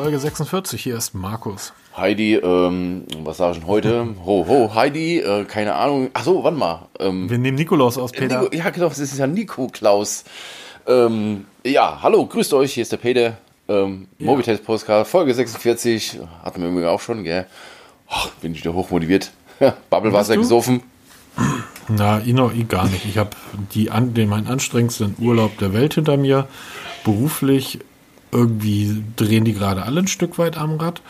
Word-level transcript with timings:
Folge 0.00 0.20
46. 0.20 0.80
Hier 0.80 0.96
ist 0.96 1.12
Markus. 1.12 1.72
Heidi, 1.96 2.36
ähm, 2.36 3.02
was 3.24 3.38
sag 3.38 3.54
ich 3.54 3.58
denn 3.58 3.66
heute? 3.66 4.14
Ho, 4.24 4.46
ho, 4.46 4.72
Heidi, 4.72 5.18
äh, 5.18 5.44
keine 5.44 5.74
Ahnung. 5.74 6.10
Ach 6.14 6.22
so, 6.22 6.44
warte 6.44 6.56
mal. 6.56 6.86
Ähm, 7.00 7.28
Wir 7.28 7.36
nehmen 7.36 7.56
Nikolaus 7.56 7.98
aus, 7.98 8.12
Peter. 8.12 8.42
Nico, 8.42 8.54
ja, 8.54 8.70
genau, 8.70 8.90
das 8.90 9.00
ist 9.00 9.18
ja 9.18 9.26
Nico 9.26 9.66
Klaus. 9.66 10.22
Ähm, 10.86 11.46
ja, 11.64 11.98
hallo, 12.00 12.24
grüßt 12.26 12.54
euch, 12.54 12.74
hier 12.74 12.82
ist 12.82 12.92
der 12.92 12.98
Peter. 12.98 13.38
Ähm, 13.66 14.06
ja. 14.18 14.26
Mobitest 14.26 14.64
Postcard, 14.64 15.04
Folge 15.08 15.34
46. 15.34 16.20
Hatten 16.44 16.60
wir 16.60 16.68
irgendwie 16.68 16.86
auch 16.86 17.00
schon, 17.00 17.24
gell? 17.24 17.46
Ach, 18.08 18.28
bin 18.40 18.52
ich 18.52 18.60
wieder 18.60 18.74
hochmotiviert. 18.74 19.32
Bubblewasser 19.90 20.36
gesoffen. 20.36 20.84
Na, 21.88 22.20
ich 22.24 22.34
noch 22.34 22.54
ich 22.54 22.68
gar 22.68 22.86
nicht. 22.86 23.04
Ich 23.04 23.18
habe 23.18 23.30
den 23.74 24.28
meinen 24.28 24.46
anstrengendsten 24.46 25.16
Urlaub 25.18 25.58
der 25.58 25.72
Welt 25.72 25.94
hinter 25.94 26.16
mir. 26.16 26.46
Beruflich 27.02 27.80
irgendwie 28.32 29.02
drehen 29.16 29.44
die 29.44 29.54
gerade 29.54 29.82
alle 29.82 30.00
ein 30.00 30.08
Stück 30.08 30.38
weit 30.38 30.56
am 30.56 30.76
Rad. 30.76 31.02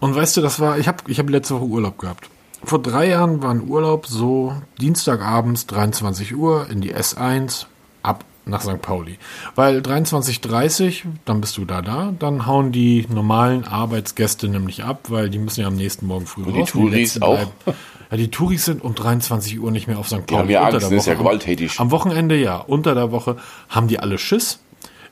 Und 0.00 0.14
weißt 0.14 0.36
du, 0.36 0.40
das 0.40 0.60
war, 0.60 0.78
ich 0.78 0.88
habe 0.88 0.98
ich 1.06 1.18
hab 1.18 1.30
letzte 1.30 1.54
Woche 1.54 1.64
Urlaub 1.64 1.98
gehabt. 1.98 2.28
Vor 2.64 2.80
drei 2.80 3.08
Jahren 3.08 3.42
war 3.42 3.50
ein 3.50 3.68
Urlaub 3.68 4.06
so 4.06 4.54
Dienstagabends 4.80 5.66
23 5.66 6.34
Uhr 6.34 6.68
in 6.70 6.80
die 6.80 6.94
S1 6.94 7.66
ab 8.02 8.24
nach 8.46 8.62
St. 8.62 8.80
Pauli. 8.80 9.18
Weil 9.54 9.78
23.30 9.78 11.02
dann 11.24 11.40
bist 11.40 11.56
du 11.56 11.64
da 11.64 11.82
da, 11.82 12.12
dann 12.18 12.46
hauen 12.46 12.72
die 12.72 13.06
normalen 13.08 13.64
Arbeitsgäste 13.64 14.48
nämlich 14.48 14.84
ab, 14.84 15.06
weil 15.08 15.30
die 15.30 15.38
müssen 15.38 15.60
ja 15.60 15.66
am 15.66 15.76
nächsten 15.76 16.06
Morgen 16.06 16.26
früh 16.26 16.42
Und 16.42 16.56
raus. 16.56 16.72
Die 16.72 16.78
Touris 16.78 17.22
auch. 17.22 17.38
Ja, 18.10 18.18
die 18.18 18.30
Touris 18.30 18.66
sind 18.66 18.84
um 18.84 18.94
23 18.94 19.58
Uhr 19.58 19.72
nicht 19.72 19.88
mehr 19.88 19.98
auf 19.98 20.06
St. 20.06 20.24
Pauli. 20.24 20.26
Die 20.28 20.36
haben 20.36 20.50
ja 20.50 20.62
Angst, 20.62 20.86
das 20.86 20.92
ist 20.92 21.06
ja 21.06 21.14
gewalttätig. 21.14 21.80
Am 21.80 21.90
Wochenende 21.90 22.36
ja, 22.36 22.58
unter 22.58 22.94
der 22.94 23.10
Woche 23.10 23.38
haben 23.68 23.88
die 23.88 23.98
alle 23.98 24.18
Schiss 24.18 24.60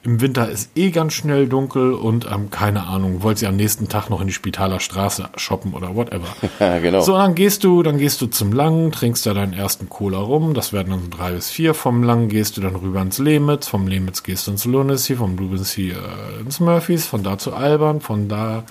im 0.05 0.21
Winter 0.21 0.49
ist 0.49 0.71
eh 0.77 0.91
ganz 0.91 1.13
schnell 1.13 1.47
dunkel 1.47 1.93
und 1.93 2.27
ähm, 2.27 2.51
keine 2.51 2.87
Ahnung, 2.87 3.23
wollt 3.23 3.41
ihr 3.41 3.49
am 3.49 3.57
nächsten 3.57 3.89
Tag 3.89 4.11
noch 4.11 4.21
in 4.21 4.27
die 4.27 4.33
Spitaler 4.33 4.81
Straße 4.81 5.29
shoppen 5.37 5.75
oder 5.75 5.95
whatever. 5.95 6.27
Genau. 6.83 7.01
So, 7.03 7.13
dann 7.13 7.35
gehst 7.35 7.65
du, 7.65 7.83
dann 7.83 7.99
gehst 7.99 8.21
du 8.21 8.27
zum 8.27 8.53
Langen, 8.53 8.93
trinkst 8.93 9.27
da 9.27 9.35
deinen 9.35 9.53
ersten 9.53 9.89
Cola 9.89 10.19
rum, 10.19 10.55
das 10.55 10.73
werden 10.73 10.91
dann 10.91 11.03
so 11.03 11.09
drei 11.09 11.33
bis 11.33 11.51
vier. 11.51 11.75
Vom 11.75 12.03
Langen 12.03 12.29
gehst 12.29 12.57
du 12.57 12.61
dann 12.61 12.75
rüber 12.75 13.01
ins 13.01 13.19
Lemitz, 13.19 13.69
vom 13.69 13.87
Lemitz 13.87 14.23
gehst 14.23 14.47
du 14.47 14.53
ins 14.53 14.65
Lunacy, 14.65 15.17
vom 15.17 15.37
Lunacy 15.37 15.91
äh, 15.91 16.41
ins 16.41 16.61
Murphys, 16.61 17.07
von 17.07 17.23
da 17.23 17.39
zu 17.39 17.53
Alban, 17.53 18.01
von 18.01 18.29
da 18.29 18.65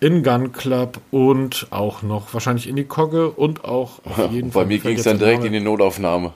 in 0.00 0.22
Gun 0.22 0.52
Club 0.52 0.98
und 1.10 1.68
auch 1.70 2.02
noch 2.02 2.34
wahrscheinlich 2.34 2.68
in 2.68 2.76
die 2.76 2.84
Kogge 2.84 3.30
und 3.30 3.64
auch 3.64 4.00
auf 4.04 4.32
jeden 4.32 4.50
Fall. 4.50 4.64
Bei 4.64 4.68
mir 4.68 4.78
ging 4.78 4.96
es 4.96 5.04
dann 5.04 5.18
direkt 5.18 5.44
in 5.44 5.52
die 5.52 5.60
Notaufnahme 5.60 6.32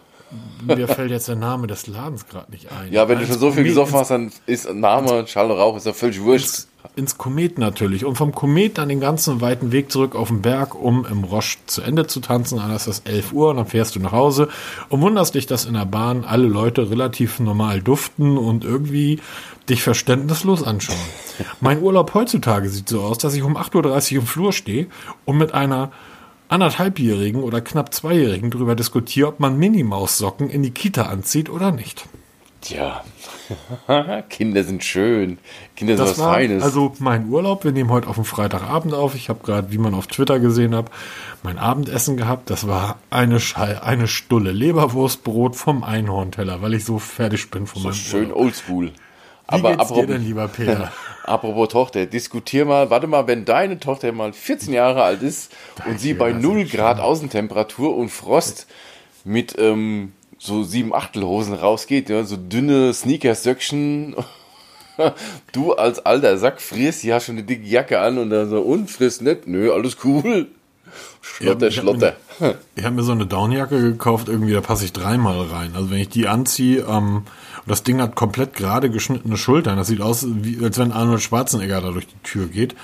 mir 0.64 0.88
fällt 0.88 1.10
jetzt 1.10 1.28
der 1.28 1.36
Name 1.36 1.66
des 1.66 1.86
Ladens 1.86 2.26
gerade 2.26 2.50
nicht 2.50 2.70
ein. 2.72 2.92
Ja, 2.92 3.08
wenn 3.08 3.18
du 3.18 3.26
schon 3.26 3.38
so 3.38 3.52
viel 3.52 3.64
gesoffen 3.64 3.94
hast, 3.94 4.10
dann 4.10 4.32
ist 4.46 4.72
Name 4.72 5.26
Schall 5.26 5.50
und 5.50 5.58
Rauch, 5.58 5.76
ist 5.76 5.86
ja 5.86 5.92
völlig 5.92 6.20
wurscht. 6.20 6.44
Ins, 6.44 6.68
ins 6.96 7.18
Komet 7.18 7.58
natürlich. 7.58 8.04
Und 8.04 8.16
vom 8.16 8.32
Komet 8.32 8.78
dann 8.78 8.88
den 8.88 9.00
ganzen 9.00 9.40
weiten 9.40 9.70
Weg 9.70 9.92
zurück 9.92 10.16
auf 10.16 10.28
den 10.28 10.42
Berg, 10.42 10.74
um 10.74 11.06
im 11.06 11.24
Roche 11.24 11.58
zu 11.66 11.82
Ende 11.82 12.06
zu 12.06 12.20
tanzen. 12.20 12.58
Dann 12.58 12.74
ist 12.74 12.88
das 12.88 13.00
11 13.00 13.32
Uhr 13.32 13.50
und 13.50 13.56
dann 13.56 13.66
fährst 13.66 13.94
du 13.94 14.00
nach 14.00 14.12
Hause 14.12 14.48
und 14.88 15.00
wunderst 15.00 15.34
dich, 15.34 15.46
dass 15.46 15.64
in 15.64 15.74
der 15.74 15.86
Bahn 15.86 16.24
alle 16.24 16.46
Leute 16.46 16.90
relativ 16.90 17.38
normal 17.38 17.80
duften 17.80 18.36
und 18.36 18.64
irgendwie 18.64 19.20
dich 19.68 19.82
verständnislos 19.82 20.62
anschauen. 20.62 20.98
mein 21.60 21.80
Urlaub 21.82 22.14
heutzutage 22.14 22.68
sieht 22.68 22.88
so 22.88 23.00
aus, 23.02 23.18
dass 23.18 23.34
ich 23.34 23.42
um 23.42 23.56
8.30 23.56 24.14
Uhr 24.14 24.20
im 24.20 24.26
Flur 24.26 24.52
stehe 24.52 24.86
und 25.24 25.38
mit 25.38 25.54
einer 25.54 25.92
anderthalbjährigen 26.48 27.42
oder 27.42 27.60
knapp 27.60 27.92
zweijährigen 27.92 28.50
darüber 28.50 28.74
diskutiere, 28.74 29.28
ob 29.28 29.40
man 29.40 29.58
Minimaus-Socken 29.58 30.50
in 30.50 30.62
die 30.62 30.70
Kita 30.70 31.04
anzieht 31.04 31.50
oder 31.50 31.72
nicht. 31.72 32.06
Tja, 32.60 33.04
Kinder 34.28 34.64
sind 34.64 34.82
schön. 34.82 35.38
Kinder 35.76 35.96
sind 35.96 36.06
was 36.06 36.18
war, 36.18 36.34
Feines. 36.34 36.62
Also 36.64 36.92
mein 36.98 37.28
Urlaub, 37.28 37.64
wir 37.64 37.70
nehmen 37.72 37.90
heute 37.90 38.08
auf 38.08 38.16
den 38.16 38.24
Freitagabend 38.24 38.92
auf. 38.94 39.14
Ich 39.14 39.28
habe 39.28 39.44
gerade, 39.44 39.70
wie 39.70 39.78
man 39.78 39.94
auf 39.94 40.06
Twitter 40.08 40.40
gesehen 40.40 40.74
hat, 40.74 40.86
mein 41.42 41.58
Abendessen 41.58 42.16
gehabt. 42.16 42.50
Das 42.50 42.66
war 42.66 42.98
eine 43.10 43.38
Schall, 43.38 43.80
eine 43.84 44.08
Stulle 44.08 44.52
Leberwurstbrot 44.52 45.54
vom 45.54 45.84
Einhornteller, 45.84 46.60
weil 46.62 46.74
ich 46.74 46.84
so 46.84 46.98
fertig 46.98 47.50
bin 47.50 47.66
von 47.66 47.82
so 47.82 47.88
meinem 47.88 47.94
schön 47.94 48.22
Urlaub. 48.30 48.38
oldschool. 48.38 48.86
Wie 48.86 48.92
Aber 49.46 49.76
geht's 49.76 49.92
dir 49.92 50.06
denn, 50.06 50.24
lieber 50.24 50.48
Peter? 50.48 50.90
Apropos 51.26 51.68
Tochter, 51.68 52.06
diskutier 52.06 52.64
mal, 52.64 52.88
warte 52.90 53.08
mal, 53.08 53.26
wenn 53.26 53.44
deine 53.44 53.80
Tochter 53.80 54.12
mal 54.12 54.32
14 54.32 54.72
Jahre 54.72 55.02
alt 55.02 55.22
ist 55.22 55.52
und 55.84 56.00
sie 56.00 56.14
bei 56.14 56.32
0 56.32 56.66
Grad 56.66 57.00
Außentemperatur 57.00 57.96
und 57.96 58.10
Frost 58.10 58.68
mit 59.24 59.58
ähm, 59.58 60.12
so 60.38 60.62
sieben 60.62 60.94
Achtelhosen 60.94 61.54
rausgeht, 61.54 62.08
ja, 62.08 62.22
so 62.22 62.36
dünne 62.36 62.94
Sneakersöckchen. 62.94 64.14
du 65.52 65.72
als 65.72 66.06
alter 66.06 66.38
Sack 66.38 66.60
frierst, 66.60 67.02
ja 67.02 67.18
schon 67.18 67.36
eine 67.36 67.44
dicke 67.44 67.66
Jacke 67.66 67.98
an 67.98 68.18
und 68.18 68.30
dann 68.30 68.48
so, 68.48 68.60
und 68.60 68.88
frisst 68.88 69.20
nicht? 69.20 69.48
Nö, 69.48 69.72
alles 69.72 69.96
cool. 70.04 70.46
Schlotter, 71.20 71.70
Schlotter. 71.70 72.16
Ich 72.76 72.84
habe 72.84 72.94
mir 72.94 73.02
so 73.02 73.12
eine 73.12 73.26
Downjacke 73.26 73.80
gekauft, 73.80 74.28
irgendwie, 74.28 74.52
da 74.52 74.60
passe 74.60 74.84
ich 74.84 74.92
dreimal 74.92 75.42
rein. 75.46 75.72
Also 75.74 75.90
wenn 75.90 75.98
ich 75.98 76.08
die 76.08 76.28
anziehe, 76.28 76.86
ähm, 76.88 77.24
das 77.66 77.82
Ding 77.82 78.00
hat 78.00 78.14
komplett 78.14 78.54
gerade 78.54 78.90
geschnittene 78.90 79.36
Schultern. 79.36 79.76
Das 79.76 79.88
sieht 79.88 80.00
aus, 80.00 80.26
wie, 80.26 80.62
als 80.64 80.78
wenn 80.78 80.92
Arnold 80.92 81.22
Schwarzenegger 81.22 81.80
da 81.80 81.90
durch 81.90 82.06
die 82.06 82.22
Tür 82.22 82.46
geht. 82.46 82.74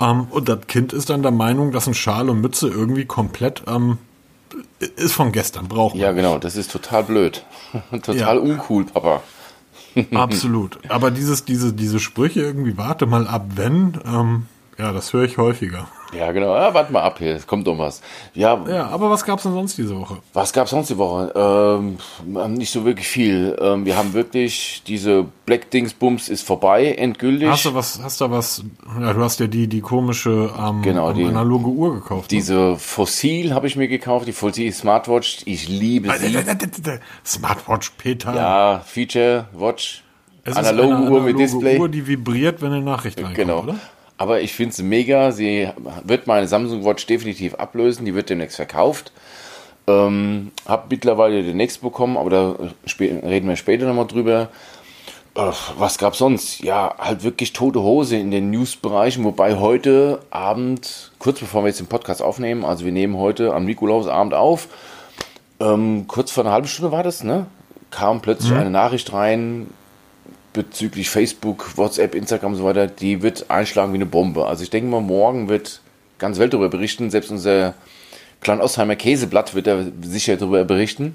Ähm, 0.00 0.26
und 0.30 0.48
das 0.48 0.66
Kind 0.66 0.92
ist 0.92 1.10
dann 1.10 1.22
der 1.22 1.30
Meinung, 1.30 1.72
dass 1.72 1.86
ein 1.86 1.94
Schal 1.94 2.28
und 2.28 2.40
Mütze 2.40 2.68
irgendwie 2.68 3.04
komplett 3.04 3.62
ähm, 3.66 3.98
ist 4.96 5.12
von 5.12 5.32
gestern, 5.32 5.68
braucht 5.68 5.96
Ja, 5.96 6.12
genau, 6.12 6.38
das 6.38 6.56
ist 6.56 6.70
total 6.70 7.04
blöd. 7.04 7.44
total 7.90 8.16
ja. 8.16 8.32
uncool, 8.32 8.84
Papa. 8.84 9.22
Absolut. 10.14 10.78
Aber 10.88 11.10
dieses, 11.10 11.44
diese, 11.44 11.72
diese 11.72 12.00
Sprüche 12.00 12.40
irgendwie, 12.40 12.76
warte 12.76 13.06
mal 13.06 13.26
ab, 13.26 13.46
wenn, 13.54 13.98
ähm, 14.04 14.46
ja, 14.78 14.92
das 14.92 15.12
höre 15.12 15.24
ich 15.24 15.38
häufiger. 15.38 15.88
Ja, 16.12 16.30
genau. 16.32 16.54
Ja, 16.54 16.74
warte 16.74 16.92
mal 16.92 17.02
ab 17.02 17.18
hier, 17.18 17.34
es 17.34 17.46
kommt 17.46 17.66
doch 17.66 17.78
was. 17.78 18.02
Ja, 18.34 18.62
ja 18.68 18.86
aber 18.88 19.10
was 19.10 19.24
gab 19.24 19.38
es 19.38 19.44
denn 19.44 19.52
sonst 19.52 19.78
diese 19.78 19.98
Woche? 19.98 20.18
Was 20.34 20.52
gab 20.52 20.66
es 20.66 20.70
sonst 20.70 20.90
die 20.90 20.98
Woche? 20.98 21.32
Ähm, 21.34 22.54
nicht 22.54 22.70
so 22.70 22.84
wirklich 22.84 23.08
viel. 23.08 23.56
Ähm, 23.60 23.86
wir 23.86 23.96
haben 23.96 24.12
wirklich 24.12 24.82
diese 24.86 25.26
Black 25.46 25.70
Dingsbums 25.70 26.28
ist 26.28 26.46
vorbei, 26.46 26.92
endgültig. 26.92 27.48
Hast 27.48 27.64
du 27.64 27.74
was, 27.74 28.00
hast 28.02 28.20
du 28.20 28.30
was, 28.30 28.62
ja, 29.00 29.12
du 29.12 29.20
hast 29.22 29.40
ja 29.40 29.46
die, 29.46 29.68
die 29.68 29.80
komische 29.80 30.50
ähm, 30.58 30.82
genau, 30.82 31.12
die, 31.12 31.24
analoge 31.24 31.68
Uhr 31.68 31.94
gekauft. 31.94 32.30
Ne? 32.30 32.38
Diese 32.38 32.76
Fossil 32.76 33.54
habe 33.54 33.66
ich 33.66 33.76
mir 33.76 33.88
gekauft, 33.88 34.26
die 34.26 34.32
Fossil 34.32 34.70
Smartwatch. 34.72 35.42
Ich 35.46 35.68
liebe 35.68 36.12
sie. 36.18 36.36
Smartwatch, 37.24 37.90
Peter. 37.96 38.34
Ja, 38.34 38.82
Feature, 38.84 39.46
Watch. 39.52 40.04
Es 40.44 40.56
analoge, 40.56 40.82
ist 40.82 40.84
eine 40.84 40.96
analoge 40.96 41.12
Uhr 41.12 41.22
mit 41.22 41.38
Display. 41.38 41.78
Uhr, 41.78 41.88
die 41.88 42.06
vibriert, 42.06 42.60
wenn 42.60 42.72
eine 42.72 42.84
Nachricht 42.84 43.16
reinkommt, 43.18 43.36
genau. 43.36 43.60
oder? 43.60 43.76
Aber 44.18 44.40
ich 44.40 44.52
finde 44.52 44.74
sie 44.74 44.82
mega. 44.82 45.32
Sie 45.32 45.68
wird 46.04 46.26
meine 46.26 46.46
Samsung 46.46 46.84
Watch 46.84 47.06
definitiv 47.06 47.54
ablösen. 47.54 48.04
Die 48.04 48.14
wird 48.14 48.30
demnächst 48.30 48.56
verkauft. 48.56 49.12
Ähm, 49.86 50.52
hab 50.66 50.90
mittlerweile 50.90 51.42
den 51.42 51.56
nächsten 51.56 51.84
bekommen, 51.84 52.16
aber 52.16 52.30
da 52.30 52.56
reden 53.00 53.48
wir 53.48 53.56
später 53.56 53.86
nochmal 53.86 54.06
drüber. 54.06 54.48
Äh, 55.34 55.50
was 55.78 55.98
gab 55.98 56.14
sonst? 56.14 56.62
Ja, 56.62 56.94
halt 56.98 57.24
wirklich 57.24 57.52
tote 57.52 57.82
Hose 57.82 58.16
in 58.16 58.30
den 58.30 58.50
News-Bereichen, 58.50 59.24
wobei 59.24 59.56
heute 59.56 60.20
Abend, 60.30 61.10
kurz 61.18 61.40
bevor 61.40 61.64
wir 61.64 61.68
jetzt 61.68 61.80
den 61.80 61.86
Podcast 61.86 62.22
aufnehmen, 62.22 62.64
also 62.64 62.84
wir 62.84 62.92
nehmen 62.92 63.16
heute 63.16 63.54
am 63.54 63.64
Nikolausabend 63.64 64.34
auf, 64.34 64.68
ähm, 65.58 66.04
kurz 66.06 66.30
vor 66.30 66.44
einer 66.44 66.52
halben 66.52 66.68
Stunde 66.68 66.92
war 66.92 67.02
das, 67.02 67.24
ne? 67.24 67.46
Kam 67.90 68.20
plötzlich 68.20 68.52
mhm. 68.52 68.58
eine 68.58 68.70
Nachricht 68.70 69.12
rein, 69.12 69.68
bezüglich 70.52 71.10
Facebook, 71.10 71.76
WhatsApp, 71.76 72.14
Instagram 72.14 72.52
und 72.52 72.58
so 72.58 72.64
weiter, 72.64 72.86
die 72.86 73.22
wird 73.22 73.50
einschlagen 73.50 73.92
wie 73.92 73.96
eine 73.96 74.06
Bombe. 74.06 74.46
Also 74.46 74.62
ich 74.62 74.70
denke 74.70 74.90
mal, 74.90 75.00
morgen 75.00 75.48
wird 75.48 75.80
ganz 76.18 76.38
Welt 76.38 76.52
darüber 76.52 76.68
berichten. 76.68 77.10
Selbst 77.10 77.30
unser 77.30 77.74
Klein 78.40 78.60
Ostheimer 78.60 78.96
Käseblatt 78.96 79.54
wird 79.54 79.66
da 79.66 79.84
sicher 80.02 80.36
darüber 80.36 80.64
berichten. 80.64 81.14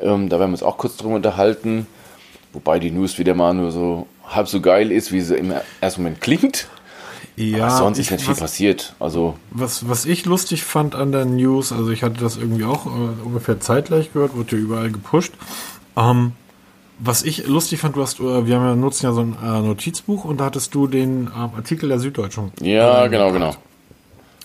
Ähm, 0.00 0.28
da 0.28 0.38
werden 0.38 0.50
wir 0.50 0.54
uns 0.54 0.62
auch 0.62 0.76
kurz 0.76 0.96
drüber 0.96 1.14
unterhalten. 1.14 1.86
Wobei 2.52 2.78
die 2.78 2.90
News 2.90 3.18
wieder 3.18 3.34
mal 3.34 3.54
nur 3.54 3.70
so 3.70 4.06
halb 4.26 4.48
so 4.48 4.60
geil 4.60 4.90
ist, 4.90 5.12
wie 5.12 5.20
sie 5.20 5.36
im 5.36 5.52
ersten 5.80 6.02
Moment 6.02 6.20
klingt. 6.20 6.68
Ja, 7.36 7.66
Aber 7.66 7.76
sonst 7.76 7.98
ist 8.00 8.10
nicht 8.10 8.24
viel 8.24 8.32
was, 8.32 8.40
passiert. 8.40 8.94
Also 8.98 9.36
was, 9.50 9.88
was 9.88 10.06
ich 10.06 10.24
lustig 10.24 10.64
fand 10.64 10.96
an 10.96 11.12
der 11.12 11.24
News, 11.24 11.70
also 11.70 11.90
ich 11.90 12.02
hatte 12.02 12.20
das 12.20 12.36
irgendwie 12.36 12.64
auch 12.64 12.86
äh, 12.86 13.24
ungefähr 13.24 13.60
zeitgleich 13.60 14.12
gehört, 14.12 14.34
wurde 14.34 14.56
ja 14.56 14.62
überall 14.62 14.90
gepusht. 14.90 15.34
Ähm, 15.96 16.32
was 16.98 17.22
ich 17.22 17.46
lustig 17.46 17.80
fand, 17.80 17.96
du 17.96 18.02
hast, 18.02 18.20
äh, 18.20 18.46
wir 18.46 18.56
haben 18.56 18.64
ja, 18.64 18.74
nutzen 18.74 19.06
ja 19.06 19.12
so 19.12 19.20
ein 19.20 19.36
äh, 19.42 19.60
Notizbuch 19.60 20.24
und 20.24 20.38
da 20.40 20.46
hattest 20.46 20.74
du 20.74 20.86
den 20.86 21.28
äh, 21.28 21.56
Artikel 21.56 21.88
der 21.88 21.98
Süddeutschen. 21.98 22.52
Ja, 22.60 23.04
äh, 23.04 23.08
genau, 23.08 23.32
genau. 23.32 23.54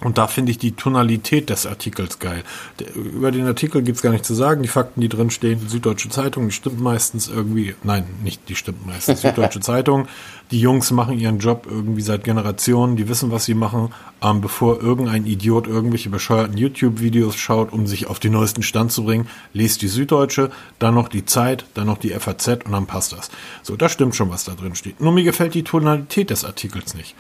Und 0.02 0.18
da 0.18 0.28
finde 0.28 0.52
ich 0.52 0.58
die 0.58 0.74
Tonalität 0.74 1.50
des 1.50 1.66
Artikels 1.66 2.20
geil. 2.20 2.44
Der, 2.80 2.94
über 2.96 3.32
den 3.32 3.46
Artikel 3.48 3.82
gibt's 3.84 4.02
gar 4.02 4.12
nicht 4.12 4.26
zu 4.26 4.34
sagen. 4.34 4.62
Die 4.62 4.68
Fakten, 4.68 5.00
die 5.00 5.08
drin 5.08 5.30
stehen, 5.30 5.68
Süddeutsche 5.70 6.10
Zeitung, 6.10 6.48
die 6.48 6.54
stimmt 6.54 6.82
meistens 6.82 7.30
irgendwie. 7.30 7.76
Nein, 7.84 8.06
nicht 8.22 8.50
die 8.50 8.56
stimmt 8.56 8.86
meistens. 8.86 9.22
Süddeutsche 9.22 9.60
Zeitung. 9.62 10.08
Die 10.52 10.60
Jungs 10.60 10.92
machen 10.92 11.18
ihren 11.18 11.40
Job 11.40 11.66
irgendwie 11.70 12.02
seit 12.02 12.24
Generationen. 12.24 12.96
Die 12.96 13.08
wissen, 13.10 13.32
was 13.32 13.46
sie 13.46 13.56
machen, 13.56 13.90
ähm, 14.22 14.40
bevor 14.42 14.82
irgendein 14.82 15.26
Idiot 15.26 15.66
irgendwelche 15.68 16.10
bescheuerten 16.10 16.58
YouTube-Videos 16.58 17.36
schaut, 17.36 17.74
um 17.74 17.88
sich 17.88 18.06
auf 18.08 18.20
den 18.20 18.34
neuesten 18.34 18.62
Stand 18.62 18.92
zu 18.92 19.04
bringen. 19.06 19.28
Lest 19.54 19.82
die 19.82 19.88
Süddeutsche, 19.88 20.52
dann 20.78 20.94
noch 20.94 21.08
die 21.08 21.26
Zeit, 21.26 21.66
dann 21.74 21.88
noch 21.88 21.98
die 21.98 22.12
FAZ 22.12 22.48
und 22.66 22.72
dann 22.72 22.86
passt 22.86 23.14
das. 23.14 23.32
So, 23.64 23.76
da 23.76 23.90
stimmt 23.90 24.16
schon, 24.16 24.30
was 24.30 24.44
da 24.44 24.54
drin 24.54 24.76
steht. 24.76 25.02
Nur 25.02 25.12
mir 25.14 25.24
gefällt 25.24 25.56
die 25.56 25.64
Tonalität 25.64 26.30
des 26.30 26.46
Artikels 26.46 26.94
nicht. 26.94 27.16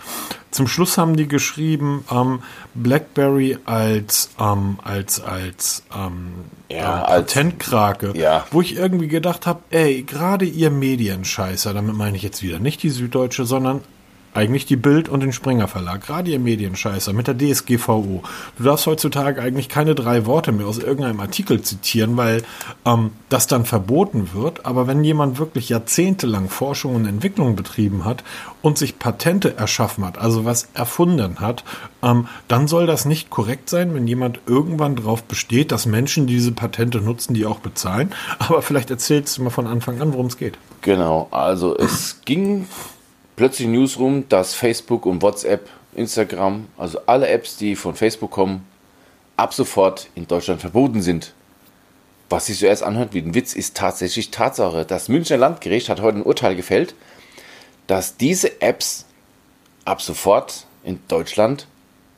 zum 0.51 0.67
Schluss 0.67 0.99
haben 0.99 1.15
die 1.15 1.27
geschrieben, 1.27 2.05
ähm, 2.11 2.41
BlackBerry 2.75 3.57
als, 3.65 4.29
ähm, 4.39 4.77
als, 4.83 5.19
als, 5.19 5.81
ähm, 5.95 6.33
Ja, 6.69 6.77
ähm, 6.99 7.03
als- 7.05 7.33
Patentkrake, 7.33 8.13
Ja. 8.15 8.45
wo 8.51 8.61
ich 8.61 8.75
irgendwie 8.75 9.07
gedacht 9.07 9.47
habe, 9.47 9.61
ey, 9.71 10.03
gerade 10.03 10.45
ihr 10.45 10.69
Medienscheißer, 10.69 11.73
damit 11.73 11.95
meine 11.95 12.17
ich 12.17 12.21
jetzt 12.21 12.43
wieder 12.43 12.59
nicht 12.59 12.83
die 12.83 12.91
Süddeutsche, 12.91 13.22
sondern 13.31 13.81
eigentlich 14.33 14.65
die 14.65 14.75
Bild 14.75 15.09
und 15.09 15.21
den 15.21 15.31
Springer 15.31 15.67
Verlag, 15.67 16.05
gerade 16.05 16.31
ihr 16.31 16.39
Medienscheißer 16.39 17.13
mit 17.13 17.27
der 17.27 17.37
DSGVO. 17.37 18.23
Du 18.57 18.63
darfst 18.63 18.87
heutzutage 18.87 19.41
eigentlich 19.41 19.69
keine 19.69 19.95
drei 19.95 20.25
Worte 20.25 20.51
mehr 20.51 20.67
aus 20.67 20.79
irgendeinem 20.79 21.19
Artikel 21.19 21.61
zitieren, 21.61 22.17
weil 22.17 22.43
ähm, 22.85 23.11
das 23.29 23.47
dann 23.47 23.65
verboten 23.65 24.29
wird. 24.33 24.65
Aber 24.65 24.87
wenn 24.87 25.03
jemand 25.03 25.37
wirklich 25.37 25.69
jahrzehntelang 25.69 26.49
Forschung 26.49 26.95
und 26.95 27.05
Entwicklung 27.05 27.55
betrieben 27.55 28.05
hat 28.05 28.23
und 28.61 28.77
sich 28.77 28.97
Patente 28.97 29.55
erschaffen 29.55 30.05
hat, 30.05 30.17
also 30.17 30.45
was 30.45 30.69
erfunden 30.73 31.39
hat, 31.39 31.63
ähm, 32.01 32.27
dann 32.47 32.67
soll 32.67 32.87
das 32.87 33.05
nicht 33.05 33.29
korrekt 33.29 33.69
sein, 33.69 33.93
wenn 33.93 34.07
jemand 34.07 34.39
irgendwann 34.47 34.95
darauf 34.95 35.23
besteht, 35.23 35.71
dass 35.71 35.85
Menschen 35.85 36.25
diese 36.25 36.51
Patente 36.51 37.01
nutzen, 37.01 37.33
die 37.33 37.45
auch 37.45 37.59
bezahlen. 37.59 38.11
Aber 38.39 38.61
vielleicht 38.61 38.89
erzählst 38.89 39.37
du 39.37 39.43
mal 39.43 39.49
von 39.51 39.67
Anfang 39.67 40.01
an, 40.01 40.13
worum 40.13 40.25
es 40.27 40.37
geht. 40.37 40.57
Genau, 40.81 41.27
also 41.31 41.77
es 41.77 42.21
ging 42.25 42.67
plötzlich 43.35 43.67
News 43.67 43.97
rum, 43.99 44.25
dass 44.29 44.53
Facebook 44.53 45.05
und 45.05 45.21
WhatsApp, 45.21 45.69
Instagram, 45.95 46.67
also 46.77 46.99
alle 47.05 47.27
Apps, 47.27 47.57
die 47.57 47.75
von 47.75 47.95
Facebook 47.95 48.31
kommen, 48.31 48.65
ab 49.37 49.53
sofort 49.53 50.09
in 50.15 50.27
Deutschland 50.27 50.61
verboten 50.61 51.01
sind. 51.01 51.33
Was 52.29 52.47
sich 52.47 52.57
zuerst 52.59 52.83
anhört 52.83 53.13
wie 53.13 53.19
ein 53.19 53.35
Witz, 53.35 53.53
ist 53.53 53.75
tatsächlich 53.77 54.31
Tatsache. 54.31 54.85
Das 54.85 55.07
Münchner 55.07 55.37
Landgericht 55.37 55.89
hat 55.89 56.01
heute 56.01 56.19
ein 56.19 56.23
Urteil 56.23 56.55
gefällt, 56.55 56.95
dass 57.87 58.17
diese 58.17 58.61
Apps 58.61 59.05
ab 59.85 60.01
sofort 60.01 60.65
in 60.83 60.99
Deutschland 61.07 61.67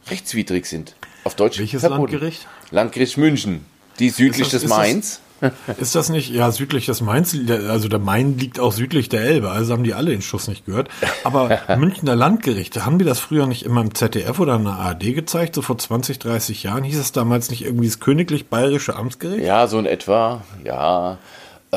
rechtswidrig 0.07 0.67
sind. 0.67 0.95
Auf 1.23 1.35
Deutsch 1.35 1.59
Welches 1.59 1.81
verboten. 1.81 2.13
Landgericht? 2.13 2.47
Landgericht 2.71 3.17
München. 3.17 3.65
Die 3.99 4.09
südlich 4.09 4.49
das- 4.49 4.61
des 4.61 4.69
Mains. 4.69 5.19
Ist 5.77 5.95
das 5.95 6.09
nicht, 6.09 6.29
ja, 6.31 6.51
südlich 6.51 6.85
des 6.85 7.01
Mainz, 7.01 7.35
also 7.67 7.87
der 7.87 7.99
Main 7.99 8.37
liegt 8.37 8.59
auch 8.59 8.71
südlich 8.71 9.09
der 9.09 9.21
Elbe, 9.21 9.49
also 9.49 9.73
haben 9.73 9.83
die 9.83 9.93
alle 9.93 10.11
den 10.11 10.21
Schuss 10.21 10.47
nicht 10.47 10.65
gehört. 10.65 10.89
Aber 11.23 11.59
Münchner 11.77 12.15
Landgerichte, 12.15 12.85
haben 12.85 12.99
die 12.99 13.05
das 13.05 13.19
früher 13.19 13.45
nicht 13.47 13.63
immer 13.65 13.81
im 13.81 13.93
ZDF 13.93 14.39
oder 14.39 14.55
in 14.55 14.63
der 14.63 14.73
ARD 14.73 15.15
gezeigt, 15.15 15.55
so 15.55 15.61
vor 15.61 15.77
20, 15.77 16.19
30 16.19 16.63
Jahren? 16.63 16.83
Hieß 16.83 16.97
es 16.97 17.11
damals 17.11 17.49
nicht 17.49 17.63
irgendwie 17.63 17.87
das 17.87 17.99
Königlich 17.99 18.47
Bayerische 18.47 18.95
Amtsgericht? 18.95 19.45
Ja, 19.45 19.67
so 19.67 19.79
in 19.79 19.85
etwa. 19.85 20.41
Ja. 20.63 21.17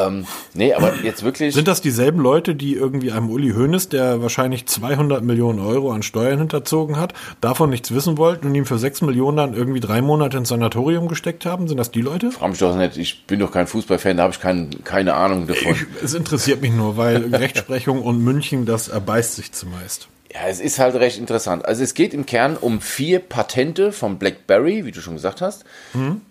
Ähm, 0.06 0.26
nee, 0.54 0.72
aber 0.72 0.94
jetzt 1.02 1.22
wirklich. 1.22 1.54
Sind 1.54 1.68
das 1.68 1.80
dieselben 1.80 2.20
Leute, 2.20 2.54
die 2.54 2.74
irgendwie 2.74 3.12
einem 3.12 3.30
Uli 3.30 3.50
Hoeneß, 3.50 3.88
der 3.88 4.22
wahrscheinlich 4.22 4.66
200 4.66 5.22
Millionen 5.22 5.58
Euro 5.60 5.92
an 5.92 6.02
Steuern 6.02 6.38
hinterzogen 6.38 6.98
hat, 6.98 7.14
davon 7.40 7.70
nichts 7.70 7.92
wissen 7.92 8.16
wollten 8.18 8.48
und 8.48 8.54
ihm 8.54 8.66
für 8.66 8.78
6 8.78 9.02
Millionen 9.02 9.36
dann 9.36 9.54
irgendwie 9.54 9.80
drei 9.80 10.02
Monate 10.02 10.38
ins 10.38 10.48
Sanatorium 10.48 11.08
gesteckt 11.08 11.46
haben? 11.46 11.68
Sind 11.68 11.78
das 11.78 11.90
die 11.90 12.02
Leute? 12.02 12.30
Frag 12.30 12.50
mich 12.50 12.58
doch 12.58 12.76
nicht, 12.76 12.96
ich 12.96 13.26
bin 13.26 13.40
doch 13.40 13.52
kein 13.52 13.66
Fußballfan, 13.66 14.16
da 14.16 14.24
habe 14.24 14.32
ich 14.32 14.40
kein, 14.40 14.70
keine 14.84 15.14
Ahnung 15.14 15.46
davon. 15.46 15.72
Ich, 15.72 16.04
es 16.04 16.14
interessiert 16.14 16.62
mich 16.62 16.72
nur, 16.72 16.96
weil 16.96 17.34
Rechtsprechung 17.34 18.02
und 18.02 18.22
München, 18.22 18.66
das 18.66 18.88
erbeißt 18.88 19.36
sich 19.36 19.52
zumeist. 19.52 20.08
Ja, 20.32 20.46
es 20.46 20.60
ist 20.60 20.78
halt 20.78 20.94
recht 20.94 21.18
interessant. 21.18 21.64
Also 21.64 21.82
es 21.82 21.94
geht 21.94 22.12
im 22.12 22.26
Kern 22.26 22.58
um 22.58 22.82
vier 22.82 23.18
Patente 23.18 23.92
von 23.92 24.18
BlackBerry, 24.18 24.84
wie 24.84 24.92
du 24.92 25.00
schon 25.00 25.14
gesagt 25.14 25.40
hast, 25.40 25.64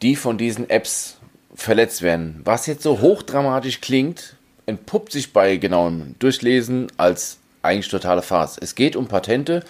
die 0.03 0.15
von 0.15 0.37
diesen 0.37 0.69
Apps 0.69 1.16
verletzt 1.57 2.01
werden. 2.01 2.39
Was 2.45 2.67
jetzt 2.67 2.83
so 2.83 3.01
hochdramatisch 3.01 3.81
klingt, 3.81 4.35
entpuppt 4.67 5.11
sich 5.11 5.33
bei 5.33 5.57
genauem 5.57 6.15
Durchlesen 6.19 6.87
als 6.97 7.39
eigentlich 7.63 7.89
totale 7.89 8.21
Farce. 8.21 8.57
Es 8.61 8.75
geht 8.75 8.95
um 8.95 9.07
Patente, 9.07 9.63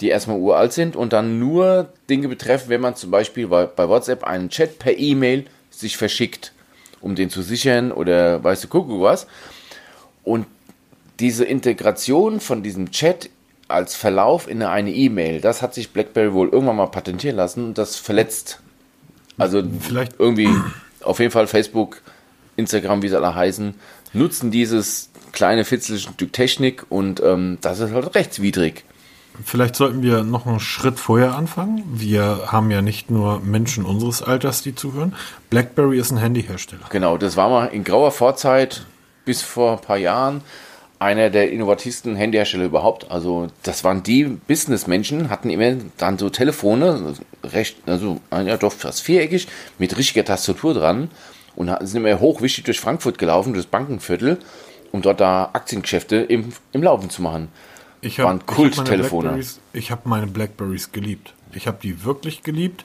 die 0.00 0.08
erstmal 0.08 0.38
uralt 0.38 0.72
sind 0.72 0.96
und 0.96 1.12
dann 1.12 1.38
nur 1.38 1.88
Dinge 2.08 2.28
betreffen, 2.28 2.68
wenn 2.68 2.80
man 2.80 2.96
zum 2.96 3.10
Beispiel 3.10 3.48
bei, 3.48 3.66
WhatsApp 3.76 4.24
einen 4.24 4.48
Chat 4.48 4.78
per 4.78 4.96
E-Mail 4.96 5.44
sich 5.70 5.96
verschickt, 5.96 6.52
um 7.00 7.14
den 7.14 7.28
zu 7.28 7.42
sichern 7.42 7.92
oder 7.92 8.42
weißt 8.42 8.64
du, 8.64 8.68
guck 8.68 8.88
was. 9.00 9.26
Und 10.24 10.46
diese 11.18 11.44
Integration 11.44 12.40
von 12.40 12.62
diesem 12.62 12.90
Chat 12.90 13.30
als 13.68 13.94
Verlauf 13.94 14.48
in 14.48 14.62
eine 14.62 14.92
E-Mail, 14.92 15.40
das 15.40 15.62
hat 15.62 15.74
sich 15.74 15.90
BlackBerry 15.90 16.32
wohl 16.32 16.48
irgendwann 16.48 16.76
mal 16.76 16.86
patentieren 16.86 17.36
lassen 17.36 17.64
und 17.64 17.78
das 17.78 17.96
verletzt. 17.96 18.60
Also 19.38 19.62
Vielleicht- 19.80 20.18
irgendwie, 20.18 20.48
auf 21.04 21.18
jeden 21.18 21.30
Fall 21.30 21.46
Facebook, 21.46 22.02
Instagram, 22.56 23.02
wie 23.02 23.08
sie 23.08 23.16
alle 23.16 23.34
heißen, 23.34 23.74
nutzen 24.12 24.50
dieses 24.50 25.10
kleine 25.32 25.64
fitzelige 25.64 26.10
Stück 26.10 26.32
Technik 26.32 26.84
und 26.88 27.20
ähm, 27.22 27.58
das 27.60 27.80
ist 27.80 27.92
halt 27.92 28.14
rechtswidrig. 28.14 28.84
Vielleicht 29.44 29.76
sollten 29.76 30.02
wir 30.02 30.24
noch 30.24 30.46
einen 30.46 30.60
Schritt 30.60 31.00
vorher 31.00 31.34
anfangen. 31.34 31.82
Wir 31.86 32.48
haben 32.52 32.70
ja 32.70 32.82
nicht 32.82 33.10
nur 33.10 33.40
Menschen 33.40 33.86
unseres 33.86 34.22
Alters, 34.22 34.62
die 34.62 34.74
zuhören. 34.74 35.14
BlackBerry 35.48 35.98
ist 35.98 36.10
ein 36.10 36.18
Handyhersteller. 36.18 36.84
Genau, 36.90 37.16
das 37.16 37.36
war 37.36 37.48
mal 37.48 37.66
in 37.66 37.82
grauer 37.82 38.10
Vorzeit 38.10 38.84
bis 39.24 39.40
vor 39.40 39.72
ein 39.72 39.80
paar 39.80 39.96
Jahren 39.96 40.42
einer 41.02 41.30
der 41.30 41.50
innovativsten 41.50 42.16
Handyhersteller 42.16 42.64
überhaupt. 42.64 43.10
Also 43.10 43.48
das 43.62 43.84
waren 43.84 44.02
die 44.02 44.24
Businessmenschen, 44.24 45.28
hatten 45.30 45.50
immer 45.50 45.74
dann 45.98 46.18
so 46.18 46.30
Telefone, 46.30 47.14
recht, 47.44 47.76
also 47.86 48.20
ja 48.30 48.56
doch 48.56 48.72
fast 48.72 49.02
viereckig, 49.02 49.48
mit 49.78 49.96
richtiger 49.98 50.24
Tastatur 50.24 50.74
dran 50.74 51.10
und 51.56 51.70
sind 51.86 52.04
immer 52.04 52.20
hochwichtig 52.20 52.64
durch 52.64 52.80
Frankfurt 52.80 53.18
gelaufen, 53.18 53.52
durchs 53.52 53.66
Bankenviertel, 53.68 54.38
um 54.92 55.02
dort 55.02 55.20
da 55.20 55.50
Aktiengeschäfte 55.52 56.16
im, 56.16 56.52
im 56.72 56.82
Laufen 56.82 57.10
zu 57.10 57.22
machen. 57.22 57.48
Ich 58.00 58.18
Waren 58.18 58.40
hab- 58.40 58.50
ich 58.50 58.56
hab 58.56 58.56
Kulttelefone. 58.56 59.30
meine 59.30 59.44
Ich 59.72 59.90
habe 59.90 60.08
meine 60.08 60.26
Blackberries 60.26 60.92
geliebt. 60.92 61.34
Ich 61.54 61.66
habe 61.66 61.78
die 61.82 62.04
wirklich 62.04 62.42
geliebt. 62.42 62.84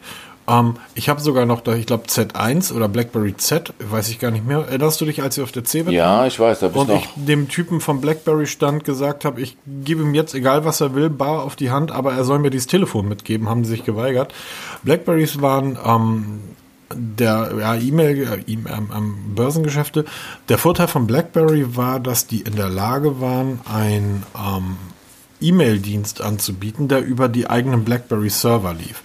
Ähm, 0.50 0.76
ich 0.96 1.10
habe 1.10 1.20
sogar 1.20 1.46
noch, 1.46 1.62
da 1.62 1.76
ich 1.76 1.86
glaube 1.86 2.06
Z1 2.08 2.74
oder 2.74 2.88
BlackBerry 2.88 3.36
Z, 3.36 3.74
weiß 3.80 4.10
ich 4.10 4.20
gar 4.20 4.32
nicht 4.32 4.46
mehr. 4.48 4.60
Erinnerst 4.68 5.02
du 5.02 5.06
dich, 5.06 5.22
als 5.22 5.36
wir 5.38 5.44
auf 5.44 5.52
der 5.52 5.66
CeBIT 5.66 5.94
Ja, 5.94 6.26
ich 6.26 6.40
weiß, 6.40 6.60
da 6.60 6.68
bist 6.68 6.80
und 6.80 6.88
noch. 6.90 6.96
ich 7.04 7.10
dem 7.16 7.50
Typen 7.50 7.82
vom 7.82 8.00
BlackBerry 8.02 8.48
Stand 8.48 8.84
gesagt 8.86 9.26
habe, 9.26 9.42
ich 9.42 9.58
gebe 9.66 10.02
ihm 10.04 10.14
jetzt, 10.14 10.34
egal 10.34 10.64
was 10.64 10.80
er 10.82 10.96
will, 10.96 11.10
bar 11.10 11.44
auf 11.44 11.56
die 11.56 11.70
Hand, 11.72 11.92
aber 11.92 12.14
er 12.14 12.24
soll 12.24 12.40
mir 12.40 12.50
dieses 12.50 12.68
Telefon 12.68 13.08
mitgeben, 13.10 13.50
haben 13.50 13.66
sie 13.66 13.72
sich 13.72 13.84
geweigert. 13.84 14.34
Blackberries 14.84 15.42
waren 15.42 15.78
ähm, 15.86 16.40
der 16.94 17.52
ja, 17.60 17.76
E-Mail, 17.76 18.18
äh, 18.48 18.52
E- 18.52 18.54
ähm, 18.54 18.90
ähm, 18.96 19.16
Börsengeschäfte. 19.36 20.06
Der 20.48 20.58
Vorteil 20.58 20.88
von 20.88 21.06
BlackBerry 21.08 21.76
war, 21.76 22.00
dass 22.00 22.28
die 22.28 22.40
in 22.42 22.56
der 22.56 22.70
Lage 22.70 23.20
waren, 23.20 23.60
ein 23.66 24.24
ähm, 24.34 24.78
E-Mail-Dienst 25.42 26.22
anzubieten, 26.22 26.88
der 26.88 27.04
über 27.04 27.28
die 27.28 27.50
eigenen 27.50 27.84
BlackBerry-Server 27.84 28.74
lief. 28.74 29.04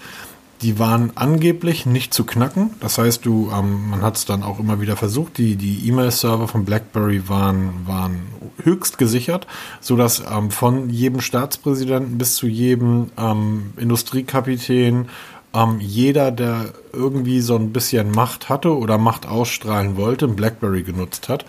Die 0.63 0.79
waren 0.79 1.13
angeblich 1.17 1.87
nicht 1.87 2.15
zu 2.15 2.25
knacken. 2.25 2.71
Das 2.81 2.99
heißt, 2.99 3.27
du, 3.27 3.51
ähm, 3.53 3.91
man 3.91 4.03
hat 4.03 4.17
es 4.17 4.25
dann 4.25 4.43
auch 4.43 4.61
immer 4.61 4.81
wieder 4.81 4.97
versucht. 4.97 5.39
Die 5.39 5.57
die 5.57 5.89
E-Mail-Server 5.89 6.47
von 6.47 6.65
BlackBerry 6.65 7.29
waren 7.29 7.87
waren 7.87 8.21
höchst 8.63 8.99
gesichert, 8.99 9.47
so 9.81 9.97
dass 9.97 10.21
ähm, 10.21 10.51
von 10.51 10.89
jedem 10.89 11.21
Staatspräsidenten 11.21 12.19
bis 12.19 12.37
zu 12.37 12.47
jedem 12.47 13.11
ähm, 13.19 13.73
Industriekapitän 13.77 15.09
ähm, 15.55 15.79
jeder, 15.81 16.31
der 16.31 16.73
irgendwie 16.93 17.41
so 17.41 17.57
ein 17.57 17.73
bisschen 17.73 18.11
Macht 18.11 18.49
hatte 18.49 18.77
oder 18.77 18.99
Macht 18.99 19.27
ausstrahlen 19.27 19.97
wollte, 19.97 20.27
ein 20.27 20.37
BlackBerry 20.37 20.83
genutzt 20.83 21.29
hat. 21.29 21.45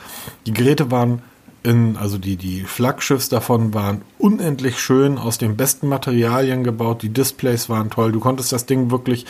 Die 0.46 0.54
Geräte 0.54 0.92
waren 0.92 1.22
in, 1.64 1.98
also 1.98 2.18
die, 2.18 2.36
die 2.36 2.62
Flaggschiffs 2.62 3.30
davon 3.30 3.74
waren 3.74 4.02
unendlich 4.20 4.80
schön, 4.80 5.18
aus 5.18 5.38
den 5.38 5.56
besten 5.56 5.88
Materialien 5.88 6.64
gebaut, 6.64 7.02
die 7.02 7.10
Displays 7.10 7.70
waren 7.70 7.90
toll, 7.90 8.12
du 8.12 8.20
konntest 8.20 8.52
das 8.52 8.66
Ding 8.66 8.92
wirklich, 8.92 9.26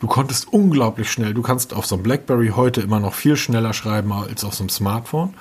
du 0.00 0.06
konntest 0.06 0.52
unglaublich 0.52 1.10
schnell, 1.10 1.34
du 1.34 1.42
kannst 1.42 1.72
auf 1.74 1.86
so 1.86 1.96
einem 1.96 2.04
Blackberry 2.04 2.52
heute 2.54 2.82
immer 2.82 3.00
noch 3.00 3.14
viel 3.14 3.36
schneller 3.36 3.72
schreiben 3.72 4.12
als 4.12 4.44
auf 4.44 4.54
so 4.54 4.62
einem 4.62 4.68
Smartphone, 4.68 5.34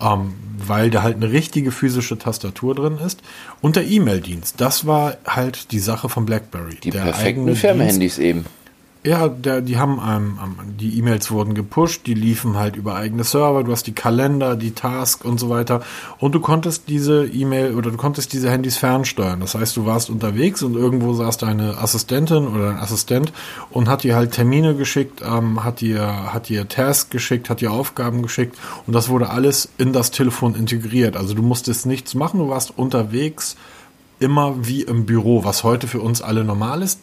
ähm, 0.00 0.34
weil 0.58 0.90
da 0.90 1.02
halt 1.02 1.16
eine 1.16 1.30
richtige 1.30 1.70
physische 1.70 2.18
Tastatur 2.18 2.74
drin 2.74 2.98
ist. 2.98 3.22
Und 3.60 3.76
der 3.76 3.86
E-Mail-Dienst, 3.86 4.60
das 4.60 4.86
war 4.86 5.16
halt 5.24 5.70
die 5.70 5.78
Sache 5.78 6.08
von 6.08 6.26
Blackberry. 6.26 6.76
Die 6.82 6.90
der 6.90 7.02
perfekten 7.02 7.54
Firmenhandys 7.54 8.18
eben. 8.18 8.44
Ja, 9.04 9.28
der, 9.28 9.62
die 9.62 9.78
haben 9.78 10.00
ähm, 10.06 10.38
die 10.78 10.96
E-Mails 10.98 11.32
wurden 11.32 11.54
gepusht, 11.54 12.06
die 12.06 12.14
liefen 12.14 12.56
halt 12.56 12.76
über 12.76 12.94
eigene 12.94 13.24
Server, 13.24 13.64
du 13.64 13.72
hast 13.72 13.88
die 13.88 13.94
Kalender, 13.94 14.54
die 14.54 14.72
Task 14.72 15.24
und 15.24 15.38
so 15.38 15.50
weiter 15.50 15.82
und 16.18 16.36
du 16.36 16.40
konntest 16.40 16.88
diese 16.88 17.26
E-Mail 17.26 17.74
oder 17.74 17.90
du 17.90 17.96
konntest 17.96 18.32
diese 18.32 18.48
Handys 18.48 18.76
fernsteuern. 18.76 19.40
Das 19.40 19.56
heißt, 19.56 19.76
du 19.76 19.86
warst 19.86 20.08
unterwegs 20.08 20.62
und 20.62 20.76
irgendwo 20.76 21.14
saß 21.14 21.36
deine 21.38 21.78
Assistentin 21.78 22.46
oder 22.46 22.70
ein 22.70 22.78
Assistent 22.78 23.32
und 23.70 23.88
hat 23.88 24.04
dir 24.04 24.14
halt 24.14 24.32
Termine 24.32 24.76
geschickt, 24.76 25.20
ähm, 25.20 25.64
hat 25.64 25.80
dir 25.80 26.32
hat 26.32 26.48
dir 26.48 26.68
Task 26.68 27.10
geschickt, 27.10 27.50
hat 27.50 27.60
dir 27.60 27.72
Aufgaben 27.72 28.22
geschickt 28.22 28.56
und 28.86 28.92
das 28.92 29.08
wurde 29.08 29.30
alles 29.30 29.68
in 29.78 29.92
das 29.92 30.12
Telefon 30.12 30.54
integriert. 30.54 31.16
Also 31.16 31.34
du 31.34 31.42
musstest 31.42 31.86
nichts 31.86 32.14
machen, 32.14 32.38
du 32.38 32.48
warst 32.48 32.78
unterwegs 32.78 33.56
immer 34.22 34.66
wie 34.66 34.82
im 34.82 35.04
Büro, 35.04 35.44
was 35.44 35.64
heute 35.64 35.88
für 35.88 36.00
uns 36.00 36.22
alle 36.22 36.44
normal 36.44 36.82
ist, 36.82 37.00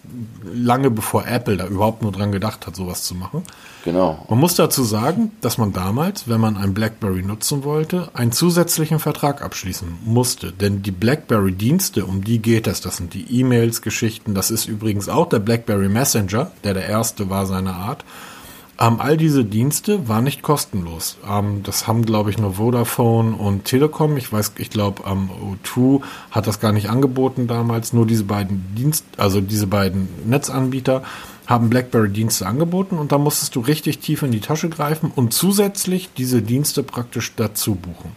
lange 0.53 0.89
bevor 0.89 1.27
Apple 1.27 1.57
da 1.57 1.67
überhaupt 1.67 2.01
nur 2.01 2.11
dran 2.11 2.31
gedacht 2.31 2.65
hat, 2.65 2.75
sowas 2.75 3.03
zu 3.03 3.13
machen. 3.13 3.43
Genau. 3.83 4.25
Man 4.29 4.39
muss 4.39 4.55
dazu 4.55 4.83
sagen, 4.83 5.31
dass 5.41 5.57
man 5.57 5.73
damals, 5.73 6.27
wenn 6.27 6.41
man 6.41 6.57
ein 6.57 6.73
BlackBerry 6.73 7.21
nutzen 7.21 7.63
wollte, 7.63 8.09
einen 8.13 8.31
zusätzlichen 8.31 8.99
Vertrag 8.99 9.41
abschließen 9.41 9.99
musste. 10.05 10.51
Denn 10.51 10.81
die 10.81 10.91
BlackBerry-Dienste, 10.91 12.05
um 12.05 12.23
die 12.23 12.39
geht 12.39 12.67
es, 12.67 12.81
das 12.81 12.97
sind 12.97 13.13
die 13.13 13.39
E-Mails-Geschichten, 13.39 14.33
das 14.33 14.51
ist 14.51 14.65
übrigens 14.65 15.09
auch 15.09 15.29
der 15.29 15.39
BlackBerry 15.39 15.89
Messenger, 15.89 16.51
der 16.63 16.73
der 16.73 16.87
erste 16.87 17.29
war 17.29 17.45
seiner 17.45 17.75
Art. 17.75 18.03
Ähm, 18.81 19.01
all 19.01 19.17
diese 19.17 19.43
Dienste 19.43 20.07
waren 20.07 20.23
nicht 20.23 20.41
kostenlos. 20.41 21.17
Ähm, 21.29 21.63
das 21.63 21.85
haben, 21.85 22.05
glaube 22.05 22.29
ich, 22.29 22.37
nur 22.37 22.53
Vodafone 22.53 23.35
und 23.35 23.65
Telekom. 23.65 24.15
Ich 24.15 24.31
weiß, 24.31 24.53
ich 24.57 24.69
glaube, 24.69 25.03
ähm, 25.05 25.29
O2 25.65 26.01
hat 26.31 26.47
das 26.47 26.61
gar 26.61 26.71
nicht 26.71 26.89
angeboten 26.89 27.47
damals. 27.47 27.91
Nur 27.91 28.05
diese 28.05 28.23
beiden 28.23 28.73
Dienst, 28.75 29.03
also 29.17 29.41
diese 29.41 29.67
beiden 29.67 30.07
Netzanbieter 30.25 31.03
haben 31.45 31.69
BlackBerry-Dienste 31.69 32.45
angeboten 32.45 32.97
und 32.97 33.11
da 33.11 33.17
musstest 33.17 33.55
du 33.55 33.59
richtig 33.59 33.99
tief 33.99 34.21
in 34.21 34.31
die 34.31 34.39
Tasche 34.39 34.69
greifen 34.69 35.11
und 35.13 35.33
zusätzlich 35.33 36.09
diese 36.15 36.41
Dienste 36.41 36.83
praktisch 36.83 37.33
dazu 37.35 37.75
buchen. 37.75 38.11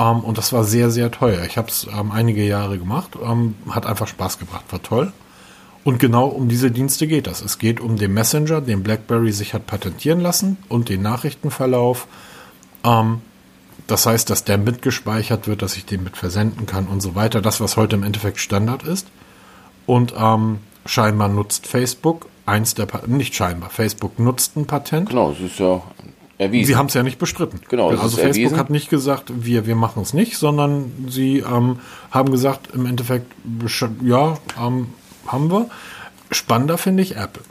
Ähm, 0.00 0.20
und 0.20 0.36
das 0.36 0.52
war 0.52 0.64
sehr, 0.64 0.90
sehr 0.90 1.12
teuer. 1.12 1.44
Ich 1.44 1.58
habe 1.58 1.68
es 1.68 1.86
ähm, 1.96 2.10
einige 2.10 2.44
Jahre 2.44 2.78
gemacht, 2.78 3.10
ähm, 3.22 3.54
hat 3.70 3.86
einfach 3.86 4.08
Spaß 4.08 4.38
gebracht, 4.38 4.64
war 4.70 4.82
toll. 4.82 5.12
Und 5.86 6.00
genau 6.00 6.26
um 6.26 6.48
diese 6.48 6.72
Dienste 6.72 7.06
geht 7.06 7.28
das. 7.28 7.42
Es 7.42 7.58
geht 7.58 7.78
um 7.78 7.94
den 7.94 8.12
Messenger, 8.12 8.60
den 8.60 8.82
BlackBerry 8.82 9.30
sich 9.30 9.54
hat 9.54 9.68
patentieren 9.68 10.18
lassen 10.18 10.56
und 10.68 10.88
den 10.88 11.00
Nachrichtenverlauf. 11.00 12.08
Ähm, 12.82 13.20
das 13.86 14.04
heißt, 14.04 14.28
dass 14.28 14.42
der 14.42 14.58
mitgespeichert 14.58 15.46
wird, 15.46 15.62
dass 15.62 15.76
ich 15.76 15.86
den 15.86 16.02
mit 16.02 16.16
versenden 16.16 16.66
kann 16.66 16.88
und 16.88 17.02
so 17.02 17.14
weiter. 17.14 17.40
Das, 17.40 17.60
was 17.60 17.76
heute 17.76 17.94
im 17.94 18.02
Endeffekt 18.02 18.40
Standard 18.40 18.82
ist. 18.82 19.06
Und 19.86 20.12
ähm, 20.18 20.58
scheinbar 20.86 21.28
nutzt 21.28 21.68
Facebook 21.68 22.26
eins 22.46 22.74
der, 22.74 22.86
pa 22.86 23.02
nicht 23.06 23.36
scheinbar, 23.36 23.70
Facebook 23.70 24.18
nutzt 24.18 24.56
ein 24.56 24.66
Patent. 24.66 25.10
Genau, 25.10 25.30
es 25.30 25.38
ist 25.38 25.60
ja 25.60 25.82
erwiesen. 26.36 26.66
Sie 26.66 26.74
haben 26.74 26.86
es 26.86 26.94
ja 26.94 27.04
nicht 27.04 27.20
bestritten. 27.20 27.60
Genau, 27.68 27.90
also 27.90 28.16
Facebook 28.16 28.34
erwiesen. 28.34 28.58
hat 28.58 28.70
nicht 28.70 28.90
gesagt, 28.90 29.30
wir, 29.36 29.66
wir 29.66 29.76
machen 29.76 30.02
es 30.02 30.14
nicht, 30.14 30.36
sondern 30.36 31.06
sie 31.08 31.44
ähm, 31.48 31.78
haben 32.10 32.32
gesagt, 32.32 32.74
im 32.74 32.86
Endeffekt, 32.86 33.32
ja, 34.02 34.36
ähm, 34.60 34.88
haben 35.32 35.50
wir. 35.50 35.68
Spannender 36.30 36.78
finde 36.78 37.02
ich 37.02 37.16
Apple. 37.16 37.42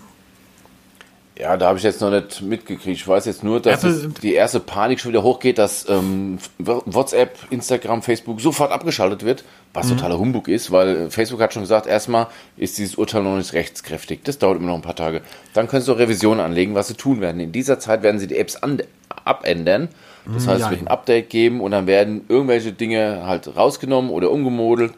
Ja, 1.37 1.57
da 1.57 1.67
habe 1.67 1.77
ich 1.77 1.83
jetzt 1.83 1.99
noch 1.99 2.11
nicht 2.11 2.41
mitgekriegt. 2.41 2.97
Ich 2.97 3.05
weiß 3.05 3.25
jetzt 3.25 3.43
nur, 3.43 3.59
dass 3.59 3.81
die 4.23 4.33
erste 4.33 4.61
Panik 4.61 5.01
schon 5.01 5.11
wieder 5.11 5.21
hochgeht, 5.21 5.57
dass 5.57 5.85
ähm, 5.89 6.37
WhatsApp, 6.59 7.37
Instagram, 7.49 8.01
Facebook 8.01 8.39
sofort 8.39 8.71
abgeschaltet 8.71 9.25
wird, 9.25 9.43
was 9.73 9.87
Mhm. 9.87 9.97
totaler 9.97 10.17
Humbug 10.17 10.47
ist, 10.47 10.71
weil 10.71 11.09
Facebook 11.09 11.41
hat 11.41 11.51
schon 11.53 11.63
gesagt, 11.63 11.87
erstmal 11.87 12.27
ist 12.55 12.77
dieses 12.77 12.95
Urteil 12.95 13.21
noch 13.23 13.35
nicht 13.35 13.51
rechtskräftig. 13.51 14.21
Das 14.23 14.39
dauert 14.39 14.59
immer 14.59 14.67
noch 14.67 14.75
ein 14.75 14.81
paar 14.81 14.95
Tage. 14.95 15.21
Dann 15.53 15.67
können 15.67 15.81
sie 15.83 15.91
auch 15.91 15.97
Revisionen 15.99 16.39
anlegen, 16.39 16.73
was 16.73 16.87
sie 16.87 16.93
tun 16.93 17.19
werden. 17.19 17.41
In 17.41 17.51
dieser 17.51 17.79
Zeit 17.79 18.01
werden 18.01 18.17
sie 18.17 18.27
die 18.27 18.37
Apps 18.37 18.55
an, 18.55 18.81
abändern. 19.25 19.89
Das 20.33 20.47
heißt, 20.47 20.63
es 20.63 20.69
wird 20.71 20.81
ein. 20.81 20.87
Update 20.87 21.29
geben 21.29 21.59
und 21.61 21.69
dann 21.71 21.85
werden 21.85 22.21
irgendwelche 22.29 22.71
Dinge 22.71 23.23
halt 23.27 23.55
rausgenommen 23.57 24.09
oder 24.09 24.31
umgemodelt, 24.31 24.93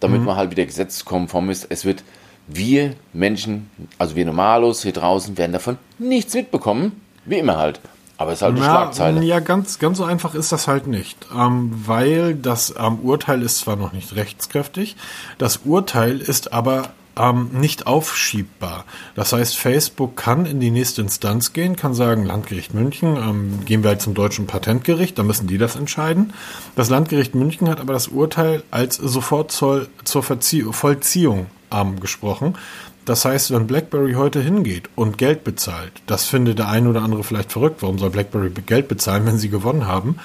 damit 0.00 0.22
man 0.22 0.36
halt 0.36 0.50
wieder 0.50 0.66
gesetzeskonform 0.66 1.50
ist. 1.50 1.66
Es 1.68 1.84
wird 1.84 2.02
wir 2.46 2.94
Menschen, 3.12 3.70
also 3.98 4.16
wir 4.16 4.26
Normalos 4.26 4.82
hier 4.82 4.92
draußen, 4.92 5.38
werden 5.38 5.52
davon 5.52 5.78
nichts 5.98 6.34
mitbekommen. 6.34 7.00
Wie 7.24 7.38
immer 7.38 7.58
halt. 7.58 7.80
Aber 8.16 8.32
es 8.32 8.38
ist 8.38 8.42
halt 8.42 8.56
eine 8.56 8.64
Schlagzeile. 8.64 9.22
ja, 9.22 9.40
ganz, 9.40 9.78
ganz 9.78 9.96
so 9.96 10.04
einfach 10.04 10.34
ist 10.34 10.52
das 10.52 10.68
halt 10.68 10.86
nicht. 10.86 11.16
Ähm, 11.34 11.72
weil 11.86 12.34
das 12.34 12.74
ähm, 12.78 12.98
Urteil 13.00 13.42
ist 13.42 13.58
zwar 13.58 13.76
noch 13.76 13.92
nicht 13.92 14.14
rechtskräftig, 14.14 14.96
das 15.38 15.60
Urteil 15.64 16.18
ist 16.20 16.52
aber 16.52 16.90
ähm, 17.20 17.50
nicht 17.52 17.86
aufschiebbar. 17.86 18.84
Das 19.14 19.32
heißt, 19.32 19.56
Facebook 19.56 20.16
kann 20.16 20.46
in 20.46 20.58
die 20.58 20.70
nächste 20.70 21.02
Instanz 21.02 21.52
gehen, 21.52 21.76
kann 21.76 21.92
sagen, 21.92 22.24
Landgericht 22.24 22.72
München, 22.72 23.16
ähm, 23.16 23.64
gehen 23.66 23.82
wir 23.82 23.90
halt 23.90 24.00
zum 24.00 24.14
deutschen 24.14 24.46
Patentgericht, 24.46 25.18
da 25.18 25.22
müssen 25.22 25.46
die 25.46 25.58
das 25.58 25.76
entscheiden. 25.76 26.32
Das 26.76 26.88
Landgericht 26.88 27.34
München 27.34 27.68
hat 27.68 27.80
aber 27.80 27.92
das 27.92 28.08
Urteil 28.08 28.62
als 28.70 28.96
Sofortzoll 28.96 29.88
zur 30.04 30.22
Verzie 30.22 30.62
Vollziehung 30.70 31.46
ähm, 31.70 32.00
gesprochen. 32.00 32.56
Das 33.04 33.24
heißt, 33.24 33.50
wenn 33.50 33.66
BlackBerry 33.66 34.12
heute 34.14 34.40
hingeht 34.40 34.88
und 34.94 35.18
Geld 35.18 35.44
bezahlt, 35.44 35.92
das 36.06 36.26
findet 36.26 36.58
der 36.58 36.68
eine 36.68 36.88
oder 36.88 37.02
andere 37.02 37.24
vielleicht 37.24 37.52
verrückt. 37.52 37.82
Warum 37.82 37.98
soll 37.98 38.10
BlackBerry 38.10 38.50
Geld 38.66 38.88
bezahlen, 38.88 39.26
wenn 39.26 39.38
sie 39.38 39.48
gewonnen 39.48 39.86
haben? 39.86 40.16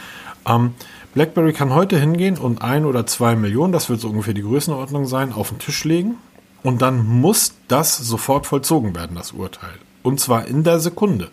Ähm, 0.47 0.75
BlackBerry 1.13 1.53
kann 1.53 1.73
heute 1.73 1.97
hingehen 1.97 2.37
und 2.37 2.61
ein 2.61 2.85
oder 2.85 3.07
zwei 3.07 3.35
Millionen, 3.35 3.73
das 3.73 3.89
wird 3.89 4.01
so 4.01 4.09
ungefähr 4.09 4.33
die 4.33 4.43
Größenordnung 4.43 5.07
sein, 5.07 5.33
auf 5.33 5.49
den 5.49 5.59
Tisch 5.59 5.83
legen. 5.83 6.17
Und 6.65 6.81
dann 6.81 7.05
muss 7.05 7.53
das 7.67 7.95
sofort 7.95 8.47
vollzogen 8.47 8.95
werden, 8.95 9.15
das 9.15 9.33
Urteil. 9.33 9.75
Und 10.01 10.19
zwar 10.19 10.47
in 10.47 10.63
der 10.63 10.79
Sekunde. 10.79 11.29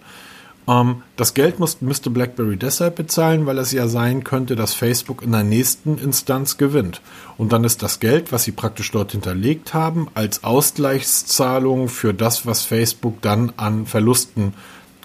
Ähm, 0.69 1.05
das 1.17 1.33
Geld 1.33 1.59
muss, 1.59 1.81
müsste 1.81 2.11
BlackBerry 2.11 2.59
deshalb 2.59 2.97
bezahlen, 2.97 3.47
weil 3.47 3.57
es 3.57 3.73
ja 3.73 3.89
sein 3.89 4.25
könnte, 4.25 4.57
dass 4.57 4.75
Facebook 4.75 5.23
in 5.23 5.33
der 5.33 5.43
nächsten 5.43 5.97
Instanz 5.97 6.59
gewinnt. 6.59 7.01
Und 7.39 7.51
dann 7.51 7.65
ist 7.65 7.83
das 7.83 7.99
Geld, 7.99 8.31
was 8.31 8.45
sie 8.45 8.53
praktisch 8.53 8.91
dort 8.91 9.13
hinterlegt 9.13 9.73
haben, 9.73 10.09
als 10.13 10.45
Ausgleichszahlung 10.45 11.89
für 11.89 12.13
das, 12.13 12.45
was 12.45 12.61
Facebook 12.61 13.23
dann 13.23 13.55
an 13.57 13.87
Verlusten 13.87 14.53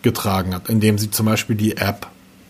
getragen 0.02 0.54
hat, 0.54 0.68
indem 0.68 0.98
sie 0.98 1.10
zum 1.10 1.26
Beispiel 1.26 1.56
die 1.56 1.78
App 1.78 2.08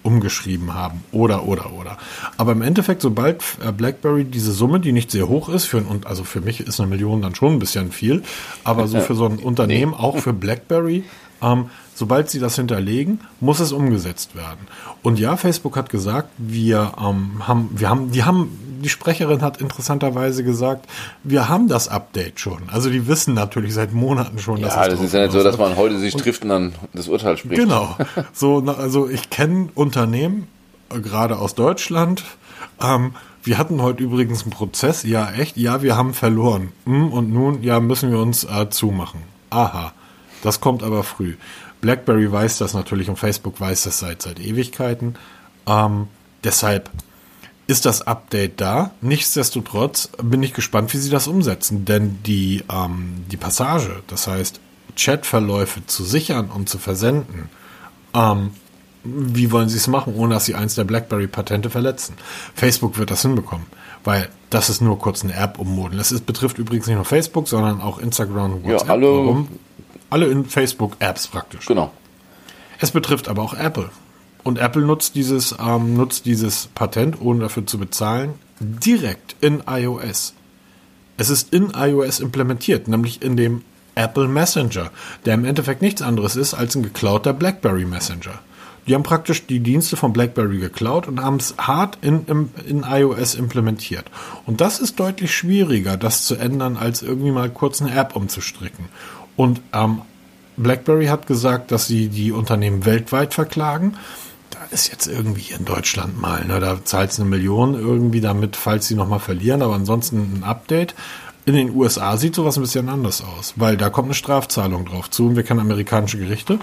umgeschrieben 0.07 0.73
haben. 0.73 1.03
Oder 1.11 1.45
oder 1.45 1.73
oder. 1.73 1.97
Aber 2.37 2.53
im 2.53 2.61
Endeffekt, 2.61 3.01
sobald 3.01 3.43
äh, 3.61 3.73
BlackBerry 3.73 4.23
diese 4.23 4.53
Summe, 4.53 4.79
die 4.79 4.93
nicht 4.93 5.11
sehr 5.11 5.27
hoch 5.27 5.49
ist, 5.49 5.65
für 5.65 5.79
ein, 5.79 5.85
und 5.85 6.07
also 6.07 6.23
für 6.23 6.39
mich 6.39 6.61
ist 6.61 6.79
eine 6.79 6.89
Million 6.89 7.21
dann 7.21 7.35
schon 7.35 7.53
ein 7.53 7.59
bisschen 7.59 7.91
viel, 7.91 8.23
aber 8.63 8.87
so 8.87 9.01
für 9.01 9.15
so 9.15 9.25
ein 9.25 9.39
Unternehmen, 9.39 9.93
auch 9.93 10.17
für 10.19 10.31
BlackBerry, 10.31 11.03
ähm, 11.41 11.65
sobald 11.97 12.29
sie 12.29 12.39
das 12.39 12.55
hinterlegen, 12.55 13.21
muss 13.39 13.59
es 13.59 13.71
umgesetzt 13.71 14.35
werden. 14.35 14.67
Und 15.01 15.17
ja, 15.17 15.35
Facebook 15.35 15.75
hat 15.75 15.89
gesagt, 15.89 16.29
wir 16.37 16.93
ähm, 16.99 17.47
haben, 17.47 17.69
wir 17.73 17.89
haben, 17.89 18.11
die 18.11 18.23
haben, 18.23 18.79
die 18.83 18.89
Sprecherin 18.89 19.41
hat 19.41 19.59
interessanterweise 19.59 20.43
gesagt, 20.43 20.85
wir 21.23 21.49
haben 21.49 21.67
das 21.67 21.87
Update 21.87 22.39
schon. 22.39 22.69
Also 22.71 22.91
die 22.91 23.07
wissen 23.07 23.33
natürlich 23.33 23.73
seit 23.73 23.93
Monaten 23.93 24.37
schon, 24.37 24.61
dass 24.61 24.75
Ja, 24.75 24.85
es 24.85 24.93
das 24.93 25.01
ist 25.01 25.13
ja 25.15 25.23
nicht 25.23 25.31
so, 25.31 25.43
dass 25.43 25.57
man 25.57 25.75
heute 25.75 25.97
sich 25.97 26.15
trifft 26.15 26.43
und 26.43 26.49
dann 26.49 26.73
das 26.93 27.07
Urteil 27.07 27.35
spricht. 27.35 27.59
Genau. 27.59 27.97
So, 28.31 28.59
also 28.59 29.09
ich 29.09 29.31
kenne 29.31 29.69
Unternehmen, 29.73 30.47
äh, 30.93 30.99
gerade 30.99 31.39
aus 31.39 31.55
Deutschland. 31.55 32.23
Ähm, 32.79 33.15
wir 33.41 33.57
hatten 33.57 33.81
heute 33.81 34.03
übrigens 34.03 34.43
einen 34.43 34.51
Prozess. 34.51 35.01
Ja, 35.01 35.31
echt? 35.31 35.57
Ja, 35.57 35.81
wir 35.81 35.97
haben 35.97 36.13
verloren. 36.13 36.73
Hm, 36.85 37.11
und 37.11 37.33
nun, 37.33 37.63
ja, 37.63 37.79
müssen 37.79 38.11
wir 38.11 38.19
uns 38.19 38.43
äh, 38.43 38.69
zumachen. 38.69 39.21
Aha. 39.49 39.93
Das 40.43 40.61
kommt 40.61 40.83
aber 40.83 41.03
früh. 41.03 41.35
BlackBerry 41.81 42.31
weiß 42.31 42.57
das 42.57 42.73
natürlich 42.73 43.09
und 43.09 43.17
Facebook 43.17 43.59
weiß 43.59 43.83
das 43.83 43.99
seit, 43.99 44.21
seit 44.21 44.39
Ewigkeiten. 44.39 45.15
Ähm, 45.67 46.07
deshalb 46.43 46.89
ist 47.67 47.85
das 47.85 48.01
Update 48.01 48.61
da. 48.61 48.91
Nichtsdestotrotz 49.01 50.09
bin 50.21 50.41
ich 50.41 50.53
gespannt, 50.53 50.93
wie 50.93 50.97
sie 50.97 51.09
das 51.09 51.27
umsetzen. 51.27 51.85
Denn 51.85 52.19
die, 52.25 52.63
ähm, 52.73 53.25
die 53.29 53.37
Passage, 53.37 54.01
das 54.07 54.27
heißt 54.27 54.59
Chatverläufe 54.95 55.85
zu 55.85 56.03
sichern 56.03 56.49
und 56.49 56.69
zu 56.69 56.77
versenden, 56.77 57.49
ähm, 58.13 58.51
wie 59.03 59.51
wollen 59.51 59.69
sie 59.69 59.77
es 59.77 59.87
machen, 59.87 60.15
ohne 60.15 60.33
dass 60.33 60.45
sie 60.45 60.55
eins 60.55 60.75
der 60.75 60.83
BlackBerry-Patente 60.85 61.69
verletzen? 61.69 62.15
Facebook 62.55 62.97
wird 62.97 63.11
das 63.11 63.21
hinbekommen, 63.21 63.65
weil 64.03 64.27
das 64.49 64.69
ist 64.69 64.81
nur 64.81 64.97
kurz 64.99 65.23
eine 65.23 65.33
App 65.35 65.59
ummodeln. 65.59 65.97
Das 65.97 66.11
ist, 66.11 66.25
betrifft 66.25 66.57
übrigens 66.57 66.87
nicht 66.87 66.95
nur 66.95 67.05
Facebook, 67.05 67.47
sondern 67.47 67.79
auch 67.81 67.99
Instagram 67.99 68.55
und 68.55 68.65
Ja, 68.65 68.73
WhatsApp. 68.73 68.89
alle- 68.89 69.07
Warum? 69.07 69.47
Alle 70.09 70.27
in 70.27 70.45
Facebook-Apps 70.45 71.27
praktisch. 71.27 71.65
Genau. 71.65 71.91
Es 72.79 72.91
betrifft 72.91 73.27
aber 73.27 73.41
auch 73.41 73.53
Apple. 73.53 73.89
Und 74.43 74.59
Apple 74.59 74.83
nutzt 74.83 75.15
dieses, 75.15 75.55
ähm, 75.59 75.95
nutzt 75.95 76.25
dieses 76.25 76.67
Patent, 76.67 77.19
ohne 77.19 77.41
dafür 77.41 77.65
zu 77.65 77.77
bezahlen, 77.77 78.35
direkt 78.59 79.35
in 79.41 79.63
iOS. 79.67 80.33
Es 81.17 81.29
ist 81.29 81.53
in 81.53 81.71
iOS 81.75 82.19
implementiert, 82.19 82.87
nämlich 82.87 83.21
in 83.21 83.35
dem 83.35 83.63
Apple 83.95 84.27
Messenger, 84.27 84.91
der 85.25 85.33
im 85.33 85.43
Endeffekt 85.43 85.81
nichts 85.81 86.01
anderes 86.01 86.35
ist 86.35 86.53
als 86.53 86.75
ein 86.75 86.83
geklauter 86.83 87.33
BlackBerry 87.33 87.85
Messenger. 87.85 88.39
Die 88.87 88.95
haben 88.95 89.03
praktisch 89.03 89.45
die 89.45 89.59
Dienste 89.59 89.97
von 89.97 90.13
BlackBerry 90.13 90.59
geklaut 90.59 91.09
und 91.09 91.21
haben 91.21 91.37
es 91.37 91.55
hart 91.57 91.97
in, 92.01 92.25
in, 92.27 92.49
in 92.65 92.83
iOS 92.83 93.35
implementiert. 93.35 94.05
Und 94.45 94.61
das 94.61 94.79
ist 94.79 94.97
deutlich 94.97 95.35
schwieriger, 95.35 95.97
das 95.97 96.23
zu 96.23 96.35
ändern, 96.35 96.77
als 96.77 97.01
irgendwie 97.01 97.31
mal 97.31 97.49
kurz 97.49 97.81
eine 97.81 97.93
App 97.93 98.15
umzustricken. 98.15 98.85
Und 99.37 99.61
ähm, 99.71 100.01
BlackBerry 100.57 101.05
hat 101.05 101.27
gesagt, 101.27 101.71
dass 101.71 101.87
sie 101.87 102.09
die 102.09 102.33
Unternehmen 102.33 102.85
weltweit 102.85 103.33
verklagen. 103.33 103.95
Da 104.49 104.59
ist 104.71 104.89
jetzt 104.89 105.07
irgendwie 105.07 105.53
in 105.53 105.63
Deutschland 105.63 106.19
mal, 106.19 106.43
ne, 106.43 106.59
da 106.59 106.83
zahlt 106.83 107.11
es 107.11 107.19
eine 107.19 107.29
Million 107.29 107.75
irgendwie 107.75 108.21
damit, 108.21 108.55
falls 108.55 108.87
sie 108.87 108.95
nochmal 108.95 109.19
verlieren, 109.19 109.61
aber 109.61 109.75
ansonsten 109.75 110.39
ein 110.39 110.43
Update. 110.43 110.95
In 111.45 111.53
den 111.53 111.73
USA 111.73 112.17
sieht 112.17 112.35
sowas 112.35 112.57
ein 112.57 112.61
bisschen 112.61 112.89
anders 112.89 113.23
aus, 113.23 113.53
weil 113.55 113.77
da 113.77 113.89
kommt 113.89 114.07
eine 114.07 114.15
Strafzahlung 114.15 114.85
drauf 114.85 115.09
zu 115.09 115.27
und 115.27 115.35
wir 115.37 115.43
kennen 115.43 115.61
amerikanische 115.61 116.17
Gerichte. 116.17 116.59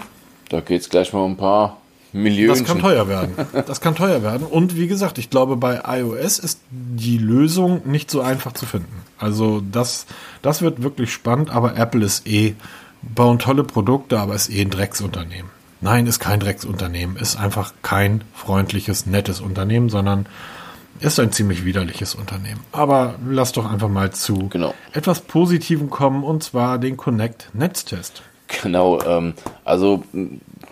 Da 0.49 0.61
geht 0.61 0.81
es 0.81 0.89
gleich 0.89 1.11
mal 1.13 1.21
um 1.21 1.31
ein 1.31 1.37
paar 1.37 1.77
Millionen. 2.15 2.57
Das 2.59 2.63
kann 2.63 2.79
teuer 2.79 3.07
werden. 3.09 3.33
Das 3.67 3.81
kann 3.81 3.95
teuer 3.95 4.23
werden. 4.23 4.47
Und 4.47 4.77
wie 4.77 4.87
gesagt, 4.87 5.17
ich 5.17 5.29
glaube, 5.29 5.57
bei 5.57 5.81
iOS 5.85 6.39
ist 6.39 6.61
die 6.69 7.17
Lösung 7.17 7.81
nicht 7.85 8.09
so 8.09 8.21
einfach 8.21 8.53
zu 8.53 8.65
finden. 8.65 9.01
Also 9.17 9.61
das, 9.71 10.05
das 10.41 10.61
wird 10.61 10.81
wirklich 10.81 11.11
spannend, 11.11 11.49
aber 11.49 11.75
Apple 11.77 12.05
ist 12.05 12.25
eh, 12.25 12.55
bauen 13.01 13.37
tolle 13.39 13.63
Produkte, 13.63 14.19
aber 14.19 14.33
ist 14.33 14.49
eh 14.49 14.61
ein 14.61 14.69
Drecksunternehmen. 14.69 15.51
Nein, 15.81 16.07
ist 16.07 16.19
kein 16.19 16.39
Drecksunternehmen, 16.39 17.17
ist 17.17 17.37
einfach 17.37 17.73
kein 17.81 18.23
freundliches, 18.33 19.05
nettes 19.05 19.41
Unternehmen, 19.41 19.89
sondern 19.89 20.25
ist 21.01 21.19
ein 21.19 21.33
ziemlich 21.33 21.65
widerliches 21.65 22.15
Unternehmen. 22.15 22.61
Aber 22.71 23.15
lass 23.29 23.51
doch 23.51 23.69
einfach 23.69 23.89
mal 23.89 24.11
zu 24.11 24.47
Genau. 24.49 24.73
etwas 24.93 25.19
Positivem 25.19 25.89
kommen, 25.89 26.23
und 26.23 26.43
zwar 26.43 26.79
den 26.79 26.95
Connect 26.95 27.49
Netztest. 27.53 28.23
Genau, 28.61 29.01
ähm, 29.01 29.33
also 29.63 30.03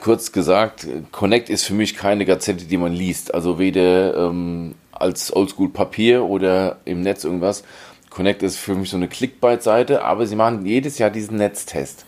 kurz 0.03 0.31
gesagt, 0.31 0.86
Connect 1.12 1.50
ist 1.50 1.63
für 1.63 1.74
mich 1.74 1.95
keine 1.95 2.25
Gazette, 2.25 2.65
die 2.65 2.77
man 2.77 2.91
liest. 2.91 3.33
Also 3.33 3.57
weder 3.57 4.15
ähm, 4.15 4.75
als 4.91 5.33
Oldschool 5.36 5.69
Papier 5.69 6.25
oder 6.25 6.77
im 6.86 7.01
Netz 7.01 7.24
irgendwas. 7.24 7.63
Connect 8.10 8.43
ist 8.43 8.57
für 8.57 8.75
mich 8.75 8.89
so 8.89 8.98
eine 8.98 9.07
Clickbait-Seite, 9.07 10.03
aber 10.03 10.27
sie 10.27 10.36
machen 10.36 10.65
jedes 10.65 11.00
Jahr 11.00 11.10
diesen 11.10 11.38
Netztest. 11.38 12.05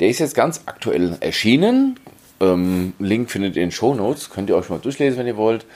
Der 0.00 0.08
ist 0.08 0.20
jetzt 0.20 0.34
ganz 0.34 0.62
aktuell 0.66 1.16
erschienen. 1.20 2.00
Ähm, 2.40 2.94
Link 2.98 3.30
findet 3.30 3.56
ihr 3.56 3.62
in 3.62 3.68
den 3.68 3.74
Show 3.74 3.94
Notes. 3.94 4.30
Könnt 4.30 4.48
ihr 4.48 4.56
euch 4.56 4.70
mal 4.70 4.78
durchlesen, 4.78 5.18
wenn 5.18 5.26
ihr 5.26 5.36
wollt. 5.36 5.66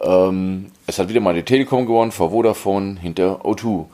Ähm, 0.00 0.70
es 0.86 0.98
hat 0.98 1.08
wieder 1.08 1.20
mal 1.20 1.34
die 1.34 1.42
Telekom 1.42 1.86
gewonnen 1.86 2.12
vor 2.12 2.30
Vodafone 2.30 2.98
hinter 2.98 3.44
O2. 3.44 3.84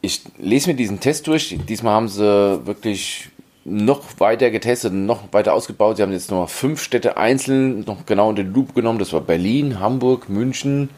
Ich 0.00 0.22
lese 0.36 0.70
mir 0.70 0.74
diesen 0.74 0.98
Test 0.98 1.28
durch. 1.28 1.56
Diesmal 1.68 1.94
haben 1.94 2.08
sie 2.08 2.66
wirklich 2.66 3.28
noch 3.64 4.02
weiter 4.18 4.50
getestet, 4.50 4.92
noch 4.92 5.32
weiter 5.32 5.54
ausgebaut. 5.54 5.96
Sie 5.96 6.02
haben 6.02 6.12
jetzt 6.12 6.30
noch 6.30 6.48
fünf 6.48 6.82
Städte 6.82 7.16
einzeln 7.16 7.80
noch 7.80 8.06
genau 8.06 8.28
unter 8.28 8.42
die 8.42 8.50
Lupe 8.50 8.72
genommen. 8.72 8.98
Das 8.98 9.12
war 9.12 9.20
Berlin, 9.20 9.80
Hamburg, 9.80 10.28
München. 10.28 10.90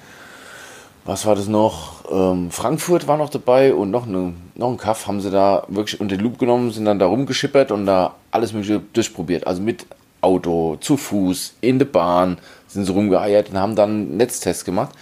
Was 1.05 1.27
war 1.27 1.35
das 1.35 1.49
noch? 1.49 2.11
Ähm, 2.11 2.51
Frankfurt 2.51 3.07
war 3.07 3.19
noch 3.19 3.29
dabei 3.29 3.75
und 3.75 3.91
noch, 3.91 4.07
eine, 4.07 4.33
noch 4.55 4.71
ein 4.71 4.79
Kaff 4.79 5.07
haben 5.07 5.21
sie 5.21 5.31
da 5.31 5.65
wirklich 5.69 6.01
unter 6.01 6.17
die 6.17 6.23
Lupe 6.23 6.39
genommen, 6.39 6.71
sind 6.71 6.87
dann 6.87 6.99
da 6.99 7.07
rumgeschippert 7.07 7.71
und 7.71 7.85
da 7.85 8.15
alles 8.31 8.55
Mögliche 8.55 8.81
durchprobiert. 8.95 9.47
Also 9.47 9.61
mit 9.61 9.85
Auto, 10.23 10.77
zu 10.81 10.97
Fuß, 10.97 11.57
in 11.61 11.79
der 11.79 11.85
Bahn 11.85 12.39
sind 12.67 12.87
sie 12.87 12.93
rumgeeiert 12.93 13.51
und 13.51 13.59
haben 13.59 13.77
dann 13.77 13.91
einen 13.91 14.17
Netztest 14.17 14.65
gemacht. 14.65 14.95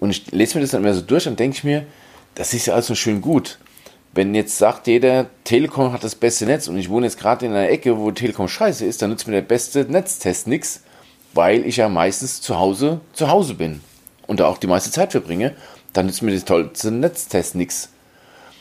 Und 0.00 0.10
ich 0.10 0.32
lese 0.32 0.56
mir 0.56 0.62
das 0.62 0.70
dann 0.70 0.82
immer 0.82 0.94
so 0.94 1.02
durch 1.02 1.28
und 1.28 1.38
denke 1.38 1.58
ich 1.58 1.64
mir, 1.64 1.84
das 2.34 2.54
ist 2.54 2.64
ja 2.64 2.72
alles 2.72 2.86
so 2.86 2.94
schön 2.94 3.20
gut. 3.20 3.58
Wenn 4.16 4.34
jetzt 4.34 4.56
sagt 4.56 4.86
jeder, 4.86 5.26
Telekom 5.44 5.92
hat 5.92 6.02
das 6.02 6.14
beste 6.14 6.46
Netz 6.46 6.68
und 6.68 6.78
ich 6.78 6.88
wohne 6.88 7.04
jetzt 7.04 7.18
gerade 7.18 7.44
in 7.44 7.52
einer 7.52 7.68
Ecke, 7.68 7.98
wo 7.98 8.10
Telekom 8.10 8.48
scheiße 8.48 8.86
ist, 8.86 9.02
dann 9.02 9.10
nützt 9.10 9.26
mir 9.26 9.34
der 9.34 9.42
beste 9.42 9.84
Netztest 9.84 10.46
nichts, 10.46 10.80
weil 11.34 11.66
ich 11.66 11.76
ja 11.76 11.90
meistens 11.90 12.40
zu 12.40 12.58
Hause 12.58 13.02
zu 13.12 13.28
Hause 13.28 13.52
bin 13.52 13.82
und 14.26 14.40
da 14.40 14.46
auch 14.46 14.56
die 14.56 14.68
meiste 14.68 14.90
Zeit 14.90 15.12
verbringe, 15.12 15.54
dann 15.92 16.06
nützt 16.06 16.22
mir 16.22 16.32
das 16.32 16.46
tollste 16.46 16.90
Netztest 16.90 17.56
nichts. 17.56 17.90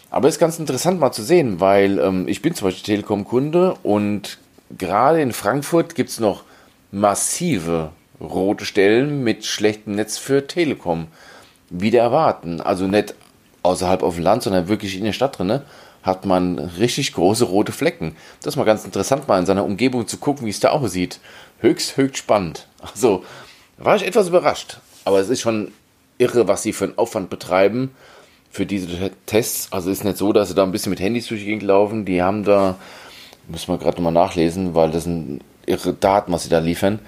Aber 0.10 0.28
es 0.28 0.36
ist 0.36 0.40
ganz 0.42 0.60
interessant 0.60 1.00
mal 1.00 1.14
zu 1.14 1.24
sehen, 1.24 1.62
weil 1.62 2.00
ähm, 2.00 2.28
ich 2.28 2.42
bin 2.42 2.54
zum 2.54 2.68
Beispiel 2.68 2.96
Telekom-Kunde 2.96 3.76
und 3.82 4.40
gerade 4.78 5.22
in 5.22 5.32
Frankfurt 5.32 5.96
gibt 5.96 6.10
es 6.10 6.20
noch 6.20 6.44
massive 6.92 7.92
rote 8.20 8.66
Stellen 8.66 9.24
mit 9.24 9.46
schlechtem 9.46 9.96
Netz 9.96 10.18
für 10.18 10.48
Telekom. 10.48 11.08
Wieder 11.70 12.02
erwarten. 12.02 12.60
Also 12.60 12.88
nicht 12.88 13.16
außerhalb 13.66 14.04
auf 14.04 14.16
dem 14.16 14.24
Land, 14.24 14.44
sondern 14.44 14.68
wirklich 14.68 14.98
in 14.98 15.04
der 15.04 15.14
Stadt 15.14 15.38
drin, 15.38 15.62
hat 16.04 16.26
man 16.26 16.60
richtig 16.60 17.14
große 17.14 17.46
rote 17.46 17.72
Flecken. 17.72 18.16
Das 18.42 18.54
ist 18.54 18.58
mal 18.58 18.64
ganz 18.64 18.86
interessant, 18.86 19.28
mal 19.28 19.40
in 19.40 19.46
seiner 19.46 19.66
Umgebung 19.66 20.08
zu 20.08 20.18
gucken, 20.18 20.46
wie 20.46 20.52
es 20.52 20.60
da 20.60 20.70
aussieht. 20.70 21.20
Höchst, 21.60 21.98
höchst 21.98 22.18
spannend. 22.18 22.68
Also, 22.80 23.24
war 23.78 23.96
ich 23.96 24.06
etwas 24.06 24.28
überrascht. 24.28 24.78
Aber 25.04 25.20
es 25.20 25.30
ist 25.30 25.42
schon 25.42 25.72
irre, 26.18 26.48
was 26.48 26.64
sie 26.64 26.74
für 26.74 26.86
einen 26.86 26.98
Aufwand 26.98 27.30
betreiben 27.30 27.92
für 28.50 28.66
diese 28.66 29.12
Tests. 29.26 29.72
Also 29.72 29.90
ist 29.90 30.04
nicht 30.04 30.18
so, 30.18 30.32
dass 30.32 30.50
sie 30.50 30.56
da 30.56 30.64
ein 30.64 30.72
bisschen 30.72 30.92
mit 30.92 31.00
Handys 31.00 31.28
durch 31.28 31.42
die 31.42 31.48
Gegend 31.48 31.64
laufen. 31.64 32.06
Die 32.06 32.22
haben 32.22 32.44
da, 32.44 32.78
müssen 33.48 33.68
wir 33.68 33.78
gerade 33.78 33.98
nochmal 33.98 34.14
nachlesen, 34.14 34.76
weil 34.76 34.92
das 34.92 35.04
sind 35.04 35.42
irre 35.66 35.94
Daten, 35.94 36.32
was 36.32 36.44
sie 36.44 36.50
da 36.50 36.60
liefern. 36.60 37.00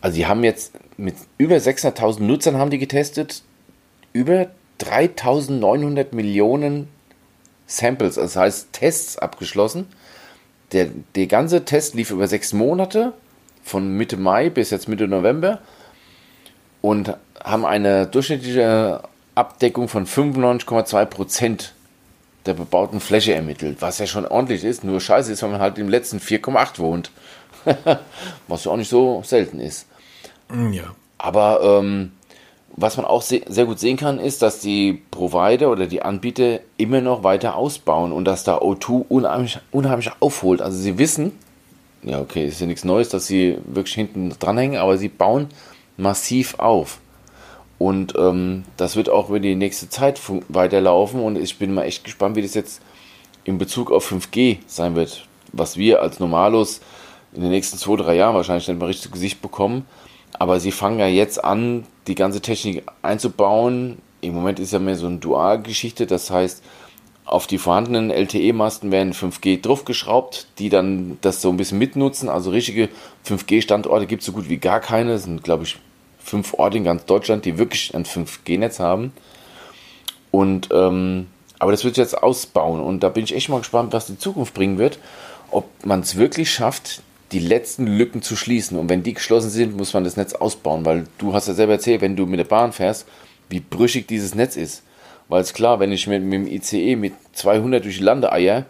Also 0.00 0.16
die 0.16 0.26
haben 0.26 0.44
jetzt 0.44 0.72
mit 0.96 1.14
über 1.38 1.56
600.000 1.56 2.22
Nutzern 2.22 2.56
haben 2.56 2.70
die 2.70 2.78
getestet, 2.78 3.42
über 4.12 4.48
3.900 4.80 6.14
Millionen 6.14 6.88
Samples, 7.66 8.16
das 8.16 8.36
heißt 8.36 8.72
Tests 8.72 9.18
abgeschlossen. 9.18 9.86
Der, 10.72 10.88
der 11.14 11.26
ganze 11.26 11.64
Test 11.64 11.94
lief 11.94 12.10
über 12.10 12.26
sechs 12.26 12.52
Monate, 12.52 13.12
von 13.62 13.96
Mitte 13.96 14.16
Mai 14.16 14.50
bis 14.50 14.70
jetzt 14.70 14.88
Mitte 14.88 15.06
November 15.06 15.60
und 16.80 17.14
haben 17.42 17.64
eine 17.64 18.06
durchschnittliche 18.06 19.02
Abdeckung 19.34 19.88
von 19.88 20.06
95,2 20.06 21.04
Prozent 21.06 21.74
der 22.46 22.54
bebauten 22.54 23.00
Fläche 23.00 23.34
ermittelt, 23.34 23.78
was 23.80 23.98
ja 23.98 24.06
schon 24.06 24.26
ordentlich 24.26 24.64
ist. 24.64 24.82
Nur 24.82 25.00
scheiße 25.00 25.32
ist, 25.32 25.42
wenn 25.42 25.52
man 25.52 25.60
halt 25.60 25.78
im 25.78 25.88
letzten 25.88 26.18
4,8 26.18 26.78
wohnt, 26.78 27.10
was 28.48 28.64
ja 28.64 28.72
auch 28.72 28.76
nicht 28.76 28.88
so 28.88 29.22
selten 29.24 29.60
ist. 29.60 29.86
Ja. 30.72 30.94
Aber 31.18 31.60
ähm, 31.62 32.12
was 32.76 32.96
man 32.96 33.06
auch 33.06 33.22
se 33.22 33.42
sehr 33.48 33.66
gut 33.66 33.78
sehen 33.78 33.96
kann, 33.96 34.18
ist, 34.18 34.42
dass 34.42 34.60
die 34.60 35.02
Provider 35.10 35.70
oder 35.70 35.86
die 35.86 36.02
Anbieter 36.02 36.60
immer 36.76 37.00
noch 37.00 37.22
weiter 37.24 37.56
ausbauen 37.56 38.12
und 38.12 38.24
dass 38.24 38.44
da 38.44 38.58
O2 38.58 39.04
unheimlich, 39.08 39.58
unheimlich 39.70 40.10
aufholt. 40.20 40.62
Also 40.62 40.78
sie 40.78 40.98
wissen, 40.98 41.32
ja 42.02 42.20
okay, 42.20 42.46
ist 42.46 42.60
ja 42.60 42.66
nichts 42.66 42.84
Neues, 42.84 43.08
dass 43.08 43.26
sie 43.26 43.58
wirklich 43.66 43.94
hinten 43.94 44.34
dranhängen, 44.38 44.78
aber 44.78 44.98
sie 44.98 45.08
bauen 45.08 45.48
massiv 45.96 46.58
auf. 46.58 47.00
Und 47.78 48.14
ähm, 48.18 48.64
das 48.76 48.96
wird 48.96 49.08
auch 49.08 49.30
über 49.30 49.40
die 49.40 49.54
nächste 49.54 49.88
Zeit 49.88 50.20
weiterlaufen 50.48 51.20
und 51.20 51.36
ich 51.36 51.58
bin 51.58 51.72
mal 51.72 51.84
echt 51.84 52.04
gespannt, 52.04 52.36
wie 52.36 52.42
das 52.42 52.54
jetzt 52.54 52.82
in 53.44 53.58
Bezug 53.58 53.90
auf 53.90 54.10
5G 54.10 54.58
sein 54.66 54.96
wird, 54.96 55.26
was 55.52 55.76
wir 55.76 56.02
als 56.02 56.20
Normalos 56.20 56.80
in 57.32 57.42
den 57.42 57.50
nächsten 57.50 57.78
zwei, 57.78 57.96
drei 57.96 58.16
Jahren 58.16 58.34
wahrscheinlich 58.34 58.68
nicht 58.68 58.78
mal 58.78 58.86
richtig 58.86 59.12
Gesicht 59.12 59.40
bekommen. 59.40 59.86
Aber 60.38 60.60
sie 60.60 60.72
fangen 60.72 60.98
ja 60.98 61.06
jetzt 61.06 61.42
an, 61.42 61.86
die 62.06 62.14
ganze 62.14 62.40
Technik 62.40 62.84
einzubauen. 63.02 63.98
Im 64.20 64.34
Moment 64.34 64.58
ist 64.58 64.72
ja 64.72 64.78
mehr 64.78 64.96
so 64.96 65.06
eine 65.06 65.16
Dualgeschichte, 65.16 66.06
das 66.06 66.30
heißt, 66.30 66.62
auf 67.24 67.46
die 67.46 67.58
vorhandenen 67.58 68.10
LTE-Masten 68.10 68.90
werden 68.90 69.12
5G 69.12 69.62
draufgeschraubt, 69.62 70.48
die 70.58 70.68
dann 70.68 71.18
das 71.20 71.40
so 71.40 71.48
ein 71.50 71.56
bisschen 71.56 71.78
mitnutzen. 71.78 72.28
Also 72.28 72.50
richtige 72.50 72.88
5G-Standorte 73.24 74.06
gibt 74.06 74.22
es 74.22 74.26
so 74.26 74.32
gut 74.32 74.48
wie 74.48 74.56
gar 74.56 74.80
keine. 74.80 75.12
Das 75.12 75.24
sind, 75.24 75.44
glaube 75.44 75.62
ich, 75.62 75.78
fünf 76.18 76.54
Orte 76.54 76.78
in 76.78 76.84
ganz 76.84 77.04
Deutschland, 77.04 77.44
die 77.44 77.56
wirklich 77.56 77.94
ein 77.94 78.04
5G-Netz 78.04 78.80
haben. 78.80 79.12
Und 80.32 80.70
ähm, 80.72 81.28
aber 81.60 81.72
das 81.72 81.84
wird 81.84 81.98
jetzt 81.98 82.20
ausbauen 82.20 82.80
und 82.80 83.00
da 83.02 83.10
bin 83.10 83.22
ich 83.22 83.34
echt 83.34 83.50
mal 83.50 83.58
gespannt, 83.58 83.92
was 83.92 84.06
die 84.06 84.18
Zukunft 84.18 84.54
bringen 84.54 84.78
wird. 84.78 84.98
Ob 85.50 85.66
man 85.84 86.00
es 86.00 86.16
wirklich 86.16 86.50
schafft, 86.50 87.02
die 87.32 87.38
letzten 87.38 87.86
Lücken 87.86 88.22
zu 88.22 88.36
schließen. 88.36 88.78
Und 88.78 88.88
wenn 88.88 89.02
die 89.02 89.14
geschlossen 89.14 89.50
sind, 89.50 89.76
muss 89.76 89.94
man 89.94 90.04
das 90.04 90.16
Netz 90.16 90.34
ausbauen, 90.34 90.84
weil 90.84 91.04
du 91.18 91.32
hast 91.32 91.48
ja 91.48 91.54
selber 91.54 91.74
erzählt, 91.74 92.00
wenn 92.00 92.16
du 92.16 92.26
mit 92.26 92.38
der 92.38 92.44
Bahn 92.44 92.72
fährst, 92.72 93.06
wie 93.48 93.60
brüchig 93.60 94.06
dieses 94.08 94.34
Netz 94.34 94.56
ist. 94.56 94.82
Weil 95.28 95.42
es 95.42 95.54
klar, 95.54 95.78
wenn 95.78 95.92
ich 95.92 96.06
mit, 96.06 96.22
mit 96.22 96.32
dem 96.32 96.46
ICE 96.48 96.96
mit 96.96 97.12
200 97.34 97.84
durch 97.84 97.98
die 97.98 98.04
Lande 98.04 98.32
eier, 98.32 98.66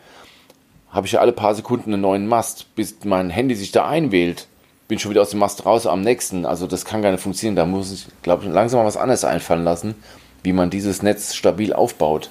habe 0.91 1.07
ich 1.07 1.13
ja 1.13 1.21
alle 1.21 1.33
paar 1.33 1.55
Sekunden 1.55 1.95
einen 1.95 2.03
neuen 2.03 2.27
Mast, 2.27 2.75
bis 2.75 2.97
mein 3.05 3.31
Handy 3.31 3.55
sich 3.55 3.73
da 3.73 3.89
einwählt. 3.89 4.47
Bin 4.89 4.99
schon 4.99 5.11
wieder 5.11 5.23
aus 5.23 5.31
dem 5.31 5.39
Mast 5.39 5.65
raus 5.65 5.87
am 5.87 6.03
nächsten. 6.03 6.45
Also 6.45 6.67
das 6.67 6.85
kann 6.85 7.01
gar 7.01 7.13
nicht 7.13 7.23
funktionieren. 7.23 7.57
Da 7.57 7.65
muss 7.65 7.93
ich, 7.93 8.07
glaube 8.23 8.45
ich, 8.45 8.53
langsam 8.53 8.81
mal 8.81 8.87
was 8.87 8.97
anderes 8.97 9.25
einfallen 9.25 9.65
lassen, 9.65 9.95
wie 10.43 10.53
man 10.53 10.69
dieses 10.69 11.03
Netz 11.03 11.35
stabil 11.35 11.73
aufbaut. 11.73 12.29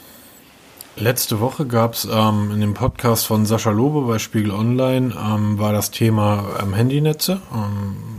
Letzte 0.99 1.39
Woche 1.39 1.65
gab 1.65 1.93
es 1.93 2.05
ähm, 2.11 2.51
in 2.51 2.59
dem 2.59 2.73
Podcast 2.73 3.25
von 3.25 3.45
Sascha 3.45 3.71
Lobe 3.71 4.01
bei 4.01 4.19
Spiegel 4.19 4.51
Online 4.51 5.13
ähm, 5.17 5.57
war 5.57 5.71
das 5.71 5.91
Thema 5.91 6.43
ähm, 6.61 6.73
Handynetze. 6.73 7.39
Ähm, 7.53 8.18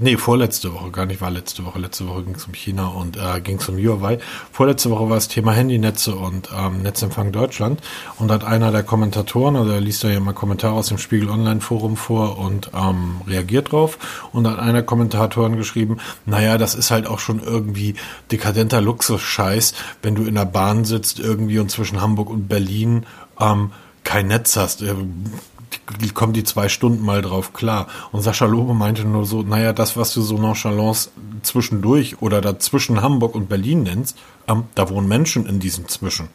nee, 0.00 0.16
vorletzte 0.16 0.74
Woche, 0.74 0.90
gar 0.90 1.06
nicht 1.06 1.20
war 1.20 1.30
letzte 1.30 1.64
Woche. 1.64 1.78
Letzte 1.78 2.08
Woche 2.08 2.24
ging 2.24 2.34
es 2.34 2.44
um 2.46 2.54
China 2.54 2.88
und 2.88 3.16
äh, 3.16 3.40
ging 3.40 3.58
es 3.58 3.68
um 3.68 3.76
Huawei. 3.76 4.18
Vorletzte 4.52 4.90
Woche 4.90 5.08
war 5.08 5.16
das 5.16 5.28
Thema 5.28 5.52
Handynetze 5.52 6.14
und 6.14 6.48
ähm, 6.56 6.82
Netzempfang 6.82 7.32
Deutschland. 7.32 7.80
Und 8.18 8.30
hat 8.30 8.44
einer 8.44 8.72
der 8.72 8.82
Kommentatoren, 8.82 9.56
also 9.56 9.70
er 9.70 9.80
liest 9.80 10.02
da 10.02 10.08
ja 10.08 10.20
mal 10.20 10.32
Kommentare 10.32 10.74
aus 10.74 10.88
dem 10.88 10.98
Spiegel 10.98 11.30
Online 11.30 11.60
Forum 11.60 11.96
vor 11.96 12.38
und 12.38 12.70
ähm, 12.74 13.20
reagiert 13.26 13.72
drauf. 13.72 13.98
Und 14.32 14.46
hat 14.48 14.58
einer 14.58 14.82
Kommentatoren 14.82 15.56
geschrieben, 15.56 15.98
naja, 16.26 16.58
das 16.58 16.74
ist 16.74 16.90
halt 16.90 17.06
auch 17.06 17.18
schon 17.18 17.40
irgendwie 17.40 17.94
dekadenter 18.32 18.80
Luxus-Scheiß, 18.80 19.74
wenn 20.02 20.14
du 20.14 20.24
in 20.24 20.34
der 20.34 20.46
Bahn 20.46 20.84
sitzt 20.84 21.20
irgendwie 21.20 21.58
und 21.58 21.70
zwischen 21.70 22.00
Hamburg 22.00 22.30
und 22.30 22.48
Berlin 22.48 23.06
ähm, 23.38 23.72
kein 24.04 24.28
Netz 24.28 24.56
hast. 24.56 24.82
Die- 26.00 26.10
kommen 26.10 26.32
die 26.32 26.44
zwei 26.44 26.68
Stunden 26.68 27.04
mal 27.04 27.22
drauf 27.22 27.52
klar. 27.52 27.86
Und 28.12 28.22
Sascha 28.22 28.46
Lobe 28.46 28.74
meinte 28.74 29.04
nur 29.04 29.24
so, 29.24 29.42
naja, 29.42 29.72
das, 29.72 29.96
was 29.96 30.12
du 30.12 30.22
so 30.22 30.36
nonchalance 30.38 31.10
zwischendurch 31.42 32.20
oder 32.22 32.40
dazwischen 32.40 33.02
Hamburg 33.02 33.34
und 33.34 33.48
Berlin 33.48 33.82
nennst, 33.84 34.16
ähm, 34.48 34.64
da 34.74 34.88
wohnen 34.88 35.08
Menschen 35.08 35.46
in 35.46 35.60
diesem 35.60 35.88
Zwischen. 35.88 36.28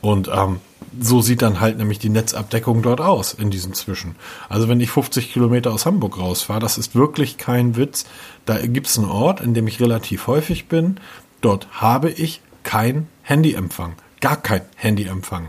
Und 0.00 0.30
ähm, 0.32 0.60
so 1.00 1.20
sieht 1.20 1.42
dann 1.42 1.60
halt 1.60 1.76
nämlich 1.78 1.98
die 1.98 2.08
Netzabdeckung 2.08 2.82
dort 2.82 3.00
aus 3.00 3.34
in 3.34 3.50
diesem 3.50 3.74
Zwischen. 3.74 4.14
Also 4.48 4.68
wenn 4.68 4.80
ich 4.80 4.90
50 4.90 5.32
Kilometer 5.32 5.72
aus 5.72 5.86
Hamburg 5.86 6.18
rausfahre, 6.18 6.60
das 6.60 6.78
ist 6.78 6.94
wirklich 6.94 7.36
kein 7.36 7.76
Witz. 7.76 8.04
Da 8.46 8.58
gibt 8.64 8.86
es 8.86 8.96
einen 8.98 9.08
Ort, 9.10 9.40
in 9.40 9.54
dem 9.54 9.66
ich 9.66 9.80
relativ 9.80 10.28
häufig 10.28 10.68
bin. 10.68 11.00
Dort 11.40 11.66
habe 11.72 12.10
ich 12.10 12.40
kein 12.62 13.08
Handyempfang. 13.22 13.94
Gar 14.20 14.36
kein 14.36 14.62
Handyempfang. 14.76 15.48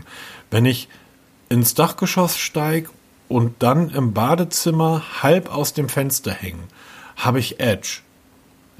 Wenn 0.50 0.64
ich 0.64 0.88
ins 1.48 1.74
Dachgeschoss 1.74 2.36
steige 2.36 2.90
und 3.30 3.54
dann 3.60 3.90
im 3.90 4.12
Badezimmer 4.12 5.02
halb 5.22 5.54
aus 5.54 5.72
dem 5.72 5.88
Fenster 5.88 6.32
hängen, 6.32 6.64
habe 7.16 7.38
ich 7.38 7.60
Edge. 7.60 8.00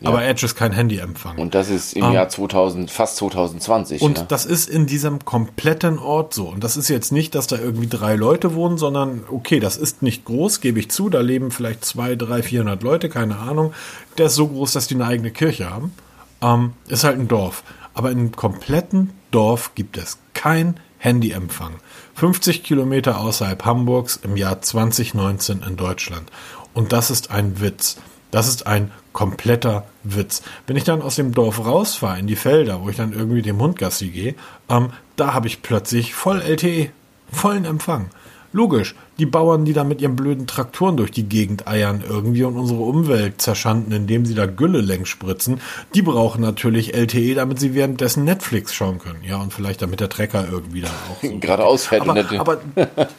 Ja. 0.00 0.08
Aber 0.08 0.24
Edge 0.24 0.44
ist 0.44 0.56
kein 0.56 0.72
Handyempfang. 0.72 1.38
Und 1.38 1.54
das 1.54 1.68
ist 1.68 1.92
im 1.92 2.02
um, 2.02 2.08
ähm, 2.08 2.14
Jahr 2.14 2.28
2000, 2.28 2.90
fast 2.90 3.16
2020. 3.16 4.02
Und 4.02 4.18
ne? 4.18 4.24
das 4.26 4.46
ist 4.46 4.68
in 4.68 4.86
diesem 4.86 5.24
kompletten 5.24 5.98
Ort 5.98 6.34
so. 6.34 6.48
Und 6.48 6.64
das 6.64 6.76
ist 6.76 6.88
jetzt 6.88 7.12
nicht, 7.12 7.34
dass 7.34 7.46
da 7.46 7.58
irgendwie 7.58 7.86
drei 7.86 8.16
Leute 8.16 8.54
wohnen, 8.54 8.76
sondern 8.76 9.22
okay, 9.30 9.60
das 9.60 9.76
ist 9.76 10.02
nicht 10.02 10.24
groß, 10.24 10.60
gebe 10.60 10.80
ich 10.80 10.90
zu. 10.90 11.10
Da 11.10 11.20
leben 11.20 11.50
vielleicht 11.50 11.84
zwei, 11.84 12.16
drei, 12.16 12.42
vierhundert 12.42 12.82
Leute, 12.82 13.08
keine 13.08 13.36
Ahnung. 13.38 13.72
Der 14.18 14.26
ist 14.26 14.34
so 14.34 14.48
groß, 14.48 14.72
dass 14.72 14.88
die 14.88 14.94
eine 14.94 15.06
eigene 15.06 15.30
Kirche 15.30 15.70
haben. 15.70 15.92
Ähm, 16.42 16.72
ist 16.88 17.04
halt 17.04 17.18
ein 17.18 17.28
Dorf. 17.28 17.62
Aber 17.94 18.10
in 18.10 18.18
einem 18.18 18.32
kompletten 18.32 19.12
Dorf 19.30 19.74
gibt 19.74 19.96
es 19.96 20.18
kein 20.32 20.80
Handyempfang. 20.98 21.74
50 22.20 22.64
Kilometer 22.64 23.18
außerhalb 23.18 23.64
Hamburgs 23.64 24.20
im 24.22 24.36
Jahr 24.36 24.60
2019 24.60 25.62
in 25.66 25.78
Deutschland. 25.78 26.30
Und 26.74 26.92
das 26.92 27.10
ist 27.10 27.30
ein 27.30 27.62
Witz. 27.62 27.96
Das 28.30 28.46
ist 28.46 28.66
ein 28.66 28.90
kompletter 29.14 29.86
Witz. 30.04 30.42
Wenn 30.66 30.76
ich 30.76 30.84
dann 30.84 31.00
aus 31.00 31.16
dem 31.16 31.32
Dorf 31.32 31.64
rausfahre 31.64 32.18
in 32.18 32.26
die 32.26 32.36
Felder, 32.36 32.82
wo 32.82 32.90
ich 32.90 32.96
dann 32.96 33.14
irgendwie 33.14 33.40
dem 33.40 33.58
Hund 33.58 33.78
Gassi 33.78 34.08
gehe, 34.08 34.34
ähm, 34.68 34.90
da 35.16 35.32
habe 35.32 35.46
ich 35.46 35.62
plötzlich 35.62 36.12
voll 36.12 36.42
LTE, 36.42 36.90
vollen 37.32 37.64
Empfang. 37.64 38.10
Logisch, 38.52 38.96
die 39.20 39.26
Bauern, 39.26 39.66
die 39.66 39.74
da 39.74 39.84
mit 39.84 40.00
ihren 40.00 40.16
blöden 40.16 40.46
Traktoren 40.46 40.96
durch 40.96 41.10
die 41.10 41.28
Gegend 41.28 41.68
eiern 41.68 42.02
irgendwie 42.08 42.42
und 42.42 42.56
unsere 42.56 42.80
Umwelt 42.80 43.40
zerschanden, 43.42 43.92
indem 43.92 44.24
sie 44.24 44.34
da 44.34 44.46
Gülle 44.46 44.80
längs 44.80 45.10
spritzen, 45.10 45.60
die 45.94 46.00
brauchen 46.00 46.40
natürlich 46.40 46.94
LTE, 46.94 47.34
damit 47.34 47.60
sie 47.60 47.74
währenddessen 47.74 48.24
Netflix 48.24 48.74
schauen 48.74 48.98
können. 48.98 49.22
Ja, 49.22 49.36
und 49.36 49.52
vielleicht 49.52 49.82
damit 49.82 50.00
der 50.00 50.08
Trecker 50.08 50.48
irgendwie 50.50 50.80
dann 50.80 50.92
auch. 51.10 51.22
So 51.22 51.38
Gerade 51.40 51.66
ausfährt. 51.66 52.08
Aber, 52.08 52.24
aber, 52.38 52.60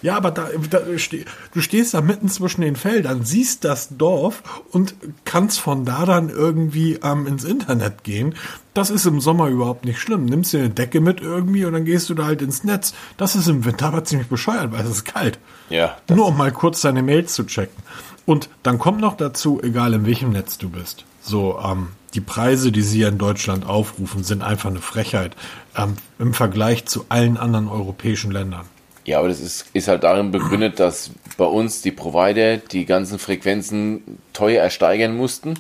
ja, 0.02 0.18
aber 0.18 0.32
da, 0.32 0.50
da 0.70 0.80
du 0.80 1.62
stehst 1.62 1.94
da 1.94 2.02
mitten 2.02 2.30
zwischen 2.30 2.62
den 2.62 2.76
Feldern, 2.76 3.24
siehst 3.24 3.64
das 3.64 3.96
Dorf 3.96 4.42
und 4.72 4.96
kannst 5.24 5.60
von 5.60 5.86
da 5.86 6.08
dann 6.08 6.30
irgendwie 6.30 7.00
ähm, 7.04 7.28
ins 7.28 7.44
Internet 7.44 8.04
gehen. 8.04 8.34
Das 8.74 8.90
ist 8.90 9.06
im 9.06 9.22
Sommer 9.22 9.50
überhaupt 9.50 9.86
nicht 9.86 10.00
schlimm. 10.00 10.26
Nimmst 10.26 10.54
dir 10.54 10.60
eine 10.60 10.70
Decke 10.72 11.00
mit 11.00 11.22
irgendwie 11.22 11.66
und 11.66 11.74
dann 11.74 11.86
gehst 11.86 12.10
du 12.10 12.16
da 12.16 12.26
halt 12.26 12.42
ins 12.42 12.64
Netz. 12.64 12.94
Das 13.18 13.36
ist 13.36 13.48
im 13.48 13.66
Winter 13.66 13.88
aber 13.88 14.04
ziemlich 14.04 14.30
bescheuert, 14.30 14.72
weil 14.72 14.84
es 14.84 14.90
ist 14.90 15.06
kalt. 15.06 15.38
Ja. 15.72 15.98
Nur 16.10 16.28
um 16.28 16.38
mal 16.38 16.52
kurz 16.52 16.82
deine 16.82 17.02
Mails 17.02 17.34
zu 17.34 17.46
checken. 17.46 17.82
Und 18.26 18.50
dann 18.64 18.78
kommt 18.78 19.02
noch 19.02 19.18
dazu, 19.18 19.60
egal 19.64 19.94
in 19.94 20.06
welchem 20.06 20.32
Netz 20.32 20.58
du 20.58 20.70
bist. 20.70 21.06
So, 21.22 21.60
ähm, 21.60 21.90
die 22.14 22.22
Preise, 22.22 22.72
die 22.72 22.82
sie 22.82 23.04
in 23.04 23.18
Deutschland 23.18 23.66
aufrufen, 23.66 24.24
sind 24.24 24.44
einfach 24.44 24.70
eine 24.70 24.82
Frechheit 24.82 25.36
ähm, 25.78 25.96
im 26.20 26.34
Vergleich 26.34 26.86
zu 26.86 27.06
allen 27.10 27.38
anderen 27.38 27.68
europäischen 27.68 28.32
Ländern. 28.32 28.66
Ja, 29.06 29.20
aber 29.20 29.30
das 29.30 29.40
ist, 29.40 29.66
ist 29.74 29.88
halt 29.88 30.04
darin 30.04 30.32
begründet, 30.32 30.80
dass 30.80 31.12
bei 31.38 31.46
uns 31.46 31.82
die 31.82 31.92
Provider 31.92 32.58
die 32.58 32.86
ganzen 32.86 33.18
Frequenzen 33.18 34.20
teuer 34.34 34.62
ersteigern 34.62 35.16
mussten 35.16 35.56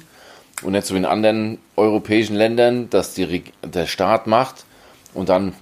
und 0.61 0.73
nicht 0.73 0.85
so 0.85 0.95
in 0.95 1.05
anderen 1.05 1.57
europäischen 1.75 2.35
Ländern, 2.35 2.89
dass 2.89 3.13
die, 3.15 3.43
der 3.63 3.87
Staat 3.87 4.27
macht 4.27 4.65
und 5.13 5.29
dann 5.29 5.53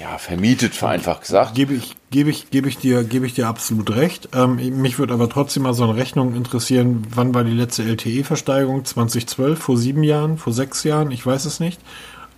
ja, 0.00 0.18
vermietet, 0.18 0.74
vereinfacht 0.74 1.22
gesagt. 1.22 1.54
Gebe 1.54 1.74
ich, 1.74 1.96
gebe 2.10 2.30
ich, 2.30 2.50
gebe 2.50 2.68
ich 2.68 2.78
dir, 2.78 3.02
gebe 3.04 3.26
ich 3.26 3.34
dir 3.34 3.48
absolut 3.48 3.94
recht. 3.96 4.28
Ähm, 4.32 4.56
mich 4.80 4.98
würde 4.98 5.14
aber 5.14 5.28
trotzdem 5.28 5.64
mal 5.64 5.74
so 5.74 5.84
eine 5.84 5.96
Rechnung 5.96 6.34
interessieren. 6.34 7.06
Wann 7.14 7.34
war 7.34 7.44
die 7.44 7.52
letzte 7.52 7.82
LTE-Versteigerung? 7.82 8.84
2012? 8.84 9.58
Vor 9.58 9.76
sieben 9.76 10.04
Jahren? 10.04 10.38
Vor 10.38 10.52
sechs 10.52 10.84
Jahren? 10.84 11.10
Ich 11.10 11.26
weiß 11.26 11.46
es 11.46 11.58
nicht. 11.58 11.80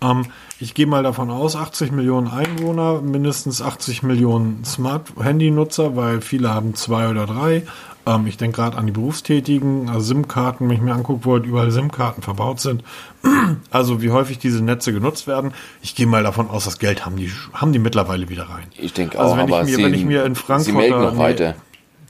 Ähm, 0.02 0.26
ich 0.58 0.74
gehe 0.74 0.86
mal 0.86 1.02
davon 1.02 1.30
aus, 1.30 1.56
80 1.56 1.92
Millionen 1.92 2.28
Einwohner, 2.28 3.02
mindestens 3.02 3.60
80 3.62 4.02
Millionen 4.02 4.64
Smart-Handy-Nutzer, 4.64 5.96
weil 5.96 6.20
viele 6.20 6.54
haben 6.54 6.74
zwei 6.74 7.08
oder 7.08 7.26
drei. 7.26 7.62
Ähm, 8.06 8.26
ich 8.26 8.36
denke 8.36 8.56
gerade 8.56 8.76
an 8.76 8.86
die 8.86 8.92
Berufstätigen, 8.92 9.88
also 9.88 10.00
SIM-Karten, 10.00 10.68
wenn 10.68 10.76
ich 10.76 10.82
mir 10.82 10.94
angucke, 10.94 11.24
wo 11.24 11.32
halt 11.34 11.46
überall 11.46 11.70
SIM-Karten 11.70 12.22
verbaut 12.22 12.60
sind. 12.60 12.82
Also 13.70 14.00
wie 14.00 14.10
häufig 14.10 14.38
diese 14.38 14.62
Netze 14.62 14.92
genutzt 14.92 15.26
werden. 15.26 15.52
Ich 15.82 15.96
gehe 15.96 16.06
mal 16.06 16.22
davon 16.22 16.48
aus, 16.48 16.64
das 16.64 16.78
Geld 16.78 17.04
haben 17.04 17.16
die, 17.16 17.30
haben 17.52 17.72
die 17.72 17.78
mittlerweile 17.80 18.28
wieder 18.28 18.44
rein. 18.44 18.66
Ich 18.76 18.92
denke 18.92 19.18
also 19.18 19.32
auch, 19.32 19.36
wenn 19.36 19.44
aber 19.44 19.62
ich 19.62 19.70
mir, 19.70 19.76
sie, 19.76 19.84
wenn 19.84 19.94
ich 19.94 20.04
mir 20.04 20.24
in 20.24 20.34
Frankfurt 20.36 20.66
sie 20.66 20.72
melden 20.72 21.00
noch 21.00 21.18
weiter. 21.18 21.56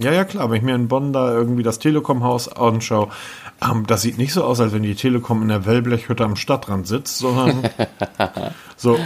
Ja, 0.00 0.12
ja, 0.12 0.24
klar. 0.24 0.50
Wenn 0.50 0.56
ich 0.56 0.62
mir 0.62 0.74
in 0.74 0.88
Bonn 0.88 1.12
da 1.12 1.32
irgendwie 1.32 1.62
das 1.62 1.78
Telekom-Haus 1.78 2.48
anschaue, 2.48 3.08
ähm, 3.62 3.86
das 3.86 4.00
sieht 4.00 4.16
nicht 4.16 4.32
so 4.32 4.42
aus, 4.44 4.58
als 4.58 4.72
wenn 4.72 4.82
die 4.82 4.94
Telekom 4.94 5.42
in 5.42 5.48
der 5.48 5.66
Wellblechhütte 5.66 6.24
am 6.24 6.36
Stadtrand 6.36 6.86
sitzt, 6.86 7.18
sondern 7.18 7.68
so. 8.76 8.98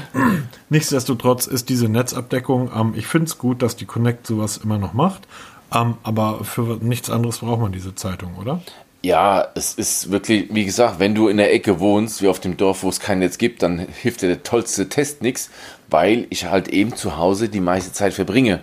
Nichtsdestotrotz 0.69 1.49
ist 1.49 1.69
diese 1.69 1.89
Netzabdeckung, 1.89 2.71
ähm, 2.75 2.95
ich 2.97 3.09
finde 3.09 3.27
es 3.27 3.39
gut, 3.39 3.61
dass 3.61 3.75
die 3.75 3.87
Connect 3.87 4.27
sowas 4.27 4.57
immer 4.57 4.79
noch 4.79 4.93
macht. 4.93 5.27
Um, 5.75 5.99
aber 6.05 6.45
für 6.45 6.79
nichts 6.81 7.11
anderes 7.11 7.39
braucht 7.39 7.61
man 7.61 7.73
diese 7.73 7.95
Zeitung, 7.95 8.37
oder? 8.37 8.61
Ja, 9.03 9.49
es 9.55 9.75
ist 9.75 10.11
wirklich, 10.11 10.47
wie 10.55 10.65
gesagt, 10.65 10.99
wenn 10.99 11.15
du 11.15 11.29
in 11.29 11.37
der 11.37 11.53
Ecke 11.53 11.79
wohnst, 11.81 12.23
wie 12.23 12.29
auf 12.29 12.41
dem 12.41 12.57
Dorf, 12.57 12.85
wo 12.85 12.89
es 12.89 13.01
kein 13.01 13.19
Netz 13.19 13.37
gibt, 13.37 13.63
dann 13.63 13.79
hilft 13.79 14.23
dir 14.23 14.29
der 14.29 14.45
tollste 14.45 14.89
Test 14.89 15.21
nichts, 15.21 15.51
weil 15.91 16.27
ich 16.31 16.47
halt 16.47 16.69
eben 16.69 16.97
zu 16.97 17.19
Hause 17.19 17.49
die 17.49 17.61
meiste 17.61 17.93
Zeit 17.93 18.15
verbringe. 18.15 18.61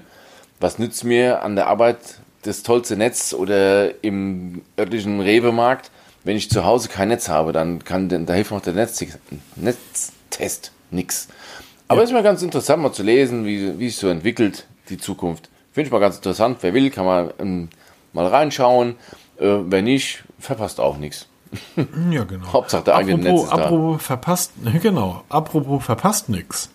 Was 0.59 0.79
nützt 0.79 1.03
mir 1.03 1.43
an 1.43 1.55
der 1.55 1.67
Arbeit 1.67 1.97
das 2.41 2.63
tollste 2.63 2.95
Netz 2.97 3.33
oder 3.33 4.03
im 4.03 4.61
örtlichen 4.79 5.19
Rewe-Markt, 5.19 5.91
wenn 6.23 6.37
ich 6.37 6.49
zu 6.49 6.65
Hause 6.65 6.89
kein 6.89 7.09
Netz 7.09 7.29
habe, 7.29 7.51
dann 7.51 7.83
kann 7.83 8.09
da 8.09 8.33
hilft 8.33 8.51
noch 8.51 8.61
der 8.61 8.73
Netz, 8.73 9.05
Netztest 9.57 10.71
nichts. 10.89 11.27
Aber 11.87 12.01
es 12.01 12.09
ja. 12.09 12.15
ist 12.15 12.19
mal 12.19 12.27
ganz 12.27 12.41
interessant, 12.41 12.81
mal 12.81 12.93
zu 12.93 13.03
lesen, 13.03 13.45
wie, 13.45 13.77
wie 13.77 13.89
sich 13.89 13.97
so 13.97 14.07
entwickelt, 14.07 14.65
die 14.89 14.97
Zukunft. 14.97 15.50
Finde 15.71 15.87
ich 15.87 15.91
mal 15.91 15.99
ganz 15.99 16.17
interessant. 16.17 16.57
Wer 16.61 16.73
will, 16.73 16.89
kann 16.89 17.05
mal, 17.05 17.33
ähm, 17.39 17.69
mal 18.13 18.27
reinschauen. 18.27 18.95
Äh, 19.37 19.57
wer 19.65 19.81
nicht, 19.81 20.23
verpasst 20.39 20.79
auch 20.79 20.97
nichts. 20.97 21.27
Ja, 22.11 22.23
genau. 22.23 22.53
Hauptsache 22.53 22.83
der 22.85 22.95
eigene 22.95 23.23
Netz 23.23 23.43
ist 23.43 23.51
apropos 23.51 23.97
da. 23.97 24.03
verpasst, 24.03 24.51
genau, 24.81 25.23
apropos 25.29 25.83
verpasst 25.83 26.29
nichts. 26.29 26.69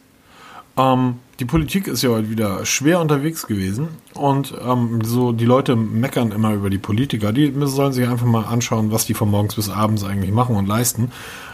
Ähm, 0.76 1.20
die 1.40 1.44
Politik 1.44 1.86
ist 1.86 2.02
ja 2.02 2.10
heute 2.10 2.30
wieder 2.30 2.64
schwer 2.66 3.00
unterwegs 3.00 3.46
gewesen 3.46 3.88
und 4.14 4.54
ähm, 4.66 5.00
so 5.02 5.32
die 5.32 5.44
Leute 5.44 5.76
meckern 5.76 6.32
immer 6.32 6.52
über 6.52 6.70
die 6.70 6.78
Politiker. 6.78 7.32
Die 7.32 7.52
sollen 7.66 7.92
sich 7.92 8.06
einfach 8.08 8.26
mal 8.26 8.44
anschauen, 8.44 8.92
was 8.92 9.06
die 9.06 9.14
von 9.14 9.30
morgens 9.30 9.54
bis 9.54 9.70
abends 9.70 10.04
eigentlich 10.04 10.32
machen 10.32 10.56
und 10.56 10.66
leisten. 10.66 11.10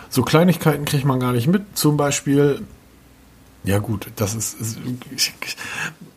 So 0.09 0.23
Kleinigkeiten 0.23 0.85
kriegt 0.85 1.05
man 1.05 1.21
gar 1.21 1.33
nicht 1.33 1.47
mit. 1.47 1.77
Zum 1.77 1.97
Beispiel 1.97 2.63
ja 3.65 3.79
gut, 3.79 4.09
das 4.17 4.35
ist, 4.35 4.61
ist, 4.61 4.79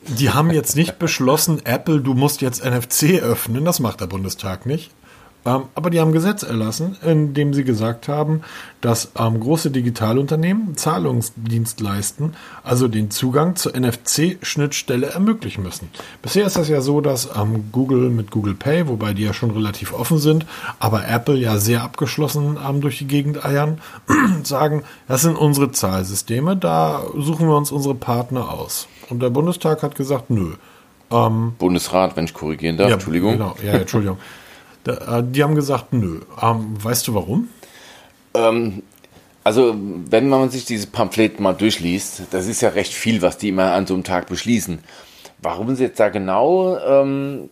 die 0.08 0.32
haben 0.32 0.52
jetzt 0.52 0.76
nicht 0.76 1.00
beschlossen, 1.00 1.66
Apple, 1.66 2.02
du 2.02 2.14
musst 2.14 2.42
jetzt 2.42 2.64
NFC 2.64 3.22
öffnen, 3.22 3.66
das 3.66 3.80
macht 3.80 4.02
der 4.02 4.08
Bundestag 4.08 4.66
nicht. 4.66 4.92
Ähm, 5.46 5.64
aber 5.76 5.92
die 5.92 6.00
haben 6.00 6.12
Gesetz 6.12 6.42
erlassen, 6.42 6.98
in 7.04 7.36
dem 7.36 7.54
sie 7.54 7.64
gesagt 7.64 8.08
haben, 8.08 8.42
dass 8.82 9.12
ähm, 9.18 9.40
große 9.40 9.70
Digitalunternehmen 9.70 10.76
Zahlungsdienstleisten, 10.76 12.36
also 12.64 12.88
den 12.88 13.12
Zugang 13.12 13.56
zur 13.56 13.74
NFC-Schnittstelle 13.76 15.08
ermöglichen 15.08 15.64
müssen. 15.64 15.90
Bisher 16.24 16.48
ist 16.48 16.58
das 16.58 16.68
ja 16.68 16.82
so, 16.82 17.00
dass 17.00 17.30
ähm, 17.36 17.66
Google 17.72 18.10
mit 18.10 18.32
Google 18.32 18.56
Pay, 18.56 18.88
wobei 18.88 19.14
die 19.14 19.24
ja 19.24 19.34
schon 19.34 19.52
relativ 19.52 19.94
offen 19.94 20.18
sind, 20.18 20.48
aber 20.80 21.08
Apple 21.08 21.38
ja 21.38 21.58
sehr 21.58 21.84
abgeschlossen 21.84 22.58
durch 22.82 22.98
die 22.98 23.08
Gegend 23.08 23.46
eiern, 23.46 23.80
sagen, 24.44 24.84
das 25.08 25.22
sind 25.22 25.38
unsere 25.38 25.72
Zahlsysteme, 25.72 26.58
da 26.58 27.04
suchen 27.16 27.48
wir 27.48 27.56
uns 27.56 27.72
unsere 27.72 27.96
Partner 27.96 28.52
aus. 28.52 28.88
Und 29.10 29.22
der 29.22 29.30
Bundestag 29.30 29.84
hat 29.84 29.96
gesagt, 29.96 30.30
nö. 30.32 30.54
Ähm, 31.12 31.54
Bundesrat, 31.60 32.16
wenn 32.16 32.26
ich 32.26 32.34
korrigieren 32.34 32.78
darf, 32.78 32.90
ja, 32.90 32.96
Entschuldigung. 32.96 33.34
Genau, 33.34 33.56
ja, 33.64 33.74
Entschuldigung. 33.74 34.18
Da, 34.86 35.20
äh, 35.20 35.24
die 35.24 35.44
haben 35.44 35.56
gesagt, 35.56 35.92
nö. 35.92 36.22
Ähm, 36.42 36.82
weißt 36.82 37.08
du 37.08 37.16
warum? 37.16 37.50
Ähm, 38.34 38.84
also, 39.44 39.76
wenn 39.78 40.30
man 40.30 40.50
sich 40.50 40.66
dieses 40.66 40.88
Pamphlet 40.88 41.40
mal 41.40 41.54
durchliest, 41.54 42.24
das 42.32 42.48
ist 42.48 42.62
ja 42.62 42.70
recht 42.70 42.94
viel, 42.94 43.22
was 43.22 43.38
die 43.38 43.50
immer 43.50 43.74
an 43.74 43.86
so 43.86 43.94
einem 43.94 44.04
Tag 44.04 44.28
beschließen. 44.28 44.80
Warum 45.42 45.76
sie 45.76 45.84
jetzt 45.84 46.00
da 46.00 46.10
genau 46.10 46.78
ähm, 46.80 47.50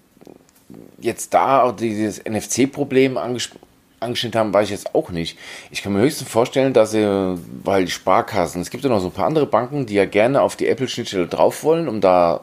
jetzt 1.00 1.34
da 1.34 1.72
dieses 1.72 2.24
NFC-Problem 2.24 3.18
angeschnitten 3.18 4.40
haben, 4.40 4.54
weiß 4.54 4.66
ich 4.66 4.72
jetzt 4.72 4.96
auch 4.96 5.10
nicht. 5.12 5.38
Ich 5.70 5.84
kann 5.84 5.94
mir 5.94 6.00
höchstens 6.00 6.30
vorstellen, 6.30 6.74
dass 6.74 6.92
sie, 6.92 7.38
weil 7.64 7.86
die 7.86 7.92
Sparkassen, 7.92 8.62
es 8.62 8.70
gibt 8.70 8.84
ja 8.84 8.90
noch 8.90 9.00
so 9.00 9.08
ein 9.08 9.14
paar 9.14 9.28
andere 9.28 9.46
Banken, 9.46 9.86
die 9.86 9.96
ja 9.96 10.06
gerne 10.06 10.42
auf 10.42 10.56
die 10.56 10.68
Apple-Schnittstelle 10.68 11.28
drauf 11.28 11.64
wollen, 11.64 11.88
um 11.88 12.02
da 12.02 12.42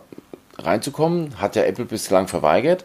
reinzukommen, 0.59 1.41
hat 1.41 1.57
ja 1.57 1.63
Apple 1.63 1.87
bislang 1.87 2.29
verweigert. 2.29 2.85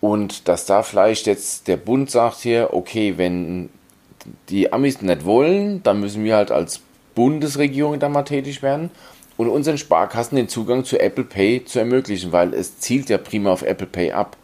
Und 0.00 0.48
dass 0.48 0.66
da 0.66 0.82
vielleicht 0.82 1.26
jetzt 1.26 1.68
der 1.68 1.76
Bund 1.78 2.10
sagt 2.10 2.38
hier, 2.38 2.70
okay, 2.72 3.14
wenn 3.16 3.70
die 4.48 4.72
Amis 4.72 5.00
nicht 5.02 5.24
wollen, 5.24 5.82
dann 5.82 6.00
müssen 6.00 6.24
wir 6.24 6.36
halt 6.36 6.50
als 6.50 6.80
Bundesregierung 7.14 7.98
da 7.98 8.08
mal 8.08 8.22
tätig 8.24 8.62
werden. 8.62 8.90
und 9.38 9.50
unseren 9.50 9.76
Sparkassen 9.76 10.36
den 10.36 10.48
Zugang 10.48 10.84
zu 10.86 10.98
Apple 10.98 11.24
Pay 11.24 11.62
zu 11.66 11.78
ermöglichen, 11.78 12.32
weil 12.32 12.54
es 12.54 12.78
zielt 12.78 13.10
ja 13.10 13.18
prima 13.18 13.50
auf 13.52 13.60
Apple 13.60 13.86
Pay 13.86 14.12
ab. 14.12 14.34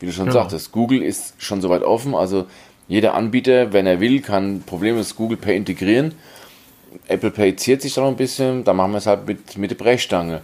Wie 0.00 0.06
du 0.06 0.12
schon 0.12 0.26
Ja. 0.26 0.32
sagtest, 0.32 0.72
Google 0.72 1.02
ist 1.04 1.34
schon 1.38 1.60
soweit 1.60 1.84
offen, 1.84 2.16
also 2.16 2.46
jeder 2.88 3.14
Anbieter, 3.14 3.72
wenn 3.72 3.86
er 3.86 4.00
will, 4.00 4.20
kann 4.22 4.64
problemlos 4.66 5.14
Google 5.14 5.36
Pay 5.36 5.56
integrieren. 5.56 6.14
Apple 7.06 7.30
Pay 7.30 7.54
ziert 7.54 7.80
sich 7.82 7.94
da 7.94 8.00
noch 8.00 8.08
ein 8.08 8.16
bisschen, 8.16 8.64
da 8.64 8.72
machen 8.72 8.90
wir 8.90 8.98
es 8.98 9.06
halt 9.06 9.24
mit, 9.28 9.56
mit 9.56 9.70
der 9.70 9.76
Brechstange. 9.76 10.40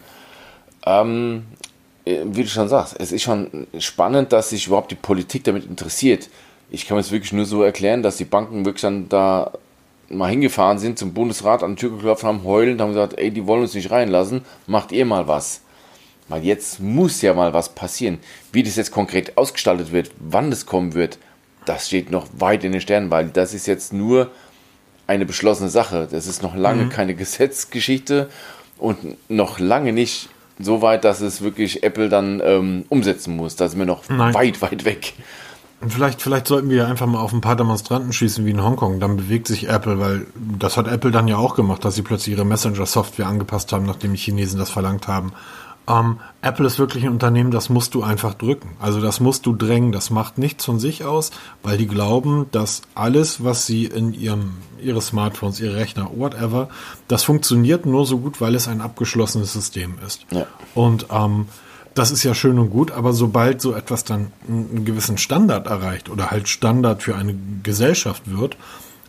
Ähm, 0.86 1.42
äh, 1.64 1.65
wie 2.06 2.42
du 2.42 2.48
schon 2.48 2.68
sagst, 2.68 2.96
es 2.98 3.10
ist 3.10 3.22
schon 3.22 3.66
spannend, 3.78 4.32
dass 4.32 4.50
sich 4.50 4.68
überhaupt 4.68 4.92
die 4.92 4.96
Politik 4.96 5.44
damit 5.44 5.66
interessiert. 5.66 6.28
Ich 6.70 6.86
kann 6.86 6.96
mir 6.96 7.00
es 7.00 7.10
wirklich 7.10 7.32
nur 7.32 7.44
so 7.44 7.62
erklären, 7.62 8.02
dass 8.02 8.16
die 8.16 8.24
Banken 8.24 8.64
wirklich 8.64 8.82
dann 8.82 9.08
da 9.08 9.52
mal 10.08 10.30
hingefahren 10.30 10.78
sind, 10.78 10.98
zum 10.98 11.14
Bundesrat 11.14 11.64
an 11.64 11.74
die 11.74 11.80
Tür 11.80 11.90
geklopft 11.90 12.22
haben, 12.22 12.44
heulend, 12.44 12.80
haben 12.80 12.90
gesagt, 12.92 13.18
ey, 13.18 13.32
die 13.32 13.46
wollen 13.46 13.62
uns 13.62 13.74
nicht 13.74 13.90
reinlassen, 13.90 14.42
macht 14.68 14.92
ihr 14.92 15.04
mal 15.04 15.26
was. 15.26 15.62
Weil 16.28 16.44
jetzt 16.44 16.80
muss 16.80 17.22
ja 17.22 17.34
mal 17.34 17.52
was 17.52 17.70
passieren. 17.70 18.18
Wie 18.52 18.62
das 18.62 18.76
jetzt 18.76 18.92
konkret 18.92 19.36
ausgestaltet 19.36 19.92
wird, 19.92 20.12
wann 20.20 20.50
das 20.50 20.66
kommen 20.66 20.94
wird, 20.94 21.18
das 21.64 21.88
steht 21.88 22.12
noch 22.12 22.28
weit 22.38 22.62
in 22.62 22.70
den 22.70 22.80
Sternen, 22.80 23.10
weil 23.10 23.28
das 23.28 23.52
ist 23.52 23.66
jetzt 23.66 23.92
nur 23.92 24.30
eine 25.08 25.26
beschlossene 25.26 25.70
Sache. 25.70 26.06
Das 26.08 26.28
ist 26.28 26.42
noch 26.42 26.54
lange 26.54 26.88
keine 26.88 27.14
Gesetzgeschichte 27.16 28.30
und 28.78 29.16
noch 29.28 29.58
lange 29.58 29.92
nicht 29.92 30.28
so 30.58 30.82
weit, 30.82 31.04
dass 31.04 31.20
es 31.20 31.42
wirklich 31.42 31.82
Apple 31.82 32.08
dann 32.08 32.40
ähm, 32.44 32.84
umsetzen 32.88 33.36
muss. 33.36 33.56
Da 33.56 33.68
sind 33.68 33.78
wir 33.78 33.86
noch 33.86 34.08
Nein. 34.08 34.34
weit, 34.34 34.62
weit 34.62 34.84
weg. 34.84 35.14
Vielleicht, 35.86 36.22
vielleicht 36.22 36.46
sollten 36.46 36.70
wir 36.70 36.88
einfach 36.88 37.06
mal 37.06 37.20
auf 37.20 37.34
ein 37.34 37.42
paar 37.42 37.54
Demonstranten 37.54 38.12
schießen 38.12 38.46
wie 38.46 38.50
in 38.50 38.62
Hongkong. 38.62 38.98
Dann 38.98 39.16
bewegt 39.16 39.46
sich 39.46 39.68
Apple, 39.68 40.00
weil 40.00 40.26
das 40.58 40.78
hat 40.78 40.88
Apple 40.88 41.10
dann 41.10 41.28
ja 41.28 41.36
auch 41.36 41.54
gemacht, 41.54 41.84
dass 41.84 41.94
sie 41.94 42.02
plötzlich 42.02 42.34
ihre 42.34 42.46
Messenger-Software 42.46 43.26
angepasst 43.26 43.72
haben, 43.72 43.84
nachdem 43.84 44.12
die 44.12 44.18
Chinesen 44.18 44.58
das 44.58 44.70
verlangt 44.70 45.06
haben. 45.06 45.32
Ähm, 45.88 46.18
Apple 46.42 46.66
ist 46.66 46.78
wirklich 46.78 47.04
ein 47.04 47.12
Unternehmen, 47.12 47.50
das 47.50 47.68
musst 47.68 47.94
du 47.94 48.02
einfach 48.02 48.34
drücken. 48.34 48.70
Also 48.80 49.00
das 49.00 49.20
musst 49.20 49.46
du 49.46 49.54
drängen. 49.54 49.92
Das 49.92 50.10
macht 50.10 50.38
nichts 50.38 50.64
von 50.64 50.78
sich 50.78 51.04
aus, 51.04 51.30
weil 51.62 51.78
die 51.78 51.86
glauben, 51.86 52.46
dass 52.50 52.82
alles, 52.94 53.44
was 53.44 53.66
sie 53.66 53.86
in 53.86 54.12
ihrem, 54.12 54.54
ihre 54.80 55.00
Smartphones, 55.00 55.60
ihre 55.60 55.76
Rechner, 55.76 56.10
whatever, 56.14 56.68
das 57.08 57.22
funktioniert 57.22 57.86
nur 57.86 58.06
so 58.06 58.18
gut, 58.18 58.40
weil 58.40 58.54
es 58.54 58.68
ein 58.68 58.80
abgeschlossenes 58.80 59.52
System 59.52 59.98
ist. 60.04 60.26
Ja. 60.30 60.46
Und 60.74 61.06
ähm, 61.10 61.46
das 61.94 62.10
ist 62.10 62.24
ja 62.24 62.34
schön 62.34 62.58
und 62.58 62.70
gut, 62.70 62.90
aber 62.90 63.12
sobald 63.14 63.60
so 63.62 63.72
etwas 63.72 64.04
dann 64.04 64.30
einen 64.46 64.84
gewissen 64.84 65.16
Standard 65.16 65.66
erreicht 65.66 66.10
oder 66.10 66.30
halt 66.30 66.48
Standard 66.48 67.02
für 67.02 67.16
eine 67.16 67.34
Gesellschaft 67.62 68.22
wird, 68.26 68.56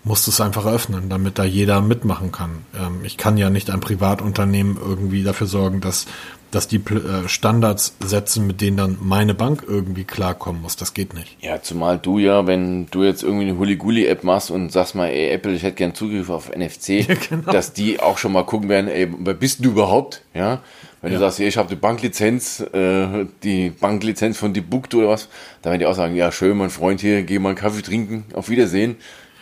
musst 0.08 0.26
du 0.26 0.32
es 0.32 0.40
einfach 0.40 0.66
öffnen, 0.66 1.10
damit 1.10 1.38
da 1.38 1.44
jeder 1.44 1.82
mitmachen 1.82 2.32
kann. 2.32 2.66
Ähm, 2.74 3.00
ich 3.04 3.18
kann 3.18 3.38
ja 3.38 3.50
nicht 3.50 3.70
ein 3.70 3.82
Privatunternehmen 3.82 4.78
irgendwie 4.78 5.24
dafür 5.24 5.48
sorgen, 5.48 5.82
dass, 5.82 6.06
dass 6.52 6.68
die 6.68 6.78
äh, 6.78 7.28
Standards 7.28 7.96
setzen, 8.00 8.48
mit 8.48 8.62
denen 8.62 8.78
dann 8.78 8.98
meine 9.02 9.34
Bank 9.34 9.64
irgendwie 9.68 10.04
klarkommen 10.06 10.62
muss. 10.62 10.76
Das 10.76 10.94
geht 10.94 11.14
nicht. 11.14 11.36
Ja, 11.42 11.62
zumal 11.62 11.98
du 12.00 12.20
ja, 12.20 12.48
wenn 12.48 12.88
du 12.92 13.04
jetzt 13.04 13.24
irgendwie 13.24 13.50
eine 13.50 13.58
Huliguli-App 13.58 14.24
machst 14.24 14.50
und 14.52 14.72
sagst 14.72 14.96
mal, 14.96 15.08
ey, 15.08 15.30
Apple, 15.32 15.54
ich 15.54 15.64
hätte 15.64 15.76
gern 15.76 15.94
Zugriff 15.94 16.30
auf 16.30 16.50
NFC, 16.56 17.06
genau. 17.30 17.52
dass 17.52 17.74
die 17.74 18.00
auch 18.00 18.18
schon 18.18 18.32
mal 18.32 18.46
gucken 18.46 18.70
werden, 18.70 18.88
ey, 18.88 19.08
wer 19.20 19.34
bist 19.34 19.64
du 19.64 19.70
überhaupt? 19.72 20.22
Ja, 20.34 20.62
wenn 21.02 21.12
Ja. 21.12 21.20
du 21.20 21.26
sagst, 21.26 21.40
ey, 21.40 21.48
ich 21.48 21.58
habe 21.58 21.70
die 21.70 21.76
Banklizenz, 21.76 22.60
äh, 22.74 23.26
die 23.44 23.70
Banklizenz 23.70 24.38
von 24.38 24.54
Dibukto 24.54 24.98
oder 25.00 25.10
was, 25.10 25.28
dann 25.62 25.72
werden 25.72 25.80
die 25.82 25.86
auch 25.86 25.96
sagen, 25.96 26.16
ja, 26.16 26.32
schön, 26.32 26.58
mein 26.58 26.70
Freund 26.70 27.02
hier, 27.02 27.24
geh 27.24 27.40
mal 27.40 27.50
einen 27.50 27.58
Kaffee 27.58 27.82
trinken, 27.82 28.26
auf 28.34 28.50
Wiedersehen. 28.50 28.96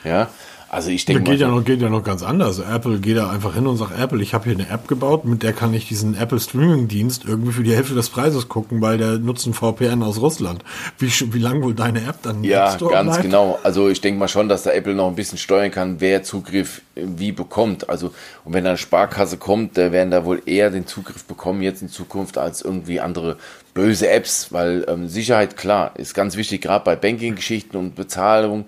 Ja, 0.04 0.30
also 0.76 0.90
ich 0.90 1.06
denke 1.06 1.24
geht 1.24 1.40
ja, 1.40 1.48
noch, 1.48 1.64
geht 1.64 1.82
ja 1.82 1.90
noch 1.90 2.04
ganz 2.04 2.22
anders. 2.22 2.60
Apple 2.60 3.00
geht 3.00 3.16
da 3.16 3.30
einfach 3.30 3.54
hin 3.56 3.66
und 3.66 3.78
sagt, 3.78 3.98
Apple, 3.98 4.22
ich 4.22 4.34
habe 4.34 4.44
hier 4.44 4.54
eine 4.54 4.70
App 4.70 4.90
gebaut, 4.90 5.24
mit 5.24 5.42
der 5.42 5.54
kann 5.54 5.74
ich 5.74 5.88
diesen 5.88 6.16
Apple 6.16 6.40
Streaming 6.40 6.90
Dienst 6.90 7.24
irgendwie 7.26 7.54
für 7.54 7.64
die 7.64 7.74
Hälfte 7.74 7.96
des 7.96 8.10
Preises 8.10 8.50
gucken, 8.50 8.82
weil 8.82 8.98
der 8.98 9.18
nutzt 9.18 9.48
ein 9.48 9.54
VPN 9.54 10.04
aus 10.04 10.20
Russland. 10.20 10.66
Wie, 11.00 11.10
wie 11.34 11.40
lang 11.40 11.64
wohl 11.64 11.74
deine 11.74 12.00
App 12.00 12.22
dann 12.24 12.44
Ja, 12.44 12.74
App 12.74 12.80
ganz 12.90 13.12
bleibt? 13.12 13.24
genau. 13.24 13.58
Also 13.64 13.88
ich 13.88 14.02
denke 14.02 14.20
mal 14.20 14.28
schon, 14.28 14.50
dass 14.50 14.64
da 14.64 14.72
Apple 14.72 14.94
noch 14.96 15.08
ein 15.08 15.16
bisschen 15.16 15.38
steuern 15.38 15.72
kann, 15.72 16.02
wer 16.02 16.24
Zugriff 16.24 16.82
äh, 16.96 17.04
wie 17.06 17.32
bekommt. 17.32 17.90
Also 17.90 18.14
und 18.44 18.54
wenn 18.54 18.66
da 18.66 18.72
eine 18.72 18.78
Sparkasse 18.78 19.38
kommt, 19.38 19.78
da 19.78 19.94
werden 19.94 20.12
da 20.12 20.26
wohl 20.26 20.42
eher 20.46 20.72
den 20.72 20.88
Zugriff 20.88 21.24
bekommen 21.24 21.62
jetzt 21.62 21.82
in 21.82 21.90
Zukunft 21.90 22.38
als 22.38 22.62
irgendwie 22.62 23.00
andere 23.00 23.38
böse 23.74 24.10
Apps, 24.10 24.52
weil 24.52 24.86
ähm, 24.90 25.08
Sicherheit 25.08 25.56
klar 25.56 25.94
ist 25.96 26.14
ganz 26.14 26.36
wichtig, 26.38 26.62
gerade 26.62 26.84
bei 26.84 26.96
Banking-Geschichten 26.96 27.78
und 27.78 27.96
Bezahlung, 27.96 28.66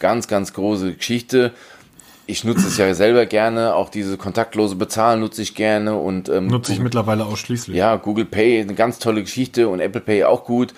ganz, 0.00 0.26
ganz 0.28 0.52
große 0.52 0.94
Geschichte. 0.94 1.52
Ich 2.26 2.44
nutze 2.44 2.66
es 2.68 2.76
ja 2.76 2.92
selber 2.94 3.26
gerne, 3.26 3.74
auch 3.74 3.88
diese 3.88 4.16
kontaktlose 4.16 4.76
Bezahlen 4.76 5.20
nutze 5.20 5.42
ich 5.42 5.54
gerne 5.54 5.96
und 5.96 6.28
ähm, 6.28 6.46
Nutze 6.46 6.72
ich 6.72 6.78
mittlerweile 6.78 7.24
ausschließlich. 7.26 7.76
ja, 7.76 7.96
Google 7.96 8.24
Pay 8.24 8.60
eine 8.60 8.74
ganz 8.74 8.98
tolle 8.98 9.22
Geschichte 9.22 9.68
und 9.68 9.80
Apple 9.80 10.00
Pay 10.00 10.24
auch 10.24 10.44
gut. 10.44 10.72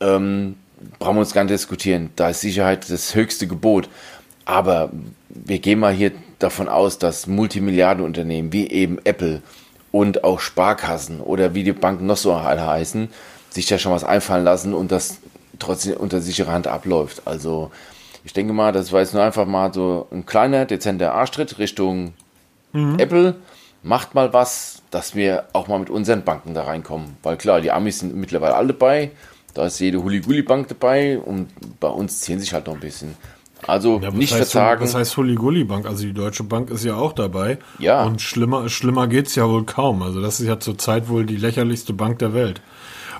Ähm, 0.00 0.56
brauchen 0.98 1.16
wir 1.16 1.20
uns 1.20 1.32
gar 1.32 1.44
nicht 1.44 1.52
diskutieren. 1.52 2.10
Da 2.16 2.30
ist 2.30 2.40
Sicherheit 2.40 2.90
das 2.90 3.14
höchste 3.14 3.46
Gebot. 3.46 3.88
Aber 4.44 4.90
wir 5.28 5.58
gehen 5.58 5.78
mal 5.78 5.92
hier 5.92 6.12
davon 6.38 6.68
aus, 6.68 6.98
dass 6.98 7.26
Multimilliardenunternehmen 7.26 8.52
wie 8.52 8.68
eben 8.68 8.98
Apple 9.04 9.42
und 9.92 10.24
auch 10.24 10.40
Sparkassen 10.40 11.20
oder 11.20 11.54
wie 11.54 11.64
die 11.64 11.72
Banken 11.72 12.06
noch 12.06 12.16
so 12.16 12.32
alle 12.34 12.66
heißen, 12.66 13.08
sich 13.50 13.66
da 13.66 13.78
schon 13.78 13.92
was 13.92 14.04
einfallen 14.04 14.44
lassen 14.44 14.74
und 14.74 14.92
das 14.92 15.18
trotzdem 15.58 15.96
unter 15.96 16.20
sicherer 16.20 16.52
Hand 16.52 16.66
abläuft. 16.66 17.22
Also 17.24 17.70
ich 18.26 18.32
denke 18.32 18.52
mal, 18.52 18.72
das 18.72 18.90
war 18.90 19.00
jetzt 19.00 19.14
nur 19.14 19.22
einfach 19.22 19.46
mal 19.46 19.72
so 19.72 20.08
ein 20.10 20.26
kleiner, 20.26 20.66
dezenter 20.66 21.14
Arschtritt 21.14 21.60
Richtung 21.60 22.12
Apple. 22.72 23.36
Macht 23.84 24.16
mal 24.16 24.32
was, 24.32 24.82
dass 24.90 25.14
wir 25.14 25.44
auch 25.52 25.68
mal 25.68 25.78
mit 25.78 25.90
unseren 25.90 26.24
Banken 26.24 26.52
da 26.52 26.64
reinkommen. 26.64 27.16
Weil 27.22 27.36
klar, 27.36 27.60
die 27.60 27.70
Amis 27.70 28.00
sind 28.00 28.16
mittlerweile 28.16 28.56
alle 28.56 28.68
dabei. 28.68 29.12
Da 29.54 29.66
ist 29.66 29.78
jede 29.78 30.02
Huli-Gulli-Bank 30.02 30.66
dabei 30.66 31.18
und 31.18 31.48
bei 31.78 31.86
uns 31.88 32.18
ziehen 32.20 32.40
sich 32.40 32.52
halt 32.52 32.66
noch 32.66 32.74
ein 32.74 32.80
bisschen. 32.80 33.14
Also 33.64 34.00
Ja, 34.02 34.10
nicht 34.10 34.32
heißt, 34.32 34.52
verzagen. 34.52 34.82
Was 34.82 34.96
heißt 34.96 35.16
Hulli 35.16 35.64
Bank? 35.64 35.86
Also 35.86 36.02
die 36.02 36.12
Deutsche 36.12 36.42
Bank 36.42 36.70
ist 36.70 36.84
ja 36.84 36.96
auch 36.96 37.12
dabei. 37.12 37.58
Ja. 37.78 38.04
Und 38.04 38.20
schlimmer, 38.20 38.68
schlimmer 38.68 39.06
geht's 39.06 39.36
ja 39.36 39.48
wohl 39.48 39.64
kaum. 39.64 40.02
Also 40.02 40.20
das 40.20 40.40
ist 40.40 40.48
ja 40.48 40.58
zurzeit 40.58 41.08
wohl 41.08 41.24
die 41.24 41.36
lächerlichste 41.36 41.92
Bank 41.92 42.18
der 42.18 42.34
Welt. 42.34 42.60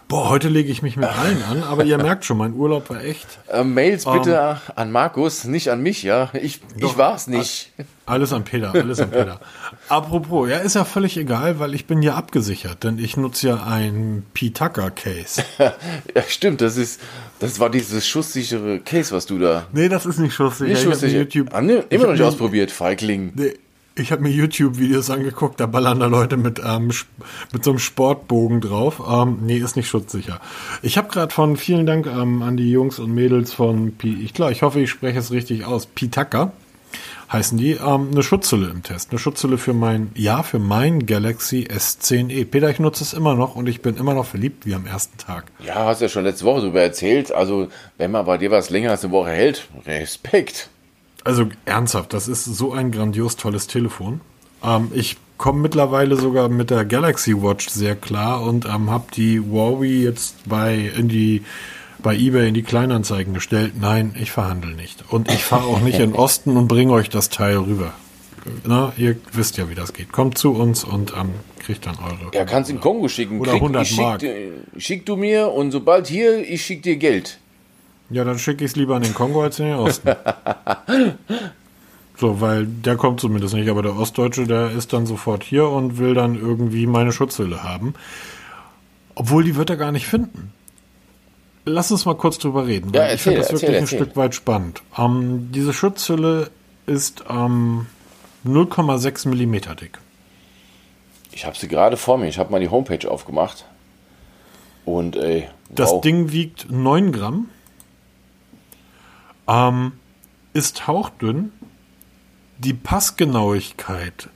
Boah, 0.09 0.29
heute 0.29 0.49
lege 0.49 0.71
ich 0.71 0.83
mich 0.83 0.97
mit 0.97 1.09
allen 1.09 1.43
an, 1.43 1.65
aber 1.65 1.83
ihr 1.85 1.99
merkt 2.03 2.25
schon, 2.25 2.39
mein 2.39 2.55
Urlaub 2.55 2.91
war 2.91 3.03
echt 3.03 3.27
Äh, 3.49 3.65
Mails 3.65 4.05
bitte 4.05 4.61
an 4.77 4.93
Markus, 4.93 5.43
nicht 5.45 5.69
an 5.69 5.83
mich, 5.83 6.05
ja. 6.05 6.31
Ich, 6.35 6.61
ich 6.77 6.81
Doch. 6.81 6.97
war's 6.97 7.27
nicht. 7.27 7.73
alles 8.07 8.33
an 8.33 8.45
Peter, 8.45 8.73
alles 8.73 9.01
an 9.01 9.11
Peter. 9.11 9.41
Apropos, 9.89 10.49
ja, 10.49 10.59
ist 10.59 10.77
ja 10.77 10.85
völlig 10.85 11.17
egal, 11.17 11.59
weil 11.59 11.75
ich 11.75 11.87
bin 11.87 12.03
ja 12.03 12.15
abgesichert, 12.15 12.85
denn 12.85 13.01
ich 13.01 13.17
nutze 13.17 13.49
ja 13.49 13.65
ein 13.65 14.25
P-Tucker-Case. 14.33 15.43
Ja, 16.15 16.23
stimmt, 16.29 16.61
das 16.61 16.77
ist, 16.77 17.01
das 17.41 17.59
war 17.59 17.69
dieses 17.69 18.07
schusssichere 18.07 18.79
Case, 18.79 19.13
was 19.13 19.27
du 19.27 19.41
da. 19.41 19.67
Nee, 19.73 19.89
das 19.89 20.07
ist 20.07 20.19
nicht 20.21 20.35
schusssicher. 20.35 20.69
Nicht 20.71 20.79
Ich 20.79 20.85
schusssicher. 20.89 21.19
YouTube, 21.19 21.49
Ah, 21.53 21.61
ne, 21.61 21.85
ich 21.89 21.97
immer 21.97 22.05
noch 22.07 22.13
nicht 22.13 22.23
ausprobiert, 22.23 22.71
Feigling. 22.71 23.33
Nee, 23.35 23.55
ich 23.97 24.13
habe 24.13 24.23
mir 24.23 24.31
YouTube-Videos 24.31 25.11
angeguckt, 25.11 25.59
da 25.59 25.67
ballern 25.67 26.01
da 26.01 26.07
Leute 26.07 26.37
mit, 26.37 26.61
ähm, 26.65 26.91
mit 27.53 27.65
so 27.65 27.71
einem 27.71 27.79
Sportbogen 27.79 28.61
drauf. 28.61 29.03
Ähm, 29.09 29.39
nee, 29.43 29.59
ist 29.59 29.77
nicht 29.77 29.89
schutzsicher. 29.89 30.41
Ich 30.83 30.99
habe 30.99 31.09
gerade 31.09 31.33
von, 31.33 31.57
vielen 31.57 31.87
Dank 31.87 32.07
ähm, 32.07 32.43
an 32.43 32.57
die 32.57 32.71
Jungs 32.71 32.99
und 32.99 33.15
Mädels 33.15 33.53
von, 33.53 33.93
Pi, 33.93 34.23
ich 34.23 34.35
glaube, 34.35 34.53
ich 34.53 34.63
hoffe, 34.63 34.81
ich 34.81 34.91
spreche 34.91 35.19
es 35.19 35.31
richtig 35.31 35.65
aus, 35.65 35.87
Pitaka 35.87 36.53
heißen 37.33 37.59
die, 37.59 37.73
ähm, 37.73 38.11
eine 38.13 38.23
Schutzhülle 38.23 38.71
im 38.71 38.83
Test. 38.83 39.11
Eine 39.11 39.19
Schutzhülle 39.19 39.59
für 39.59 39.73
mein, 39.73 40.11
ja, 40.15 40.43
für 40.43 40.59
mein 40.59 41.07
Galaxy 41.07 41.69
S10e. 41.69 42.45
Peter, 42.45 42.71
ich 42.71 42.79
nutze 42.79 43.03
es 43.03 43.13
immer 43.13 43.35
noch 43.35 43.57
und 43.57 43.69
ich 43.69 43.83
bin 43.83 43.97
immer 43.97 44.15
noch 44.15 44.27
verliebt 44.27 44.67
wie 44.67 44.75
am 44.75 44.87
ersten 44.87 45.19
Tag. 45.19 45.47
Ja, 45.65 45.87
hast 45.87 46.01
ja 46.01 46.09
schon 46.09 46.25
letzte 46.25 46.45
Woche 46.45 46.61
darüber 46.61 46.83
erzählt. 46.83 47.33
Also, 47.33 47.69
wenn 47.99 48.11
man 48.11 48.27
bei 48.27 48.39
dir 48.39 48.51
was 48.51 48.71
länger 48.71 48.91
als 48.91 49.05
eine 49.05 49.13
Woche 49.13 49.31
hält, 49.31 49.67
Respekt. 49.87 50.71
Also 51.27 51.49
ernsthaft, 51.65 52.13
das 52.13 52.29
ist 52.29 52.45
so 52.45 52.73
ein 52.73 52.93
grandios 52.93 53.37
tolles 53.37 53.67
Telefon. 53.67 54.21
Ähm, 54.63 54.93
ich 54.95 55.17
komme 55.39 55.61
mittlerweile 55.61 56.17
sogar 56.17 56.49
mit 56.49 56.71
der 56.71 56.85
Galaxy 56.85 57.35
Watch 57.43 57.69
sehr 57.69 57.97
klar 57.97 58.43
und 58.43 58.65
ähm, 58.65 58.91
habe 58.91 59.07
die 59.13 59.41
Huawei 59.41 59.87
jetzt 59.87 60.49
bei 60.49 60.93
in 60.97 61.09
die 61.09 61.43
bei 61.99 62.15
eBay 62.15 62.49
in 62.49 62.55
die 62.55 62.63
Kleinanzeigen 62.63 63.35
gestellt. 63.35 63.73
Nein, 63.81 64.15
ich 64.21 64.31
verhandle 64.31 64.75
nicht 64.77 65.05
und 65.11 65.29
ich 65.29 65.43
fahre 65.43 65.65
auch 65.65 65.81
nicht 65.81 65.99
in 65.99 66.13
den 66.13 66.15
Osten 66.17 66.57
und 66.57 66.69
bringe 66.69 66.93
euch 66.93 67.11
das 67.11 67.29
Teil 67.29 67.57
rüber. 67.57 67.93
Na, 68.65 68.93
ihr 68.97 69.17
wisst 69.33 69.57
ja, 69.57 69.69
wie 69.69 69.75
das 69.75 69.93
geht. 69.93 70.13
Kommt 70.13 70.39
zu 70.39 70.53
uns 70.53 70.85
und 70.85 71.13
ähm, 71.19 71.31
kriegt 71.59 71.87
dann 71.87 71.97
eure. 71.97 72.31
Ja, 72.33 72.45
kannst 72.45 72.71
in 72.71 72.81
Kongo 72.81 73.09
schicken. 73.09 73.41
Oder 73.41 73.55
100 73.55 73.83
ich 73.83 73.97
Mark. 73.97 74.21
Schick, 74.21 74.53
schick 74.79 75.07
du 75.07 75.17
mir 75.17 75.51
und 75.51 75.73
sobald 75.73 76.07
hier, 76.07 76.49
ich 76.49 76.65
schick 76.65 76.85
dir 76.85 76.97
Geld. 76.97 77.41
Ja, 78.11 78.25
dann 78.25 78.39
schicke 78.39 78.65
ich 78.65 78.71
es 78.73 78.77
lieber 78.77 78.97
in 78.97 79.03
den 79.03 79.15
Kongo 79.15 79.43
als 79.43 79.59
in 79.59 79.67
den 79.67 79.77
Osten. 79.77 80.11
so, 82.17 82.41
weil 82.41 82.67
der 82.67 82.97
kommt 82.97 83.21
zumindest 83.21 83.55
nicht, 83.55 83.69
aber 83.69 83.83
der 83.83 83.97
Ostdeutsche, 83.97 84.47
der 84.47 84.71
ist 84.71 84.93
dann 84.93 85.07
sofort 85.07 85.43
hier 85.43 85.69
und 85.69 85.99
will 85.99 86.15
dann 86.15 86.37
irgendwie 86.39 86.87
meine 86.87 87.13
Schutzhülle 87.13 87.63
haben. 87.63 87.95
Obwohl, 89.15 89.45
die 89.45 89.57
wird 89.57 89.71
er 89.71 89.77
gar 89.77 89.93
nicht 89.93 90.07
finden. 90.07 90.53
Lass 91.65 91.91
uns 91.91 92.05
mal 92.05 92.15
kurz 92.15 92.39
drüber 92.39 92.67
reden. 92.67 92.93
Ja, 92.95 93.01
weil 93.01 93.07
ich 93.07 93.13
erzähl, 93.13 93.23
finde 93.25 93.41
das 93.41 93.51
erzähl, 93.51 93.69
wirklich 93.69 93.81
erzähl. 93.81 93.99
ein 93.99 94.05
Stück 94.05 94.17
weit 94.17 94.35
spannend. 94.37 94.83
Ähm, 94.97 95.49
diese 95.53 95.73
Schutzhülle 95.73 96.51
ist 96.87 97.25
ähm, 97.29 97.87
0,6 98.47 99.29
Millimeter 99.29 99.75
dick. 99.75 99.99
Ich 101.33 101.45
habe 101.45 101.57
sie 101.57 101.67
gerade 101.67 101.97
vor 101.97 102.19
mir. 102.19 102.29
Ich 102.29 102.39
habe 102.39 102.53
mal 102.53 102.61
die 102.61 102.69
Homepage 102.69 103.11
aufgemacht. 103.11 103.65
Und 104.85 105.17
ey, 105.17 105.49
Das 105.71 105.91
wow. 105.91 106.01
Ding 106.01 106.31
wiegt 106.31 106.71
9 106.71 107.11
Gramm. 107.11 107.49
Ähm, 109.49 109.93
ist 110.53 110.87
hauchdünn. 110.87 111.53
Die 112.59 112.73
Passgenauigkeit 112.73 114.29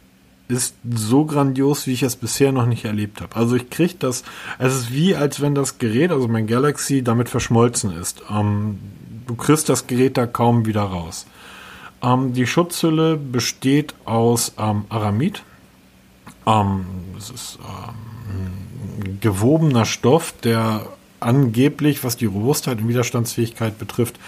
ist 0.49 0.75
so 0.85 1.25
grandios, 1.25 1.87
wie 1.87 1.93
ich 1.93 2.03
es 2.03 2.17
bisher 2.17 2.53
noch 2.53 2.67
nicht 2.67 2.85
erlebt 2.85 3.21
habe. 3.21 3.37
Also 3.37 3.57
ich 3.57 3.71
kriege 3.71 3.95
das, 3.99 4.25
es 4.59 4.75
ist 4.75 4.93
wie, 4.93 5.15
als 5.15 5.41
wenn 5.41 5.55
das 5.55 5.79
Gerät, 5.79 6.11
also 6.11 6.29
mein 6.29 6.47
Galaxy, 6.47 7.03
damit 7.03 7.29
verschmolzen 7.29 7.93
ist. 7.93 8.23
Ähm, 8.31 8.79
du 9.27 9.37
kriegst 9.37 9.69
das 9.69 9.87
Gerät 9.87 10.17
da 10.17 10.27
kaum 10.27 10.67
wieder 10.67 10.83
raus. 10.83 11.27
Ähm, 12.03 12.33
die 12.33 12.47
Schutzhülle 12.47 13.17
besteht 13.17 13.95
aus 14.05 14.53
ähm, 14.59 14.85
Aramid. 14.89 15.43
Ähm, 16.47 16.85
es 17.17 17.31
ist 17.31 17.59
ähm, 17.63 19.21
gewobener 19.21 19.85
Stoff, 19.85 20.35
der 20.43 20.87
angeblich, 21.21 22.03
was 22.03 22.17
die 22.17 22.27
Robustheit 22.27 22.79
und 22.79 22.89
Widerstandsfähigkeit 22.89 23.79
betrifft, 23.79 24.19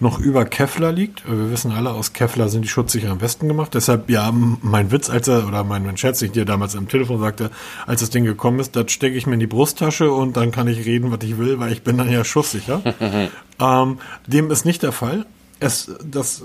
noch 0.00 0.18
über 0.18 0.44
Kevlar 0.44 0.92
liegt. 0.92 1.28
Wir 1.28 1.50
wissen 1.50 1.72
alle, 1.72 1.90
aus 1.90 2.12
Kevlar 2.12 2.48
sind 2.48 2.62
die 2.62 2.68
Schutzsicher 2.68 3.10
am 3.10 3.18
besten 3.18 3.48
gemacht. 3.48 3.74
Deshalb, 3.74 4.08
ja, 4.10 4.32
mein 4.32 4.90
Witz, 4.90 5.10
als 5.10 5.28
er, 5.28 5.46
oder 5.46 5.64
mein, 5.64 5.84
mein 5.84 5.96
Scherz, 5.96 6.22
ich 6.22 6.32
dir 6.32 6.44
damals 6.44 6.76
am 6.76 6.88
Telefon 6.88 7.20
sagte, 7.20 7.50
als 7.86 8.00
das 8.00 8.10
Ding 8.10 8.24
gekommen 8.24 8.60
ist, 8.60 8.76
das 8.76 8.90
stecke 8.92 9.16
ich 9.16 9.26
mir 9.26 9.34
in 9.34 9.40
die 9.40 9.46
Brusttasche 9.46 10.10
und 10.10 10.36
dann 10.36 10.50
kann 10.50 10.68
ich 10.68 10.86
reden, 10.86 11.10
was 11.10 11.22
ich 11.22 11.38
will, 11.38 11.58
weil 11.58 11.72
ich 11.72 11.82
bin 11.82 11.98
dann 11.98 12.10
ja 12.10 12.24
schusssicher. 12.24 12.82
ähm, 13.60 13.98
dem 14.26 14.50
ist 14.50 14.64
nicht 14.64 14.82
der 14.82 14.92
Fall. 14.92 15.26
Es, 15.58 15.90
das, 16.04 16.42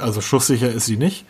also 0.00 0.20
schusssicher 0.20 0.70
ist 0.70 0.86
sie 0.86 0.96
nicht. 0.96 1.24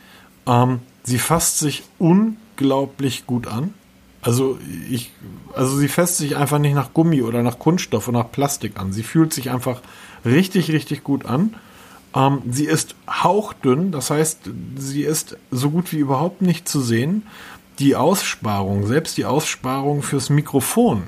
Ähm, 0.46 0.80
sie 1.04 1.18
fasst 1.18 1.58
sich 1.58 1.84
unglaublich 1.98 3.26
gut 3.26 3.46
an. 3.46 3.74
Also 4.20 4.58
ich, 4.90 5.12
also 5.54 5.76
sie 5.76 5.88
fässt 5.88 6.16
sich 6.16 6.36
einfach 6.36 6.58
nicht 6.58 6.74
nach 6.74 6.92
Gummi 6.92 7.22
oder 7.22 7.42
nach 7.42 7.58
Kunststoff 7.58 8.08
oder 8.08 8.18
nach 8.20 8.32
Plastik 8.32 8.78
an. 8.78 8.92
Sie 8.92 9.02
fühlt 9.02 9.32
sich 9.32 9.50
einfach 9.50 9.80
richtig, 10.24 10.70
richtig 10.72 11.04
gut 11.04 11.24
an. 11.24 11.54
Ähm, 12.14 12.42
sie 12.50 12.64
ist 12.64 12.94
hauchdünn, 13.08 13.92
das 13.92 14.10
heißt, 14.10 14.50
sie 14.76 15.02
ist 15.02 15.36
so 15.50 15.70
gut 15.70 15.92
wie 15.92 15.98
überhaupt 15.98 16.42
nicht 16.42 16.68
zu 16.68 16.80
sehen. 16.80 17.24
Die 17.78 17.94
Aussparung, 17.94 18.86
selbst 18.86 19.16
die 19.18 19.24
Aussparung 19.24 20.02
fürs 20.02 20.30
Mikrofon 20.30 21.04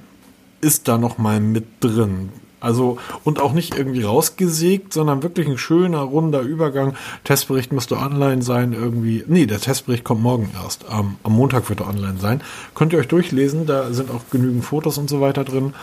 ist 0.61 0.87
da 0.89 0.99
noch 0.99 1.19
mal 1.19 1.41
mit 1.41 1.67
drin. 1.81 2.29
Also, 2.61 2.99
und 3.25 3.41
auch 3.41 3.53
nicht 3.53 3.75
irgendwie 3.75 4.03
rausgesägt, 4.03 4.93
sondern 4.93 5.23
wirklich 5.23 5.49
ein 5.49 5.59
schöner, 5.59 6.01
runder 6.01 6.41
Übergang. 6.41 6.95
Testbericht 7.25 7.73
müsste 7.73 7.97
online 7.97 8.43
sein, 8.43 8.73
irgendwie. 8.73 9.25
Nee, 9.27 9.47
der 9.47 9.61
Testbericht 9.61 10.05
kommt 10.05 10.23
morgen 10.23 10.51
erst. 10.63 10.85
Ähm, 10.91 11.17
am 11.23 11.33
Montag 11.33 11.69
wird 11.71 11.81
er 11.81 11.89
online 11.89 12.19
sein. 12.19 12.43
Könnt 12.75 12.93
ihr 12.93 12.99
euch 12.99 13.09
durchlesen, 13.09 13.67
da 13.67 13.93
sind 13.93 14.11
auch 14.11 14.23
genügend 14.31 14.65
Fotos 14.65 14.99
und 14.99 15.09
so 15.09 15.21
weiter 15.21 15.45
drin. 15.45 15.75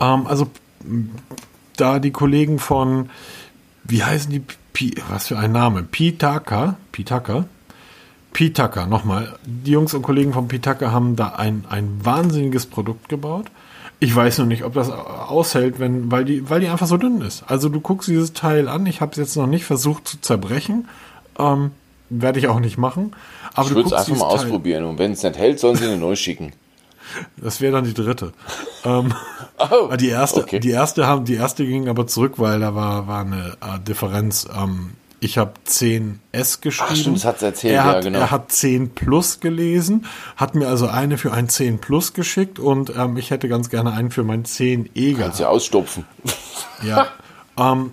Ähm, 0.00 0.26
also, 0.26 0.46
da 1.76 1.98
die 1.98 2.12
Kollegen 2.12 2.58
von, 2.58 3.10
wie 3.84 4.04
heißen 4.04 4.30
die, 4.30 4.42
P, 4.72 4.92
was 5.08 5.26
für 5.26 5.38
ein 5.38 5.52
Name? 5.52 5.82
Pitaka, 5.82 6.76
Pitaka, 6.92 7.46
Pitaka, 8.32 8.86
nochmal. 8.86 9.36
Die 9.44 9.72
Jungs 9.72 9.94
und 9.94 10.02
Kollegen 10.02 10.32
von 10.32 10.48
Pitaka 10.48 10.92
haben 10.92 11.16
da 11.16 11.30
ein, 11.30 11.64
ein 11.68 11.98
wahnsinniges 12.04 12.66
Produkt 12.66 13.08
gebaut. 13.08 13.46
Ich 14.02 14.16
weiß 14.16 14.38
noch 14.38 14.46
nicht, 14.46 14.64
ob 14.64 14.72
das 14.72 14.90
aushält, 14.90 15.78
wenn, 15.78 16.10
weil 16.10 16.24
die, 16.24 16.48
weil 16.48 16.60
die 16.60 16.68
einfach 16.68 16.86
so 16.86 16.96
dünn 16.96 17.20
ist. 17.20 17.44
Also 17.46 17.68
du 17.68 17.80
guckst 17.80 18.08
dieses 18.08 18.32
Teil 18.32 18.66
an. 18.66 18.86
Ich 18.86 19.02
habe 19.02 19.12
es 19.12 19.18
jetzt 19.18 19.36
noch 19.36 19.46
nicht 19.46 19.64
versucht 19.66 20.08
zu 20.08 20.20
zerbrechen. 20.20 20.88
Ähm, 21.38 21.72
Werde 22.08 22.38
ich 22.38 22.48
auch 22.48 22.60
nicht 22.60 22.78
machen. 22.78 23.14
Aber 23.54 23.68
ich 23.68 23.74
würde 23.74 23.88
es 23.88 23.92
einfach 23.92 24.16
mal 24.16 24.28
Teil. 24.28 24.38
ausprobieren. 24.38 24.84
Und 24.84 24.98
wenn 24.98 25.12
es 25.12 25.22
nicht 25.22 25.36
hält, 25.36 25.60
sollen 25.60 25.76
sie 25.76 25.84
eine 25.84 25.96
neu 25.96 26.16
schicken. 26.16 26.52
Das 27.36 27.60
wäre 27.60 27.72
dann 27.72 27.84
die 27.84 27.94
dritte. 27.94 28.32
ähm, 28.84 29.12
oh, 29.58 29.96
die 29.96 30.10
erste, 30.10 30.42
okay. 30.42 30.60
die 30.60 30.70
erste 30.70 31.08
haben, 31.08 31.24
die 31.24 31.34
erste 31.34 31.66
ging 31.66 31.88
aber 31.88 32.06
zurück, 32.06 32.34
weil 32.36 32.60
da 32.60 32.76
war, 32.76 33.08
war 33.08 33.22
eine 33.22 33.56
äh, 33.60 33.80
Differenz. 33.80 34.46
Ähm, 34.56 34.92
ich 35.20 35.36
habe 35.36 35.52
10S 35.66 36.60
geschrieben. 36.62 36.90
Ach 36.90 36.96
stimmt, 36.96 37.24
hat's 37.24 37.42
erzählt, 37.42 37.74
er 37.74 37.84
hat, 37.84 37.94
ja, 37.96 38.00
genau. 38.00 38.18
Er 38.18 38.30
hat 38.30 38.50
10 38.50 38.90
Plus 38.94 39.40
gelesen, 39.40 40.06
hat 40.36 40.54
mir 40.54 40.68
also 40.68 40.88
eine 40.88 41.18
für 41.18 41.32
ein 41.32 41.48
10 41.48 41.78
Plus 41.78 42.14
geschickt 42.14 42.58
und 42.58 42.90
ähm, 42.96 43.16
ich 43.18 43.30
hätte 43.30 43.48
ganz 43.48 43.68
gerne 43.68 43.92
einen 43.92 44.10
für 44.10 44.24
mein 44.24 44.44
10E 44.44 44.88
gehabt. 44.94 45.20
Kannst 45.20 45.40
ja 45.40 45.48
ausstopfen. 45.48 46.04
Ja. 46.82 47.08
ähm, 47.58 47.92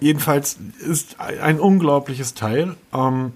jedenfalls 0.00 0.58
ist 0.86 1.18
ein 1.18 1.60
unglaubliches 1.60 2.34
Teil. 2.34 2.76
Ähm, 2.92 3.32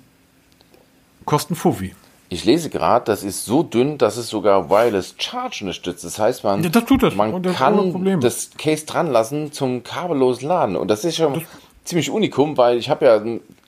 kosten 1.25 1.55
Fuffi. 1.55 1.95
Ich 2.29 2.45
lese 2.45 2.69
gerade, 2.69 3.07
das 3.07 3.23
ist 3.23 3.47
so 3.47 3.63
dünn, 3.63 3.97
dass 3.97 4.19
es 4.19 4.29
sogar 4.29 4.69
Wireless 4.69 5.15
Charge 5.17 5.61
unterstützt. 5.63 6.05
Das 6.05 6.19
heißt, 6.19 6.45
man, 6.45 6.63
ja, 6.63 6.69
das 6.69 6.85
das. 6.85 7.15
man 7.15 7.43
das 7.43 7.57
kann 7.57 8.21
das 8.21 8.51
Case 8.59 8.85
dran 8.85 9.11
lassen 9.11 9.53
zum 9.53 9.83
kabellosen 9.83 10.47
Laden. 10.47 10.77
Und 10.77 10.89
das 10.89 11.07
ist 11.07 11.17
schon 11.17 11.35
das 11.35 11.43
ziemlich 11.85 12.11
unikum, 12.11 12.57
weil 12.57 12.79
ich 12.79 12.89
habe 12.89 13.05
ja 13.07 13.23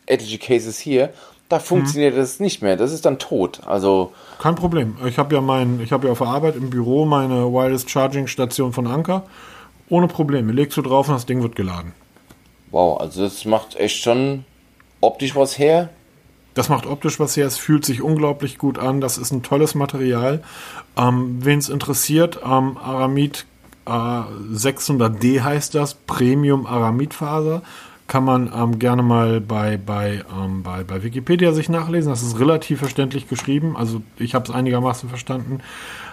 etliche 0.07 0.39
Cases 0.39 0.79
hier. 0.79 1.13
Da 1.49 1.59
funktioniert 1.59 2.15
mhm. 2.15 2.19
das 2.19 2.41
nicht 2.41 2.63
mehr. 2.63 2.77
Das 2.77 2.93
ist 2.93 3.05
dann 3.05 3.19
tot. 3.19 3.61
Also 3.67 4.13
kein 4.39 4.55
Problem. 4.55 4.97
Ich 5.07 5.19
habe 5.19 5.35
ja 5.35 5.41
mein, 5.41 5.81
ich 5.81 5.93
habe 5.93 6.07
ja 6.07 6.13
auf 6.13 6.19
der 6.19 6.29
Arbeit 6.29 6.57
im 6.57 6.71
Büro 6.71 7.05
meine 7.05 7.53
Wireless 7.53 7.89
Charging 7.89 8.27
Station 8.27 8.73
von 8.73 8.87
Anker. 8.87 9.25
Ohne 9.89 10.09
Probleme. 10.09 10.53
Legst 10.53 10.77
du 10.77 10.83
drauf 10.83 11.09
und 11.09 11.15
das 11.15 11.27
Ding 11.27 11.43
wird 11.43 11.55
geladen. 11.55 11.93
Wow, 12.71 13.01
also 13.01 13.23
das 13.23 13.45
macht 13.45 13.77
echt 13.77 14.03
schon 14.03 14.45
optisch 15.01 15.37
was 15.37 15.59
her. 15.59 15.91
Das 16.55 16.69
macht 16.69 16.87
optisch 16.87 17.21
was 17.21 17.37
her. 17.37 17.47
Es 17.47 17.59
fühlt 17.59 17.85
sich 17.85 18.01
unglaublich 18.01 18.59
gut 18.59 18.79
an. 18.79 19.01
Das 19.01 19.19
ist 19.19 19.31
ein 19.31 19.43
tolles 19.43 19.75
Material. 19.75 20.43
Ähm, 20.97 21.45
Wen 21.45 21.59
es 21.59 21.69
interessiert, 21.69 22.41
ähm, 22.45 22.79
Aramid 22.79 23.45
äh, 23.87 23.91
600D 23.91 25.43
heißt 25.43 25.75
das. 25.75 25.95
Premium 25.95 26.67
Aramidfaser. 26.67 27.63
Kann 28.07 28.25
man 28.25 28.53
ähm, 28.55 28.79
gerne 28.79 29.03
mal 29.03 29.41
bei, 29.41 29.79
bei, 29.79 30.25
ähm, 30.31 30.63
bei, 30.63 30.85
bei 30.85 31.03
Wikipedia 31.03 31.53
sich 31.53 31.69
nachlesen. 31.69 32.11
Das 32.11 32.23
ist 32.23 32.39
relativ 32.39 32.81
verständlich 32.81 33.29
geschrieben. 33.29 33.77
Also 33.77 34.03
ich 34.19 34.35
habe 34.35 34.45
es 34.47 34.55
einigermaßen 34.55 35.09
verstanden. 35.09 35.61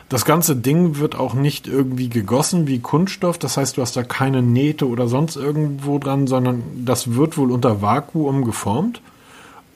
Das 0.07 0.25
ganze 0.25 0.57
Ding 0.57 0.97
wird 0.97 1.15
auch 1.15 1.33
nicht 1.33 1.67
irgendwie 1.67 2.09
gegossen 2.09 2.67
wie 2.67 2.79
Kunststoff. 2.79 3.37
Das 3.37 3.55
heißt, 3.55 3.77
du 3.77 3.81
hast 3.81 3.95
da 3.95 4.03
keine 4.03 4.41
Nähte 4.41 4.87
oder 4.87 5.07
sonst 5.07 5.37
irgendwo 5.37 5.99
dran, 5.99 6.27
sondern 6.27 6.63
das 6.83 7.13
wird 7.15 7.37
wohl 7.37 7.51
unter 7.51 7.81
Vakuum 7.81 8.43
geformt. 8.43 9.01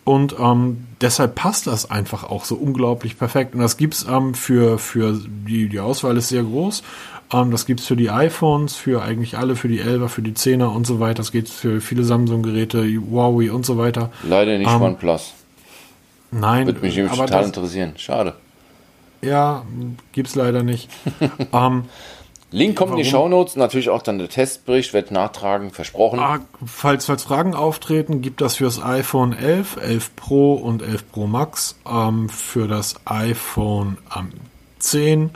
Und 0.06 0.36
ähm, 0.40 0.86
deshalb 1.02 1.36
passt 1.36 1.68
das 1.68 1.90
einfach 1.90 2.26
auch 2.26 2.46
so 2.46 2.56
unglaublich 2.56 3.18
perfekt. 3.18 3.56
Und 3.56 3.62
das 3.62 3.76
gibt's 3.76 4.06
ähm, 4.08 4.36
für, 4.36 4.78
für 4.78 5.20
die, 5.26 5.68
die 5.68 5.80
Auswahl 5.80 6.16
ist 6.16 6.30
sehr 6.30 6.44
groß. 6.44 6.84
Ähm, 7.34 7.52
das 7.52 7.66
gibt's 7.66 7.86
für 7.86 7.96
die 7.96 8.10
iPhones, 8.10 8.76
für 8.76 9.02
eigentlich 9.02 9.38
alle, 9.38 9.56
für 9.56 9.68
die 9.68 9.82
11er, 9.82 10.08
für 10.08 10.22
die 10.22 10.34
10er 10.34 10.68
und 10.68 10.86
so 10.86 11.00
weiter. 11.00 11.16
Das 11.16 11.32
geht 11.32 11.50
für 11.50 11.82
viele 11.82 12.04
Samsung-Geräte, 12.04 12.86
Huawei 13.10 13.52
und 13.52 13.66
so 13.66 13.78
weiter. 13.78 14.12
Leider 14.24 14.58
nicht 14.58 14.72
ähm, 14.72 14.82
OnePlus. 14.82 15.34
Nein. 16.32 16.68
Würde 16.68 16.82
mich 16.82 16.96
nämlich 16.96 17.14
total 17.14 17.28
das, 17.28 17.48
interessieren. 17.48 17.94
Schade. 17.98 18.36
Ja, 19.22 19.64
gibt's 20.12 20.36
leider 20.36 20.64
nicht. 20.64 20.90
ähm, 21.54 21.86
Link 22.52 22.78
kommt 22.78 22.92
Warum? 22.92 23.00
in 23.00 23.04
die 23.04 23.10
Shownotes, 23.10 23.56
natürlich 23.56 23.90
auch 23.90 24.02
dann 24.02 24.18
der 24.18 24.30
Testbericht, 24.30 24.94
wird 24.94 25.12
nachtragen, 25.12 25.72
versprochen. 25.72 26.20
Ah, 26.20 26.40
falls, 26.66 27.06
falls 27.08 27.24
Fragen 27.24 27.56
auftreten, 27.56 28.22
gibt 28.22 28.40
das 28.40 28.56
fürs 28.56 28.82
iPhone 28.82 29.34
11, 29.34 29.78
11 29.78 30.16
Pro 30.16 30.54
und 30.54 30.82
11 30.82 31.12
Pro 31.12 31.28
Max, 31.28 31.76
ähm, 31.90 32.30
für 32.30 32.68
das 32.68 32.96
iPhone 33.06 33.98
ähm, 34.16 34.32
10, 34.80 35.32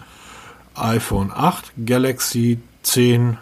iPhone 0.80 1.32
8, 1.34 1.74
Galaxy 1.86 2.60
10, 2.84 3.38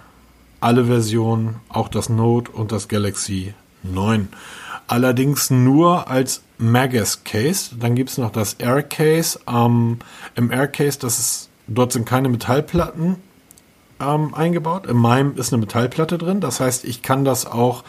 alle 0.60 0.86
Versionen, 0.86 1.58
auch 1.70 1.88
das 1.88 2.10
Note 2.10 2.52
und 2.52 2.72
das 2.72 2.88
Galaxy 2.88 3.54
9. 3.84 4.28
Allerdings 4.88 5.50
nur 5.50 6.10
als 6.10 6.42
Magus 6.58 7.24
Case. 7.24 7.76
Dann 7.78 7.96
gibt 7.96 8.10
es 8.10 8.18
noch 8.18 8.32
das 8.32 8.54
Air 8.54 8.84
Case. 8.84 9.40
Ähm, 9.48 10.00
Im 10.36 10.52
Air 10.52 10.68
Case, 10.68 10.98
das 11.00 11.20
ist, 11.20 11.50
dort 11.68 11.92
sind 11.92 12.06
keine 12.06 12.30
Metallplatten 12.30 13.18
ähm, 14.00 14.34
eingebaut. 14.34 14.88
In 14.88 14.98
meinem 14.98 15.36
ist 15.36 15.54
eine 15.54 15.60
Metallplatte 15.60 16.18
drin. 16.18 16.40
Das 16.40 16.60
heißt, 16.60 16.86
ich 16.86 17.02
kann 17.02 17.26
das 17.26 17.46
auch 17.46 17.84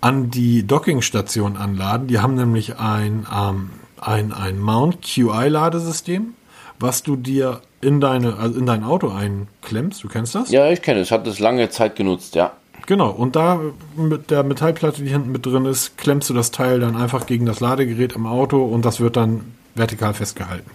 an 0.00 0.30
die 0.30 0.66
Dockingstation 0.66 1.56
anladen. 1.56 2.06
Die 2.06 2.18
haben 2.20 2.34
nämlich 2.34 2.78
ein, 2.78 3.26
ähm, 3.34 3.70
ein, 4.00 4.32
ein 4.32 4.60
Mount 4.60 5.02
QI-Ladesystem, 5.02 6.34
was 6.78 7.02
du 7.02 7.16
dir 7.16 7.60
in 7.80 8.00
deine, 8.00 8.36
also 8.36 8.58
in 8.58 8.66
dein 8.66 8.84
Auto 8.84 9.10
einklemmst. 9.10 10.02
Du 10.02 10.08
kennst 10.08 10.34
das? 10.34 10.50
Ja, 10.50 10.70
ich 10.70 10.82
kenne 10.82 11.00
es. 11.00 11.10
Hat 11.10 11.26
das 11.26 11.38
lange 11.38 11.68
Zeit 11.70 11.96
genutzt, 11.96 12.34
ja. 12.34 12.52
Genau, 12.86 13.10
und 13.10 13.36
da 13.36 13.60
mit 13.96 14.30
der 14.30 14.42
Metallplatte, 14.44 15.02
die 15.02 15.10
hinten 15.10 15.30
mit 15.30 15.44
drin 15.44 15.66
ist, 15.66 15.98
klemmst 15.98 16.30
du 16.30 16.34
das 16.34 16.50
Teil 16.50 16.80
dann 16.80 16.96
einfach 16.96 17.26
gegen 17.26 17.44
das 17.44 17.60
Ladegerät 17.60 18.14
im 18.14 18.26
Auto 18.26 18.64
und 18.64 18.84
das 18.84 18.98
wird 19.00 19.16
dann 19.16 19.52
vertikal 19.74 20.14
festgehalten. 20.14 20.70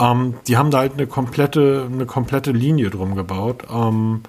Ähm, 0.00 0.34
die 0.48 0.56
haben 0.56 0.70
da 0.70 0.78
halt 0.78 0.94
eine 0.94 1.06
komplette, 1.06 1.88
eine 1.92 2.06
komplette 2.06 2.52
Linie 2.52 2.90
drum 2.90 3.14
gebaut. 3.14 3.64
Ähm, 3.70 4.22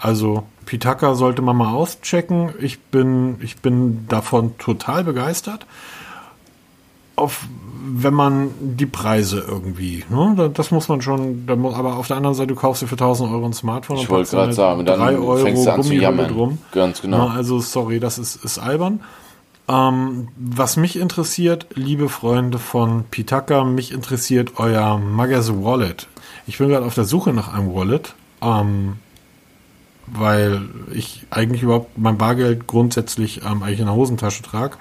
also 0.00 0.44
Pitaka 0.66 1.14
sollte 1.14 1.42
man 1.42 1.56
mal 1.56 1.72
auschecken. 1.72 2.54
Ich 2.60 2.80
bin, 2.80 3.36
ich 3.40 3.58
bin 3.58 4.06
davon 4.08 4.56
total 4.58 5.04
begeistert. 5.04 5.66
auf, 7.14 7.46
wenn 7.84 8.14
man 8.14 8.50
die 8.60 8.86
Preise 8.86 9.44
irgendwie, 9.46 10.04
ne, 10.08 10.50
das 10.52 10.70
muss 10.70 10.88
man 10.88 11.02
schon, 11.02 11.44
aber 11.48 11.96
auf 11.96 12.06
der 12.06 12.16
anderen 12.16 12.34
Seite 12.34 12.48
du 12.48 12.54
kaufst 12.54 12.82
du 12.82 12.86
für 12.86 12.94
1000 12.94 13.30
Euro 13.30 13.44
ein 13.46 13.52
Smartphone 13.52 13.96
ich 13.96 14.08
wollte 14.08 14.30
gerade 14.30 14.52
sagen, 14.52 14.84
dann 14.86 15.00
3 15.00 15.16
Euro 15.16 15.36
fängst 15.36 15.66
du 15.66 15.72
an 15.72 15.82
zu 15.82 15.94
jammern. 15.94 16.32
Drum. 16.32 16.58
Ganz 16.72 17.02
genau. 17.02 17.28
Na, 17.28 17.34
also 17.34 17.58
sorry, 17.58 17.98
das 17.98 18.18
ist, 18.18 18.44
ist 18.44 18.58
albern. 18.58 19.00
Ähm, 19.68 20.28
was 20.36 20.76
mich 20.76 20.98
interessiert, 20.98 21.66
liebe 21.74 22.08
Freunde 22.08 22.58
von 22.58 23.04
Pitaka, 23.10 23.64
mich 23.64 23.92
interessiert 23.92 24.52
euer 24.56 24.98
Magaz 24.98 25.50
Wallet. 25.52 26.08
Ich 26.46 26.58
bin 26.58 26.68
gerade 26.68 26.86
auf 26.86 26.94
der 26.94 27.04
Suche 27.04 27.32
nach 27.32 27.52
einem 27.52 27.74
Wallet, 27.74 28.14
ähm, 28.42 28.94
weil 30.06 30.62
ich 30.92 31.26
eigentlich 31.30 31.62
überhaupt 31.62 31.96
mein 31.96 32.18
Bargeld 32.18 32.66
grundsätzlich 32.66 33.42
ähm, 33.44 33.62
eigentlich 33.62 33.80
in 33.80 33.86
der 33.86 33.94
Hosentasche 33.94 34.42
trage. 34.42 34.76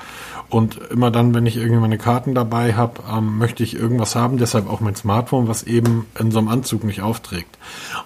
Und 0.49 0.77
immer 0.91 1.11
dann, 1.11 1.33
wenn 1.33 1.45
ich 1.45 1.55
irgendwie 1.55 1.79
meine 1.79 1.97
Karten 1.97 2.35
dabei 2.35 2.73
habe, 2.73 3.01
ähm, 3.09 3.37
möchte 3.37 3.63
ich 3.63 3.73
irgendwas 3.73 4.15
haben, 4.15 4.37
deshalb 4.37 4.69
auch 4.69 4.81
mein 4.81 4.95
Smartphone, 4.95 5.47
was 5.47 5.63
eben 5.63 6.07
in 6.19 6.31
so 6.31 6.39
einem 6.39 6.49
Anzug 6.49 6.83
nicht 6.83 7.01
aufträgt. 7.01 7.57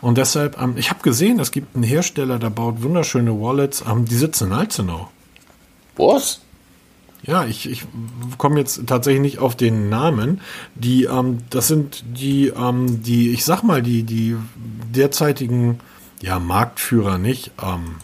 Und 0.01 0.17
deshalb, 0.17 0.61
ähm, 0.61 0.75
ich 0.77 0.91
habe 0.91 1.01
gesehen, 1.01 1.39
es 1.39 1.51
gibt 1.51 1.75
einen 1.75 1.83
Hersteller, 1.83 2.37
der 2.37 2.51
baut 2.51 2.83
wunderschöne 2.83 3.31
Wallets, 3.31 3.83
ähm, 3.89 4.05
die 4.05 4.15
sitzen 4.15 4.49
in 4.49 4.53
Alzenau. 4.53 5.09
Was? 5.97 6.41
Ja, 7.23 7.45
ich, 7.45 7.67
ich 7.69 7.85
komme 8.37 8.59
jetzt 8.59 8.85
tatsächlich 8.85 9.21
nicht 9.21 9.39
auf 9.39 9.55
den 9.55 9.89
Namen. 9.89 10.41
Die, 10.75 11.05
ähm, 11.05 11.39
das 11.49 11.67
sind 11.67 12.03
die, 12.05 12.49
ähm, 12.49 13.01
die, 13.01 13.31
ich 13.31 13.43
sag 13.43 13.63
mal, 13.63 13.81
die, 13.81 14.03
die 14.03 14.35
derzeitigen, 14.93 15.79
ja, 16.25 16.39
Marktführer 16.39 17.17
nicht. 17.17 17.51
Ähm, 17.61 17.97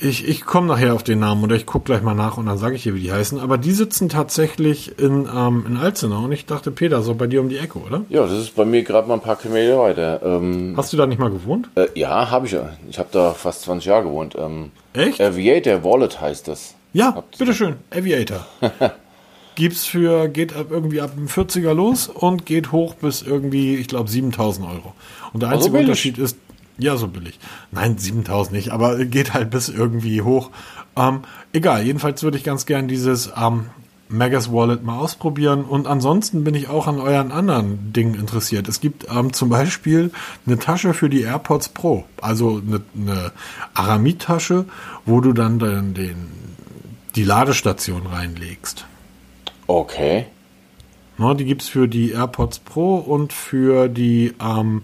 ich, 0.00 0.26
ich 0.28 0.44
komme 0.44 0.66
nachher 0.68 0.94
auf 0.94 1.02
den 1.02 1.20
Namen 1.20 1.42
oder 1.42 1.56
ich 1.56 1.66
gucke 1.66 1.86
gleich 1.86 2.02
mal 2.02 2.14
nach 2.14 2.36
und 2.36 2.46
dann 2.46 2.58
sage 2.58 2.76
ich 2.76 2.82
dir, 2.82 2.94
wie 2.94 3.00
die 3.00 3.12
heißen. 3.12 3.38
Aber 3.40 3.58
die 3.58 3.72
sitzen 3.72 4.08
tatsächlich 4.08 4.98
in, 4.98 5.28
ähm, 5.34 5.64
in 5.66 5.76
Alzenau 5.76 6.24
und 6.24 6.32
ich 6.32 6.46
dachte, 6.46 6.70
Peter, 6.70 7.02
so 7.02 7.14
bei 7.14 7.26
dir 7.26 7.40
um 7.40 7.48
die 7.48 7.58
Ecke, 7.58 7.78
oder? 7.78 8.02
Ja, 8.08 8.22
das 8.22 8.32
ist 8.32 8.54
bei 8.54 8.64
mir 8.64 8.82
gerade 8.82 9.08
mal 9.08 9.14
ein 9.14 9.20
paar 9.20 9.36
Kilometer 9.36 9.78
weiter. 9.78 10.20
Ähm, 10.24 10.74
Hast 10.76 10.92
du 10.92 10.96
da 10.96 11.06
nicht 11.06 11.18
mal 11.18 11.30
gewohnt? 11.30 11.68
Äh, 11.74 11.86
ja, 11.94 12.30
habe 12.30 12.46
ich 12.46 12.52
ja. 12.52 12.70
Ich 12.88 12.98
habe 12.98 13.08
da 13.12 13.32
fast 13.32 13.62
20 13.62 13.86
Jahre 13.86 14.04
gewohnt. 14.04 14.36
Ähm, 14.38 14.70
Echt? 14.92 15.20
Aviator 15.20 15.82
Wallet 15.82 16.20
heißt 16.20 16.48
das. 16.48 16.74
Ja, 16.92 17.24
bitteschön, 17.38 17.76
Aviator. 17.90 18.46
Gibt's 19.56 19.86
für, 19.86 20.28
geht 20.28 20.54
ab 20.54 20.66
irgendwie 20.70 21.00
ab 21.00 21.12
dem 21.14 21.28
40er 21.28 21.72
los 21.72 22.08
und 22.08 22.44
geht 22.44 22.72
hoch 22.72 22.94
bis 22.94 23.22
irgendwie, 23.22 23.76
ich 23.76 23.86
glaube, 23.86 24.10
7000 24.10 24.66
Euro. 24.66 24.94
Und 25.32 25.42
der 25.42 25.50
einzige 25.50 25.76
also 25.76 25.84
Unterschied 25.84 26.18
ist, 26.18 26.36
ja, 26.78 26.96
so 26.96 27.08
billig. 27.08 27.38
Nein, 27.70 27.98
7000 27.98 28.54
nicht, 28.54 28.70
aber 28.72 29.04
geht 29.04 29.34
halt 29.34 29.50
bis 29.50 29.68
irgendwie 29.68 30.22
hoch. 30.22 30.50
Ähm, 30.96 31.20
egal, 31.52 31.84
jedenfalls 31.84 32.22
würde 32.22 32.36
ich 32.36 32.44
ganz 32.44 32.66
gern 32.66 32.88
dieses 32.88 33.32
ähm, 33.36 33.66
Magas 34.08 34.52
Wallet 34.52 34.82
mal 34.84 34.98
ausprobieren. 34.98 35.64
Und 35.64 35.86
ansonsten 35.86 36.44
bin 36.44 36.54
ich 36.54 36.68
auch 36.68 36.86
an 36.86 37.00
euren 37.00 37.32
anderen 37.32 37.92
Dingen 37.92 38.14
interessiert. 38.14 38.68
Es 38.68 38.80
gibt 38.80 39.06
ähm, 39.10 39.32
zum 39.32 39.48
Beispiel 39.48 40.10
eine 40.46 40.58
Tasche 40.58 40.94
für 40.94 41.08
die 41.08 41.22
AirPods 41.22 41.70
Pro. 41.70 42.04
Also 42.20 42.60
eine, 42.66 42.80
eine 42.96 43.32
Aramid-Tasche, 43.74 44.66
wo 45.04 45.20
du 45.20 45.32
dann 45.32 45.58
den, 45.58 45.94
den 45.94 46.28
die 47.14 47.24
Ladestation 47.24 48.06
reinlegst. 48.06 48.86
Okay. 49.66 50.26
Na, 51.16 51.34
die 51.34 51.44
gibt 51.44 51.62
es 51.62 51.68
für 51.68 51.86
die 51.86 52.10
AirPods 52.10 52.58
Pro 52.58 52.96
und 52.96 53.32
für 53.32 53.88
die, 53.88 54.34
ähm, 54.40 54.82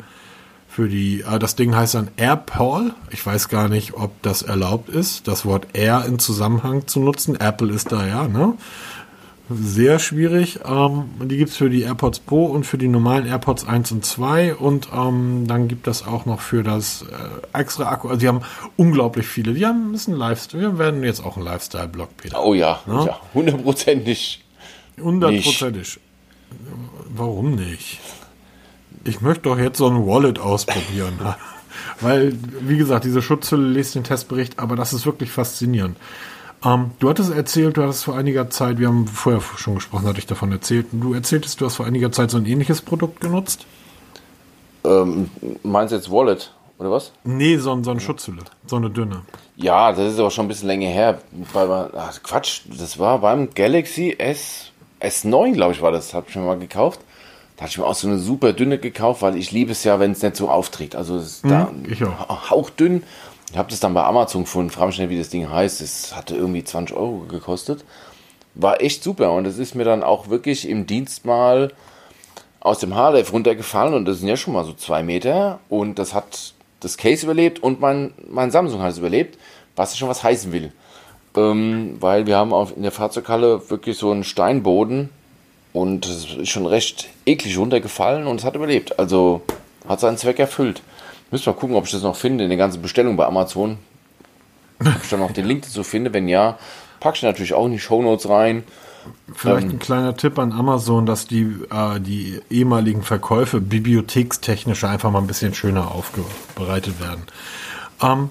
für 0.71 0.89
die, 0.89 1.23
äh, 1.23 1.39
das 1.39 1.57
Ding 1.57 1.75
heißt 1.75 1.95
dann 1.95 2.09
AirPal. 2.17 2.95
Ich 3.11 3.27
weiß 3.27 3.49
gar 3.49 3.69
nicht, 3.69 3.95
ob 3.95 4.23
das 4.23 4.43
erlaubt 4.43 4.89
ist, 4.89 5.27
das 5.27 5.45
Wort 5.45 5.67
Air 5.73 6.05
in 6.07 6.19
Zusammenhang 6.19 6.87
zu 6.87 7.01
nutzen. 7.01 7.35
Apple 7.39 7.73
ist 7.73 7.91
da 7.91 8.07
ja, 8.07 8.29
ne? 8.29 8.55
sehr 9.51 9.99
schwierig. 9.99 10.61
Ähm, 10.65 11.07
die 11.25 11.37
gibt 11.37 11.51
es 11.51 11.57
für 11.57 11.71
die 11.71 11.83
AirPods 11.83 12.21
Pro 12.21 12.47
und 12.47 12.65
für 12.65 12.79
die 12.79 12.87
normalen 12.87 13.27
AirPods 13.27 13.67
1 13.67 13.91
und 13.91 14.05
2 14.05 14.55
und 14.55 14.89
ähm, 14.95 15.45
dann 15.49 15.67
gibt 15.67 15.89
es 15.89 16.07
auch 16.07 16.25
noch 16.25 16.41
für 16.41 16.63
das 16.63 17.03
äh, 17.03 17.59
extra 17.59 17.91
Akku. 17.91 18.07
Also 18.07 18.21
die 18.21 18.29
haben 18.29 18.43
unglaublich 18.77 19.27
viele. 19.27 19.55
Die 19.55 19.67
haben 19.67 19.93
ist 19.93 20.07
ein 20.07 20.15
Lifestyle. 20.15 20.63
Wir 20.63 20.79
werden 20.79 21.03
jetzt 21.03 21.25
auch 21.25 21.37
ein 21.37 21.43
Lifestyle-Blog, 21.43 22.17
Peter. 22.17 22.45
Oh 22.45 22.55
ja, 22.55 22.79
ja, 22.87 23.21
hundertprozentig. 23.35 24.45
Hundertprozentig. 25.01 25.99
Warum 27.13 27.57
nicht? 27.57 27.99
Ich 29.05 29.21
möchte 29.21 29.43
doch 29.45 29.59
jetzt 29.59 29.79
so 29.79 29.87
ein 29.87 30.07
Wallet 30.07 30.39
ausprobieren. 30.39 31.19
Weil, 32.01 32.35
wie 32.61 32.77
gesagt, 32.77 33.05
diese 33.05 33.23
Schutzhülle 33.23 33.67
lest 33.67 33.95
den 33.95 34.05
Testbericht, 34.05 34.59
aber 34.59 34.77
das 34.77 34.93
ist 34.93 35.07
wirklich 35.07 35.31
faszinierend. 35.31 35.97
Ähm, 36.65 36.91
du 36.99 37.09
hattest 37.09 37.33
erzählt, 37.33 37.77
du 37.77 37.83
hattest 37.83 38.05
vor 38.05 38.17
einiger 38.17 38.51
Zeit, 38.51 38.79
wir 38.79 38.89
haben 38.89 39.07
vorher 39.07 39.41
schon 39.57 39.77
gesprochen, 39.77 40.07
hatte 40.07 40.19
ich 40.19 40.27
davon 40.27 40.53
erzählt, 40.53 40.87
du 40.93 41.15
erzähltest, 41.15 41.61
du 41.61 41.67
hast 41.67 41.77
vor 41.77 41.87
einiger 41.87 42.13
Zeit 42.13 42.31
so 42.31 42.37
ein 42.37 42.45
ähnliches 42.45 42.83
Produkt 42.83 43.21
genutzt? 43.21 43.65
Ähm, 44.85 45.31
meinst 45.63 45.93
du 45.93 45.97
jetzt 45.97 46.11
Wallet 46.11 46.53
oder 46.79 46.91
was? 46.91 47.13
Nee, 47.25 47.57
so, 47.57 47.83
so 47.83 47.91
eine 47.91 48.01
Schutzhülle, 48.01 48.43
so 48.67 48.77
eine 48.77 48.91
dünne. 48.91 49.23
Ja, 49.57 49.93
das 49.93 50.13
ist 50.13 50.19
aber 50.19 50.31
schon 50.31 50.47
ein 50.47 50.49
bisschen 50.49 50.69
länger 50.69 50.89
her. 50.89 51.21
Bei, 51.53 51.67
ach, 51.97 52.23
Quatsch, 52.23 52.63
das 52.67 52.99
war 52.99 53.19
beim 53.21 53.51
Galaxy 53.55 54.17
S, 54.19 54.73
S9, 55.01 55.53
glaube 55.53 55.73
ich, 55.73 55.81
war 55.81 55.93
das, 55.93 56.13
habe 56.13 56.27
ich 56.29 56.37
mir 56.37 56.43
mal 56.43 56.59
gekauft. 56.59 57.01
Da 57.61 57.65
hatte 57.65 57.73
ich 57.73 57.79
mir 57.79 57.87
auch 57.87 57.95
so 57.95 58.09
eine 58.09 58.19
super 58.19 58.55
dünne 58.55 58.79
gekauft, 58.79 59.21
weil 59.21 59.37
ich 59.37 59.53
liebe 59.53 59.73
es 59.73 59.85
ja, 59.85 60.01
wenn 60.01 60.13
es 60.13 60.23
nicht 60.23 60.35
so 60.35 60.49
aufträgt. 60.49 60.97
Also 60.97 61.17
es 61.17 61.45
mhm, 61.45 61.49
da 61.51 61.71
ich 61.87 62.03
auch. 62.03 62.51
hauchdünn 62.51 63.03
ich 63.51 63.59
habe 63.59 63.71
das 63.71 63.81
dann 63.81 63.95
bei 63.95 64.05
Amazon 64.05 64.45
gefunden, 64.45 64.71
frage 64.71 64.87
mich 64.87 64.97
schnell, 64.97 65.11
wie 65.11 65.19
das 65.19 65.29
Ding 65.29 65.51
heißt. 65.51 65.81
Es 65.81 66.15
hatte 66.15 66.37
irgendwie 66.37 66.63
20 66.63 66.97
Euro 66.97 67.25
gekostet. 67.29 67.85
War 68.55 68.81
echt 68.81 69.03
super 69.03 69.33
und 69.33 69.47
es 69.47 69.59
ist 69.59 69.75
mir 69.75 69.85
dann 69.85 70.03
auch 70.03 70.29
wirklich 70.29 70.69
im 70.69 70.87
Dienst 70.87 71.25
mal 71.25 71.73
aus 72.61 72.79
dem 72.79 72.95
Haarleif 72.95 73.33
runtergefallen 73.33 73.95
und 73.95 74.05
das 74.05 74.19
sind 74.19 74.29
ja 74.29 74.37
schon 74.37 74.55
mal 74.55 74.65
so 74.65 74.73
zwei 74.73 75.03
Meter 75.03 75.61
und 75.69 75.99
das 75.99 76.15
hat 76.15 76.55
das 76.81 76.97
Case 76.97 77.25
überlebt 77.25 77.63
und 77.63 77.81
mein, 77.81 78.13
mein 78.29 78.51
Samsung 78.51 78.83
hat 78.83 78.93
es 78.93 78.99
überlebt, 78.99 79.39
was 79.77 79.97
schon 79.97 80.09
was 80.09 80.23
heißen 80.23 80.53
will. 80.53 80.73
Ähm, 81.37 81.97
weil 82.01 82.27
wir 82.27 82.37
haben 82.37 82.53
auf, 82.53 82.77
in 82.77 82.83
der 82.83 82.93
Fahrzeughalle 82.93 83.71
wirklich 83.71 83.97
so 83.97 84.11
einen 84.11 84.25
Steinboden 84.25 85.11
und 85.73 86.07
es 86.07 86.35
ist 86.35 86.49
schon 86.49 86.67
recht 86.67 87.09
eklig 87.27 87.57
runtergefallen 87.59 88.27
und 88.27 88.41
es 88.41 88.45
hat 88.45 88.57
überlebt. 88.57 88.99
Also 88.99 89.43
hat 89.89 90.01
seinen 90.01 90.17
Zweck 90.17 90.39
erfüllt. 90.39 90.83
Müssen 91.31 91.47
wir 91.47 91.53
gucken, 91.53 91.77
ob 91.77 91.87
ich 91.87 91.93
das 91.93 92.03
noch 92.03 92.17
finde 92.17 92.45
in 92.45 92.51
der 92.51 92.59
ganzen 92.59 92.83
Bestellung 92.83 93.17
bei 93.17 93.27
Amazon. 93.27 93.79
Ob 94.81 95.03
ich 95.03 95.11
da 95.11 95.17
noch 95.17 95.33
den 95.33 95.47
Link 95.47 95.63
dazu 95.63 95.85
finde. 95.85 96.13
Wenn 96.13 96.29
ja, 96.29 96.59
packe 96.99 97.17
ich 97.17 97.23
natürlich 97.23 97.55
auch 97.55 97.67
in 97.67 97.73
die 97.73 97.79
Show 97.79 98.03
Notes 98.03 98.29
rein. 98.29 98.65
Vielleicht 99.35 99.67
ähm, 99.67 99.73
ein 99.75 99.79
kleiner 99.79 100.17
Tipp 100.17 100.39
an 100.39 100.53
Amazon, 100.53 101.07
dass 101.07 101.27
die, 101.27 101.43
äh, 101.71 102.01
die 102.01 102.41
ehemaligen 102.51 103.03
Verkäufe 103.03 103.61
bibliothekstechnisch 103.61 104.85
einfach 104.85 105.11
mal 105.11 105.21
ein 105.21 105.27
bisschen 105.27 105.55
schöner 105.55 105.93
aufbereitet 105.93 107.01
werden. 107.01 107.23
Ähm, 108.03 108.31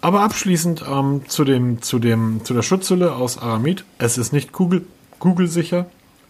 aber 0.00 0.20
abschließend 0.20 0.84
ähm, 0.88 1.22
zu, 1.26 1.44
dem, 1.44 1.82
zu, 1.82 1.98
dem, 1.98 2.44
zu 2.44 2.54
der 2.54 2.62
Schutzhülle 2.62 3.14
aus 3.14 3.38
Aramid. 3.38 3.84
Es 3.98 4.18
ist 4.18 4.32
nicht 4.32 4.52
Google, 4.52 4.86
Google 5.18 5.48
sicher. 5.48 5.86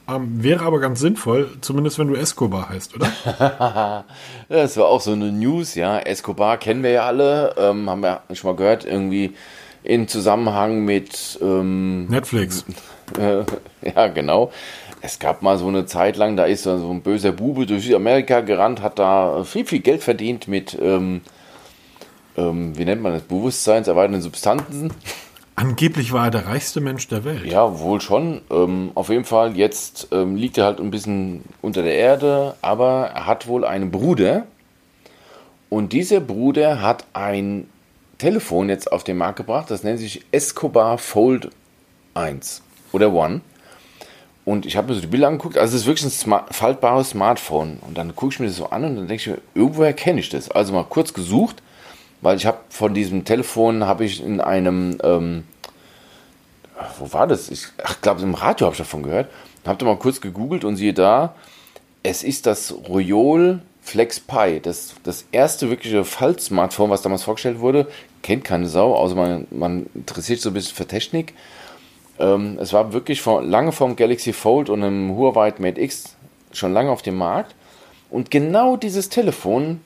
Ähm, 0.08 0.42
wäre 0.42 0.64
aber 0.64 0.78
ganz 0.78 1.00
sinnvoll, 1.00 1.50
zumindest 1.60 1.98
wenn 1.98 2.08
du 2.08 2.14
Escobar 2.14 2.68
heißt, 2.68 2.94
oder? 2.94 4.04
das 4.48 4.76
war 4.76 4.86
auch 4.86 5.00
so 5.00 5.12
eine 5.12 5.32
News, 5.32 5.74
ja. 5.74 5.98
Escobar 5.98 6.58
kennen 6.58 6.84
wir 6.84 6.90
ja 6.90 7.06
alle, 7.06 7.54
ähm, 7.58 7.90
haben 7.90 8.02
wir 8.02 8.22
schon 8.32 8.50
mal 8.50 8.56
gehört, 8.56 8.84
irgendwie 8.84 9.34
in 9.82 10.06
Zusammenhang 10.06 10.84
mit 10.84 11.38
ähm, 11.42 12.06
Netflix. 12.06 12.64
Äh, 13.18 13.44
ja, 13.94 14.06
genau. 14.08 14.52
Es 15.00 15.18
gab 15.18 15.42
mal 15.42 15.58
so 15.58 15.68
eine 15.68 15.86
Zeit 15.86 16.16
lang, 16.16 16.36
da 16.36 16.44
ist 16.44 16.64
so 16.64 16.90
ein 16.90 17.02
böser 17.02 17.32
Bube 17.32 17.66
durch 17.66 17.84
Südamerika 17.84 18.40
gerannt, 18.40 18.82
hat 18.82 18.98
da 18.98 19.44
viel, 19.44 19.64
viel 19.64 19.80
Geld 19.80 20.02
verdient 20.02 20.48
mit, 20.48 20.76
ähm, 20.80 21.20
ähm, 22.36 22.76
wie 22.78 22.84
nennt 22.84 23.02
man 23.02 23.12
das, 23.12 23.22
bewusstseinserweiternden 23.22 24.22
Substanzen. 24.22 24.92
Angeblich 25.58 26.12
war 26.12 26.26
er 26.26 26.30
der 26.30 26.46
reichste 26.46 26.82
Mensch 26.82 27.08
der 27.08 27.24
Welt. 27.24 27.46
Ja, 27.46 27.78
wohl 27.80 28.02
schon. 28.02 28.42
Ähm, 28.50 28.90
auf 28.94 29.08
jeden 29.08 29.24
Fall, 29.24 29.56
jetzt 29.56 30.08
ähm, 30.12 30.36
liegt 30.36 30.58
er 30.58 30.66
halt 30.66 30.80
ein 30.80 30.90
bisschen 30.90 31.44
unter 31.62 31.82
der 31.82 31.94
Erde, 31.94 32.54
aber 32.60 33.06
er 33.14 33.26
hat 33.26 33.48
wohl 33.48 33.64
einen 33.64 33.90
Bruder. 33.90 34.44
Und 35.70 35.94
dieser 35.94 36.20
Bruder 36.20 36.82
hat 36.82 37.06
ein 37.14 37.68
Telefon 38.18 38.68
jetzt 38.68 38.92
auf 38.92 39.02
den 39.02 39.16
Markt 39.16 39.38
gebracht, 39.38 39.70
das 39.70 39.82
nennt 39.82 39.98
sich 39.98 40.24
Escobar 40.30 40.98
Fold 40.98 41.50
1 42.12 42.62
oder 42.92 43.12
One. 43.12 43.40
Und 44.44 44.66
ich 44.66 44.76
habe 44.76 44.88
mir 44.88 44.94
so 44.94 45.00
die 45.00 45.06
Bilder 45.06 45.28
angeguckt, 45.28 45.56
also 45.56 45.74
es 45.74 45.82
ist 45.82 45.86
wirklich 45.86 46.04
ein 46.04 46.10
smart, 46.10 46.54
faltbares 46.54 47.10
Smartphone. 47.10 47.78
Und 47.80 47.96
dann 47.96 48.14
gucke 48.14 48.34
ich 48.34 48.40
mir 48.40 48.46
das 48.46 48.56
so 48.56 48.66
an 48.70 48.84
und 48.84 48.96
dann 48.96 49.08
denke 49.08 49.22
ich 49.22 49.26
mir, 49.26 49.38
irgendwoher 49.54 49.94
kenne 49.94 50.20
ich 50.20 50.28
das. 50.28 50.50
Also 50.50 50.74
mal 50.74 50.84
kurz 50.84 51.14
gesucht 51.14 51.62
weil 52.26 52.38
ich 52.38 52.44
habe 52.44 52.58
von 52.70 52.92
diesem 52.92 53.24
Telefon 53.24 53.86
habe 53.86 54.04
ich 54.04 54.20
in 54.20 54.40
einem 54.40 54.98
ähm, 55.04 55.44
wo 56.98 57.12
war 57.12 57.28
das? 57.28 57.48
Ich 57.52 57.68
glaube 58.02 58.20
im 58.20 58.34
Radio 58.34 58.66
habe 58.66 58.74
ich 58.74 58.78
davon 58.78 59.04
gehört. 59.04 59.30
Habe 59.64 59.78
da 59.78 59.86
mal 59.86 59.96
kurz 59.96 60.20
gegoogelt 60.20 60.64
und 60.64 60.74
siehe 60.74 60.92
da, 60.92 61.36
es 62.02 62.24
ist 62.24 62.46
das 62.46 62.74
Royol 62.88 63.60
Flex 63.80 64.18
Pi, 64.18 64.58
das, 64.60 64.96
das 65.04 65.24
erste 65.30 65.70
wirkliche 65.70 66.04
Fall-Smartphone, 66.04 66.90
was 66.90 67.02
damals 67.02 67.22
vorgestellt 67.22 67.60
wurde. 67.60 67.86
Kennt 68.22 68.42
keine 68.42 68.66
Sau, 68.66 68.96
außer 68.96 69.14
man, 69.14 69.46
man 69.52 69.86
interessiert 69.94 70.40
sich 70.40 70.42
so 70.42 70.50
ein 70.50 70.54
bisschen 70.54 70.74
für 70.74 70.88
Technik. 70.88 71.32
Ähm, 72.18 72.58
es 72.60 72.72
war 72.72 72.92
wirklich 72.92 73.22
vor, 73.22 73.40
lange 73.40 73.70
vom 73.70 73.94
Galaxy 73.94 74.32
Fold 74.32 74.68
und 74.68 74.82
einem 74.82 75.16
Huawei 75.16 75.54
Mate 75.58 75.80
X 75.80 76.16
schon 76.50 76.72
lange 76.72 76.90
auf 76.90 77.02
dem 77.02 77.18
Markt. 77.18 77.54
Und 78.10 78.32
genau 78.32 78.76
dieses 78.76 79.10
Telefon 79.10 79.80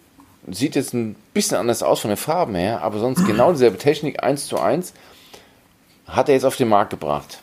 sieht 0.53 0.74
jetzt 0.76 0.94
ein 0.94 1.16
bisschen 1.34 1.57
anders 1.57 1.82
aus 1.82 2.01
von 2.01 2.11
den 2.11 2.16
Farben 2.16 2.55
her, 2.55 2.82
aber 2.82 2.98
sonst 2.98 3.26
genau 3.26 3.53
dieselbe 3.53 3.78
Technik, 3.78 4.22
1 4.22 4.46
zu 4.46 4.59
1, 4.59 4.92
hat 6.07 6.28
er 6.28 6.34
jetzt 6.34 6.44
auf 6.44 6.57
den 6.57 6.68
Markt 6.68 6.90
gebracht. 6.90 7.40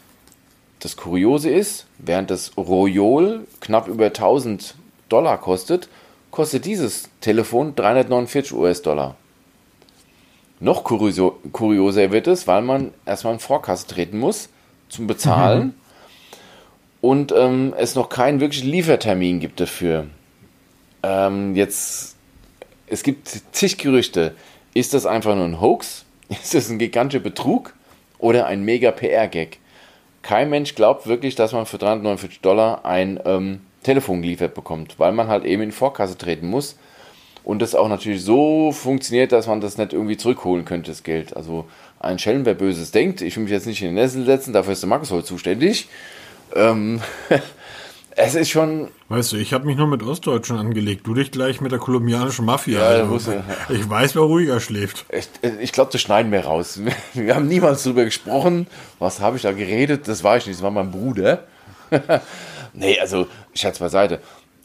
Das 0.80 0.95
Kuriose 0.95 1.49
ist, 1.49 1.86
während 1.97 2.30
das 2.30 2.55
Royol 2.58 3.47
knapp 3.62 3.88
über 3.88 4.05
1000 4.05 4.76
Dollar 5.10 5.39
kostet, 5.39 5.89
kostet 6.32 6.66
dieses 6.66 7.10
Telefon 7.22 7.76
349 7.76 8.53
US-Dollar. 8.53 9.16
Noch 10.60 10.84
kurioser 10.84 12.12
wird 12.12 12.28
es, 12.28 12.47
weil 12.47 12.62
man 12.62 12.91
erstmal 13.05 13.34
in 13.34 13.39
Vorkasse 13.39 13.88
treten 13.88 14.20
muss 14.20 14.49
zum 14.89 15.08
Bezahlen 15.08 15.64
mhm. 15.64 15.74
und 17.01 17.32
ähm, 17.32 17.74
es 17.78 17.95
noch 17.95 18.10
keinen 18.10 18.39
wirklichen 18.39 18.70
Liefertermin 18.70 19.39
gibt 19.39 19.60
dafür. 19.60 20.08
Ähm, 21.03 21.55
jetzt, 21.55 22.16
es 22.88 23.04
gibt 23.04 23.30
zig 23.52 23.78
Gerüchte. 23.78 24.36
Ist 24.74 24.94
das 24.94 25.06
einfach 25.06 25.36
nur 25.36 25.46
ein 25.46 25.62
Hoax? 25.62 26.06
Ist 26.30 26.54
das 26.54 26.70
ein 26.70 26.80
gigantischer 26.80 27.24
Betrug 27.24 27.74
oder 28.20 28.48
ein 28.48 28.64
mega 28.64 28.92
PR-Gag? 28.92 29.60
Kein 30.22 30.50
Mensch 30.50 30.76
glaubt 30.76 31.08
wirklich, 31.08 31.36
dass 31.36 31.54
man 31.54 31.66
für 31.66 31.78
349 31.78 32.42
Dollar 32.42 32.86
ein 32.86 33.20
ähm, 33.26 33.62
Telefon 33.84 34.22
geliefert 34.22 34.54
bekommt, 34.54 35.00
weil 35.00 35.14
man 35.14 35.28
halt 35.28 35.46
eben 35.46 35.62
in 35.62 35.72
Vorkasse 35.72 36.18
treten 36.18 36.50
muss 36.50 36.78
und 37.48 37.62
das 37.62 37.76
auch 37.76 37.88
natürlich 37.88 38.24
so 38.24 38.74
funktioniert, 38.74 39.32
dass 39.32 39.48
man 39.48 39.62
das 39.62 39.78
nicht 39.78 39.94
irgendwie 39.94 40.18
zurückholen 40.18 40.66
könnte, 40.66 40.92
das 40.92 41.04
Geld. 41.04 41.38
Also 41.38 41.66
ein 41.98 42.20
Schelm, 42.20 42.46
wer 42.46 42.56
Böses 42.56 42.92
denkt, 42.92 43.22
ich 43.22 43.38
will 43.38 43.44
mich 43.44 43.54
jetzt 43.54 43.68
nicht 43.68 43.82
in 43.82 43.88
den 43.88 43.96
Nessel 43.96 44.26
setzen, 44.26 44.52
dafür 44.52 44.74
ist 44.74 44.84
der 44.84 44.90
Markus 44.90 45.12
heute 45.12 45.26
zuständig. 45.26 45.88
Ähm, 46.54 47.00
es 48.18 48.34
ist 48.34 48.49
schon. 48.49 48.89
Weißt 49.09 49.32
du, 49.32 49.38
ich 49.38 49.53
habe 49.53 49.65
mich 49.65 49.78
nur 49.78 49.88
mit 49.88 50.01
Ostdeutschen 50.01 50.57
angelegt, 50.57 51.05
du 51.05 51.13
dich 51.13 51.32
gleich 51.32 51.61
mit 51.61 51.72
der 51.72 51.80
kolumbianischen 51.80 52.45
Mafia. 52.45 52.97
Ja, 52.97 53.05
muss, 53.05 53.30
ich 53.70 53.89
weiß, 53.89 54.15
wer 54.15 54.24
ruhiger 54.24 54.59
schläft. 54.59 55.05
Ich, 55.11 55.30
ich 55.61 55.72
glaube, 55.72 55.91
das 55.91 56.01
schneiden 56.01 56.32
wir 56.32 56.41
raus. 56.41 56.80
Wir 57.13 57.36
haben 57.36 57.47
niemals 57.47 57.84
darüber 57.84 58.03
gesprochen. 58.05 58.68
Was 58.99 59.22
habe 59.22 59.38
ich 59.38 59.43
da 59.43 59.51
geredet? 59.51 60.07
Das 60.07 60.24
war 60.24 60.38
ich 60.38 60.47
nicht, 60.47 60.57
das 60.57 60.63
war 60.63 60.72
mein 60.72 60.91
Bruder. 60.91 61.43
nee, 62.74 62.99
also, 62.99 63.28
Schatz 63.53 63.80
beiseite. 63.80 64.20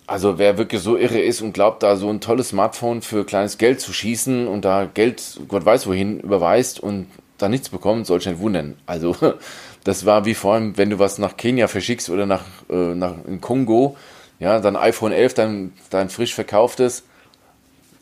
Also 0.07 0.39
wer 0.39 0.59
wirklich 0.59 0.83
so 0.83 0.97
irre 0.97 1.21
ist 1.21 1.43
und 1.43 1.53
glaubt, 1.53 1.83
da 1.83 1.97
so 1.97 2.09
ein 2.09 2.21
tolles 2.21 2.49
Smartphone 2.49 3.03
für 3.03 3.25
kleines 3.25 3.59
Geld 3.59 3.81
zu 3.81 3.93
schießen 3.93 4.49
und 4.49 4.65
da 4.65 4.87
Geld, 4.93 5.41
Gott 5.47 5.65
weiß 5.65 5.87
wohin, 5.87 6.21
überweist 6.21 6.81
und 6.81 7.07
da 7.39 7.49
nichts 7.49 7.69
bekommt, 7.69 8.07
soll 8.07 8.19
ich 8.19 8.27
nicht 8.27 8.41
wundern. 8.41 8.77
Also 8.87 9.15
das 9.85 10.07
war 10.07 10.25
wie 10.25 10.35
vor 10.35 10.55
allem, 10.55 10.77
wenn 10.77 10.91
du 10.91 10.99
was 10.99 11.19
nach 11.19 11.37
Kenia 11.37 11.69
verschickst 11.69 12.11
oder 12.11 12.27
nach, 12.27 12.45
äh, 12.71 12.95
nach 12.95 13.15
in 13.27 13.41
Kongo, 13.41 13.97
ja, 14.39 14.59
dann 14.61 14.77
iPhone 14.77 15.13
11, 15.13 15.35
dann 15.35 15.73
dein 15.91 16.09
frisch 16.09 16.35
verkauftes, 16.35 17.05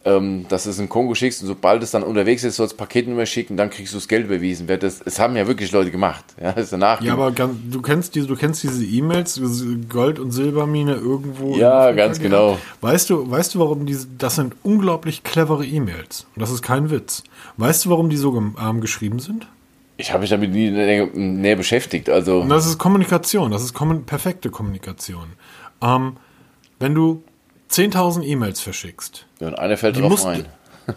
ähm, 0.05 0.47
dass 0.49 0.64
du 0.64 0.70
es 0.70 0.78
in 0.78 0.89
Kongo 0.89 1.14
schickst 1.14 1.43
und 1.43 1.49
sobald 1.49 1.83
es 1.83 1.91
dann 1.91 2.03
unterwegs 2.03 2.43
ist, 2.43 2.57
sollst 2.57 2.72
du 2.72 2.76
Paketnummer 2.78 3.26
schicken, 3.26 3.59
dann 3.59 3.68
kriegst 3.68 3.93
du 3.93 3.99
das 3.99 4.09
Geld 4.09 4.24
überwiesen. 4.24 4.66
Das, 4.66 5.01
das 5.01 5.18
haben 5.18 5.37
ja 5.37 5.47
wirklich 5.47 5.72
Leute 5.72 5.91
gemacht. 5.91 6.24
Ja, 6.41 6.53
das 6.53 6.70
danach 6.70 7.03
ja 7.03 7.12
aber 7.12 7.33
ganz, 7.33 7.57
du 7.70 7.83
kennst 7.83 8.14
diese, 8.14 8.26
du 8.26 8.37
kennst 8.37 8.62
diese 8.62 8.83
E-Mails, 8.83 9.41
Gold- 9.91 10.18
und 10.18 10.31
Silbermine 10.31 10.95
irgendwo. 10.95 11.57
Ja, 11.57 11.93
ganz 11.93 12.18
genau. 12.18 12.59
Weißt 12.81 13.11
du, 13.11 13.31
weißt 13.31 13.55
du, 13.55 13.59
warum 13.59 13.85
diese, 13.85 14.07
das 14.16 14.37
sind 14.37 14.55
unglaublich 14.62 15.22
clevere 15.22 15.66
E-Mails. 15.66 16.26
Das 16.35 16.51
ist 16.51 16.62
kein 16.62 16.91
Witz. 16.91 17.22
Weißt 17.59 17.85
du, 17.85 17.91
warum 17.91 18.09
die 18.09 18.16
so 18.16 18.35
ähm, 18.35 18.81
geschrieben 18.81 19.18
sind? 19.18 19.47
Ich 20.01 20.12
habe 20.12 20.22
mich 20.22 20.30
damit 20.30 20.51
nie 20.51 20.70
näher, 20.70 21.57
beschäftigt. 21.57 22.09
Also. 22.09 22.44
das 22.44 22.66
ist 22.66 22.78
Kommunikation, 22.78 23.51
das 23.51 23.62
ist 23.62 23.74
kom 23.74 24.05
perfekte 24.05 24.51
Kommunikation. 24.51 25.32
Ähm, 25.82 26.16
wenn 26.78 26.94
du 26.94 27.22
10.000 27.70 28.24
E-Mails 28.24 28.61
verschickst. 28.61 29.26
Ja, 29.38 29.48
und 29.48 29.59
einer 29.59 29.76
fällt 29.76 29.96
drauf 29.96 30.11
musst, 30.11 30.26
rein. 30.26 30.46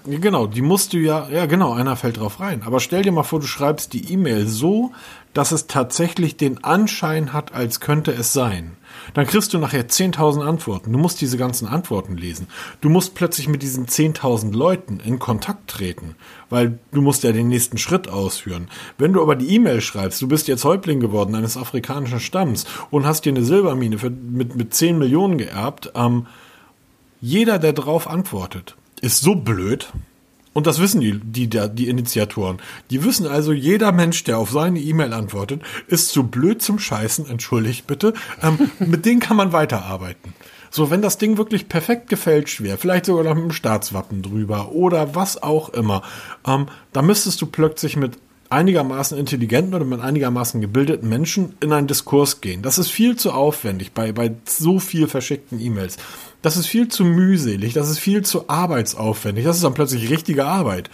Genau, 0.06 0.48
die 0.48 0.62
musst 0.62 0.94
du 0.94 0.98
ja, 0.98 1.28
ja 1.30 1.46
genau, 1.46 1.74
einer 1.74 1.96
fällt 1.96 2.18
drauf 2.18 2.40
rein. 2.40 2.64
Aber 2.66 2.80
stell 2.80 3.04
dir 3.04 3.12
mal 3.12 3.24
vor, 3.24 3.40
du 3.40 3.46
schreibst 3.46 3.94
die 3.94 4.12
E-Mail 4.12 4.48
so, 4.48 4.92
dass 5.34 5.52
es 5.52 5.68
tatsächlich 5.68 6.38
den 6.38 6.64
Anschein 6.64 7.34
hat, 7.34 7.54
als 7.54 7.80
könnte 7.80 8.12
es 8.12 8.34
sein. 8.34 8.78
Dann 9.14 9.28
kriegst 9.28 9.54
du 9.54 9.58
nachher 9.58 9.88
10.000 9.88 10.42
Antworten. 10.42 10.92
Du 10.92 10.98
musst 10.98 11.22
diese 11.22 11.38
ganzen 11.38 11.68
Antworten 11.68 12.18
lesen. 12.18 12.48
Du 12.82 12.90
musst 12.90 13.16
plötzlich 13.16 13.48
mit 13.48 13.62
diesen 13.62 13.88
10.000 13.88 14.56
Leuten 14.56 15.00
in 15.00 15.20
Kontakt 15.20 15.70
treten, 15.70 16.16
weil 16.50 16.80
du 16.92 17.02
musst 17.02 17.24
ja 17.24 17.32
den 17.32 17.48
nächsten 17.48 17.78
Schritt 17.78 18.10
ausführen. 18.10 18.68
Wenn 18.98 19.14
du 19.14 19.22
aber 19.22 19.36
die 19.36 19.54
E-Mail 19.56 19.82
schreibst, 19.82 20.22
du 20.22 20.28
bist 20.28 20.48
jetzt 20.48 20.66
Häuptling 20.66 21.00
geworden 21.00 21.36
eines 21.36 21.58
afrikanischen 21.58 22.20
Stamms 22.20 22.66
und 22.92 23.06
hast 23.06 23.26
dir 23.26 23.32
eine 23.32 23.44
Silbermine 23.44 23.98
für, 23.98 24.10
mit, 24.10 24.56
mit 24.56 24.74
10 24.74 24.98
Millionen 24.98 25.38
geerbt, 25.38 25.92
ähm, 25.96 26.28
jeder, 27.22 27.58
der 27.58 27.72
drauf 27.72 28.10
antwortet, 28.10 28.76
ist 29.00 29.22
so 29.22 29.36
blöd. 29.36 29.94
Und 30.54 30.68
das 30.68 30.80
wissen 30.80 31.02
die, 31.02 31.20
die, 31.20 31.50
die 31.50 31.90
Initiatoren. 31.90 32.60
Die 32.90 33.04
wissen 33.04 33.28
also, 33.28 33.52
jeder 33.52 33.92
Mensch, 33.92 34.24
der 34.24 34.38
auf 34.38 34.52
seine 34.52 34.80
E-Mail 34.80 35.14
antwortet, 35.14 35.62
ist 35.88 36.10
zu 36.10 36.24
blöd 36.24 36.62
zum 36.62 36.80
Scheißen, 36.80 37.28
entschuldigt 37.28 37.88
bitte. 37.88 38.14
Ähm, 38.42 38.72
mit 38.80 39.06
denen 39.06 39.20
kann 39.20 39.38
man 39.38 39.52
weiterarbeiten. 39.52 40.34
So, 40.70 40.90
wenn 40.90 41.04
das 41.04 41.20
Ding 41.20 41.38
wirklich 41.38 41.70
perfekt 41.70 42.10
gefälscht 42.10 42.62
wäre, 42.62 42.78
vielleicht 42.78 43.06
sogar 43.06 43.24
noch 43.24 43.36
mit 43.36 43.44
einem 43.44 43.52
Staatswappen 43.52 44.24
drüber 44.24 44.72
oder 44.72 45.14
was 45.14 45.42
auch 45.42 45.70
immer, 45.70 46.02
ähm, 46.48 46.68
da 46.94 47.04
müsstest 47.04 47.42
du 47.42 47.46
plötzlich 47.46 47.96
mit 47.96 48.18
einigermaßen 48.50 49.18
intelligenten 49.18 49.74
oder 49.74 49.86
mit 49.86 50.00
einigermaßen 50.00 50.62
gebildeten 50.62 51.10
Menschen 51.10 51.56
in 51.60 51.74
einen 51.74 51.88
Diskurs 51.88 52.42
gehen. 52.42 52.62
Das 52.62 52.78
ist 52.78 52.90
viel 52.90 53.16
zu 53.16 53.32
aufwendig 53.32 53.92
bei, 53.92 54.12
bei 54.12 54.36
so 54.46 54.80
viel 54.80 55.08
verschickten 55.08 55.60
E-Mails. 55.60 55.98
Das 56.44 56.58
ist 56.58 56.68
viel 56.68 56.90
zu 56.90 57.04
mühselig, 57.06 57.74
das 57.74 57.90
ist 57.90 57.98
viel 57.98 58.22
zu 58.22 58.48
arbeitsaufwendig, 58.50 59.46
das 59.46 59.56
ist 59.56 59.64
dann 59.64 59.74
plötzlich 59.74 60.12
richtige 60.12 60.46
Arbeit. 60.46 60.92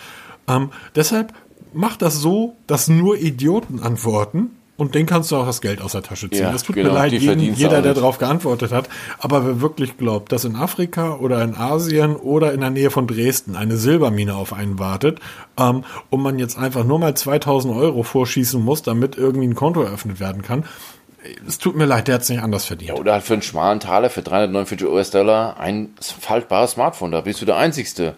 Ähm, 0.47 0.69
deshalb 0.95 1.33
mach 1.73 1.97
das 1.97 2.15
so, 2.15 2.55
dass 2.67 2.87
nur 2.87 3.17
Idioten 3.17 3.81
antworten 3.81 4.51
und 4.79 4.95
den 4.95 5.05
kannst 5.05 5.29
du 5.31 5.35
auch 5.35 5.45
das 5.45 5.59
Geld 5.59 5.81
aus 5.81 5.91
der 5.91 6.03
Tasche 6.03 6.29
ziehen. 6.29 6.43
Ja, 6.43 6.53
das 6.53 6.63
tut 6.63 6.75
genau, 6.75 6.91
mir 6.91 6.95
leid, 6.95 7.11
jeden, 7.11 7.53
jeder, 7.53 7.81
der 7.81 7.93
darauf 7.93 8.17
geantwortet 8.17 8.71
hat. 8.71 8.87
Aber 9.17 9.45
wer 9.45 9.59
wirklich 9.59 9.97
glaubt, 9.97 10.31
dass 10.31 10.45
in 10.45 10.55
Afrika 10.55 11.15
oder 11.15 11.43
in 11.43 11.53
Asien 11.53 12.15
oder 12.15 12.53
in 12.53 12.61
der 12.61 12.69
Nähe 12.69 12.89
von 12.89 13.05
Dresden 13.05 13.57
eine 13.57 13.75
Silbermine 13.75 14.35
auf 14.35 14.53
einen 14.53 14.79
wartet 14.79 15.19
ähm, 15.57 15.83
und 16.09 16.21
man 16.21 16.39
jetzt 16.39 16.57
einfach 16.57 16.85
nur 16.85 16.97
mal 16.97 17.13
2000 17.13 17.75
Euro 17.75 18.03
vorschießen 18.03 18.63
muss, 18.63 18.81
damit 18.81 19.17
irgendwie 19.17 19.47
ein 19.47 19.55
Konto 19.55 19.81
eröffnet 19.81 20.21
werden 20.21 20.43
kann, 20.43 20.63
es 21.47 21.57
tut 21.57 21.75
mir 21.75 21.85
leid, 21.85 22.07
der 22.07 22.15
hat 22.15 22.21
es 22.21 22.29
nicht 22.29 22.41
anders 22.41 22.65
verdient. 22.65 22.89
Ja, 22.89 22.95
oder 22.95 23.13
halt 23.13 23.23
für 23.23 23.33
einen 23.33 23.41
schmalen 23.41 23.79
Taler 23.79 24.09
für 24.09 24.21
349 24.21 24.87
US-Dollar 24.87 25.59
ein 25.59 25.93
faltbares 25.99 26.71
Smartphone. 26.71 27.11
Da 27.11 27.21
bist 27.21 27.41
du 27.41 27.45
der 27.45 27.57
einzigste 27.57 28.15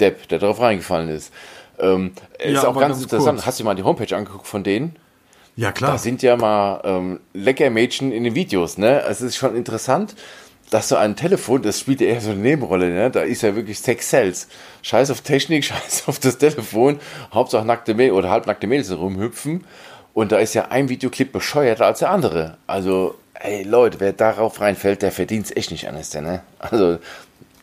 Depp, 0.00 0.28
der 0.28 0.38
darauf 0.38 0.60
reingefallen 0.60 1.08
ist. 1.08 1.32
Ähm, 1.78 2.12
ja, 2.38 2.50
ist 2.50 2.64
auch 2.64 2.74
ganz, 2.74 2.94
ganz 2.94 3.02
interessant. 3.02 3.38
Kurz. 3.38 3.46
Hast 3.46 3.60
du 3.60 3.64
mal 3.64 3.74
die 3.74 3.82
Homepage 3.82 4.14
angeguckt 4.14 4.46
von 4.46 4.62
denen? 4.62 4.96
Ja, 5.56 5.72
klar. 5.72 5.92
Da 5.92 5.98
sind 5.98 6.22
ja 6.22 6.36
mal 6.36 6.80
ähm, 6.84 7.20
lecker 7.34 7.70
Mädchen 7.70 8.12
in 8.12 8.24
den 8.24 8.34
Videos, 8.34 8.78
ne? 8.78 9.02
Es 9.02 9.20
ist 9.20 9.36
schon 9.36 9.56
interessant, 9.56 10.14
dass 10.70 10.88
so 10.88 10.96
ein 10.96 11.16
Telefon, 11.16 11.62
das 11.62 11.80
spielt 11.80 12.00
ja 12.00 12.08
eher 12.08 12.20
so 12.20 12.30
eine 12.30 12.40
Nebenrolle, 12.40 12.90
ne? 12.90 13.10
Da 13.10 13.22
ist 13.22 13.42
ja 13.42 13.54
wirklich 13.56 13.78
Sex 13.80 14.10
Sales. 14.10 14.48
Scheiß 14.82 15.10
auf 15.10 15.22
Technik, 15.22 15.64
scheiß 15.66 16.04
auf 16.06 16.18
das 16.18 16.38
Telefon. 16.38 17.00
Hauptsache 17.32 17.64
nackte 17.64 17.94
Mädels 17.94 18.16
oder 18.16 18.30
halbnackte 18.30 18.66
Mädels 18.66 18.96
rumhüpfen. 18.96 19.64
Und 20.14 20.32
da 20.32 20.38
ist 20.38 20.54
ja 20.54 20.68
ein 20.70 20.88
Videoclip 20.88 21.32
bescheuerter 21.32 21.86
als 21.86 22.00
der 22.00 22.10
andere. 22.10 22.56
Also, 22.66 23.14
ey 23.34 23.62
Leute, 23.62 24.00
wer 24.00 24.12
darauf 24.12 24.60
reinfällt, 24.60 25.02
der 25.02 25.12
verdient 25.12 25.46
es 25.46 25.56
echt 25.56 25.70
nicht 25.70 25.88
an, 25.88 25.96
ist 25.96 26.14
der, 26.14 26.22
ne? 26.22 26.42
Also, 26.58 26.98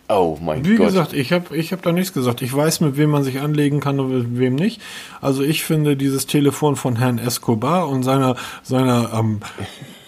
oh 0.09 0.37
mein 0.41 0.65
Wie 0.65 0.75
Gott. 0.75 0.79
Wie 0.79 0.85
gesagt, 0.85 1.13
ich 1.13 1.33
habe 1.33 1.55
ich 1.55 1.73
hab 1.73 1.81
da 1.81 1.91
nichts 1.91 2.13
gesagt. 2.13 2.41
Ich 2.41 2.55
weiß, 2.55 2.81
mit 2.81 2.97
wem 2.97 3.09
man 3.09 3.23
sich 3.23 3.39
anlegen 3.39 3.79
kann 3.79 3.99
und 3.99 4.09
mit 4.09 4.39
wem 4.39 4.55
nicht. 4.55 4.81
Also 5.21 5.43
ich 5.43 5.63
finde 5.63 5.97
dieses 5.97 6.25
Telefon 6.25 6.75
von 6.75 6.97
Herrn 6.97 7.19
Escobar 7.19 7.87
und 7.89 8.03
seiner, 8.03 8.35
seiner 8.63 9.11
ähm, 9.13 9.41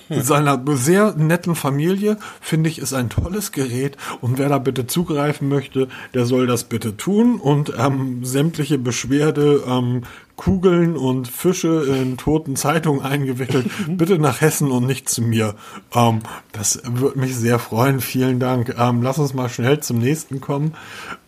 seiner 0.10 0.62
sehr 0.76 1.14
netten 1.16 1.56
Familie, 1.56 2.18
finde 2.42 2.70
ich, 2.70 2.80
ist 2.80 2.94
ein 2.94 3.10
tolles 3.10 3.52
Gerät. 3.52 3.98
Und 4.22 4.38
wer 4.38 4.50
da 4.50 4.58
bitte 4.58 4.88
zugreifen 4.88 5.50
möchte, 5.50 5.88
der 6.14 6.26
soll 6.26 6.48
das 6.48 6.66
bitte 6.66 6.98
tun 6.98 7.40
und 7.40 7.74
ähm, 7.78 8.24
sämtliche 8.24 8.78
Beschwerde, 8.78 9.64
ähm, 9.68 10.04
Kugeln 10.40 10.96
und 10.96 11.28
Fische 11.28 11.84
in 11.84 12.16
toten 12.16 12.56
Zeitungen 12.56 13.02
eingewickelt, 13.02 13.70
bitte 13.90 14.18
nach 14.20 14.40
Hessen 14.40 14.72
und 14.72 14.86
nicht 14.86 15.10
zu 15.10 15.22
mir. 15.22 15.56
Ähm, 15.94 16.22
das 16.54 16.82
würde 16.86 17.20
mich 17.20 17.36
sehr 17.36 17.60
freuen. 17.60 18.00
Vielen 18.00 18.40
Dank. 18.40 18.74
Ähm, 18.80 19.02
lass 19.02 19.18
uns 19.18 19.34
mal 19.34 19.50
schnell 19.50 19.82
zum 19.82 19.98
nächsten 19.98 20.40
kommen. 20.40 20.76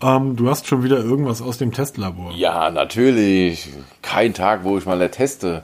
Ähm, 0.02 0.38
du 0.38 0.50
hast 0.50 0.68
schon 0.68 0.84
wieder 0.84 1.00
irgendwas 1.00 1.42
aus 1.42 1.58
dem 1.58 1.74
Testlabor. 1.74 2.32
Ja, 2.32 2.72
natürlich. 2.72 3.70
Kein 4.02 4.34
Tag, 4.34 4.64
wo 4.64 4.78
ich 4.78 4.86
mal 4.86 5.02
teste. 5.10 5.64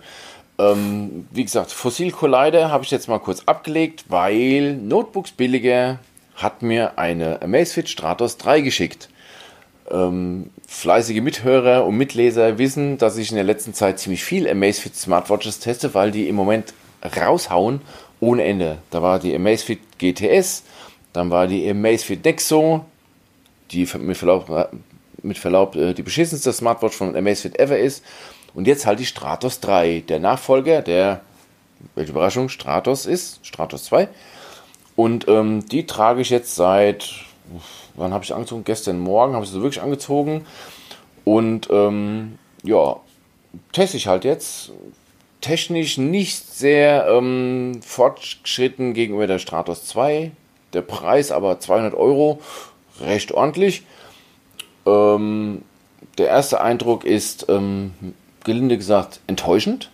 Ähm, 0.60 1.28
wie 1.32 1.44
gesagt, 1.44 1.72
Fossil 1.72 2.12
Collider 2.12 2.72
habe 2.72 2.84
ich 2.84 2.92
jetzt 2.92 3.08
mal 3.08 3.20
kurz 3.20 3.44
abgelegt, 3.46 4.06
weil 4.10 4.74
Notebooks 4.76 5.32
Billiger 5.32 6.00
hat 6.36 6.62
mir 6.62 6.98
eine 6.98 7.42
Amazfit 7.42 7.90
Stratos 7.90 8.38
3 8.38 8.62
geschickt. 8.62 9.10
ähm, 9.90 10.50
fleißige 10.68 11.22
Mithörer 11.22 11.86
und 11.86 11.96
Mitleser 11.96 12.58
wissen, 12.58 12.98
dass 12.98 13.18
ich 13.18 13.30
in 13.30 13.36
der 13.36 13.46
letzten 13.46 13.74
Zeit 13.74 14.00
ziemlich 14.00 14.24
viel 14.24 14.50
Amazfit 14.50 14.96
Smartwatches 14.96 15.60
teste, 15.60 15.94
weil 15.94 16.12
die 16.12 16.28
im 16.28 16.36
Moment 16.36 16.74
raushauen 17.16 17.82
ohne 18.20 18.44
Ende. 18.44 18.80
Da 18.90 19.02
war 19.02 19.20
die 19.20 19.34
Amazfit 19.34 19.80
GTS, 19.98 20.64
dann 21.14 21.30
war 21.30 21.48
die 21.48 21.70
Amazfit 21.70 22.26
Nexo, 22.26 22.84
die 23.72 23.88
mit 24.00 24.18
Verlaub, 24.18 24.72
mit 25.24 25.38
Verlaub 25.38 25.76
äh, 25.76 25.94
die 25.94 26.04
beschissenste 26.04 26.52
Smartwatch 26.52 26.96
von 26.96 27.16
Amazfit 27.16 27.58
ever 27.60 27.78
ist. 27.78 28.04
Und 28.58 28.66
jetzt 28.66 28.88
halt 28.88 29.00
die 29.00 29.06
Stratos 29.06 29.60
3, 29.60 30.04
der 30.08 30.20
Nachfolger, 30.20 30.82
der, 30.82 31.22
welche 31.94 32.10
Überraschung, 32.10 32.50
Stratos 32.50 33.06
ist, 33.06 33.46
Stratos 33.46 33.84
2. 33.84 34.10
Und 34.96 35.28
ähm, 35.28 35.64
die 35.68 35.86
trage 35.86 36.22
ich 36.22 36.32
jetzt 36.32 36.56
seit, 36.56 37.14
wann 37.94 38.14
habe 38.14 38.24
ich 38.24 38.34
angezogen? 38.34 38.64
Gestern 38.64 39.00
Morgen 39.00 39.36
habe 39.36 39.46
ich 39.46 39.52
sie 39.52 39.62
wirklich 39.62 39.84
angezogen. 39.84 40.48
Und 41.24 41.70
ähm, 41.70 42.40
ja, 42.64 42.96
teste 43.74 43.98
ich 43.98 44.08
halt 44.08 44.26
jetzt. 44.26 44.72
Technisch 45.40 46.00
nicht 46.00 46.52
sehr 46.52 47.08
ähm, 47.12 47.80
fortgeschritten 47.86 48.96
gegenüber 48.96 49.28
der 49.28 49.38
Stratos 49.38 49.86
2. 49.86 50.32
Der 50.74 50.82
Preis 50.82 51.32
aber 51.32 51.60
200 51.60 51.94
Euro, 51.94 52.42
recht 53.02 53.34
ordentlich. 53.34 53.84
Ähm, 54.88 55.62
der 56.18 56.30
erste 56.30 56.60
Eindruck 56.60 57.06
ist, 57.06 57.46
ähm, 57.50 57.94
gelinde 58.48 58.78
gesagt, 58.78 59.20
enttäuschend. 59.28 59.92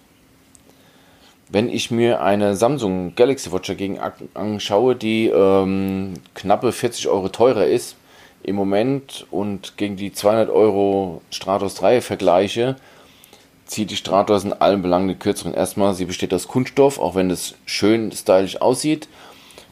Wenn 1.50 1.70
ich 1.70 1.92
mir 1.92 2.22
eine 2.22 2.56
Samsung 2.56 3.16
Galaxy 3.16 3.52
Watch 3.52 3.68
dagegen 3.68 4.00
anschaue, 4.34 4.96
die 4.96 5.28
ähm, 5.28 6.14
knappe 6.34 6.72
40 6.72 7.10
Euro 7.10 7.28
teurer 7.28 7.66
ist 7.66 7.98
im 8.44 8.56
Moment 8.56 9.26
und 9.30 9.78
gegen 9.78 9.98
die 9.98 10.14
200 10.14 10.50
Euro 10.50 11.22
Stratos 11.32 11.76
3 11.76 12.02
vergleiche, 12.02 12.78
zieht 13.66 13.92
die 13.92 13.96
Stratos 13.96 14.44
in 14.44 14.54
allen 14.54 14.82
Belangen 14.82 15.10
den 15.10 15.20
kürzeren. 15.20 15.54
Erstmal, 15.54 15.94
sie 15.94 16.06
besteht 16.06 16.34
aus 16.34 16.48
Kunststoff, 16.48 17.00
auch 17.00 17.16
wenn 17.16 17.30
es 17.30 17.56
schön 17.66 18.12
stylisch 18.12 18.62
aussieht. 18.62 19.08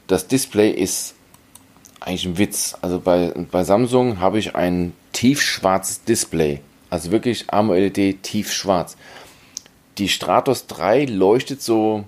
Das 0.07 0.27
Display 0.27 0.71
ist 0.71 1.15
eigentlich 1.99 2.25
ein 2.25 2.37
Witz. 2.37 2.75
Also 2.81 2.99
bei, 2.99 3.31
bei 3.51 3.63
Samsung 3.63 4.19
habe 4.19 4.39
ich 4.39 4.55
ein 4.55 4.93
tiefschwarzes 5.13 6.03
Display. 6.03 6.61
Also 6.91 7.09
wirklich 7.09 7.45
AMOLED 7.51 8.21
tiefschwarz. 8.21 8.97
Die 9.97 10.09
Stratos 10.09 10.67
3 10.67 11.05
leuchtet 11.05 11.61
so 11.61 12.03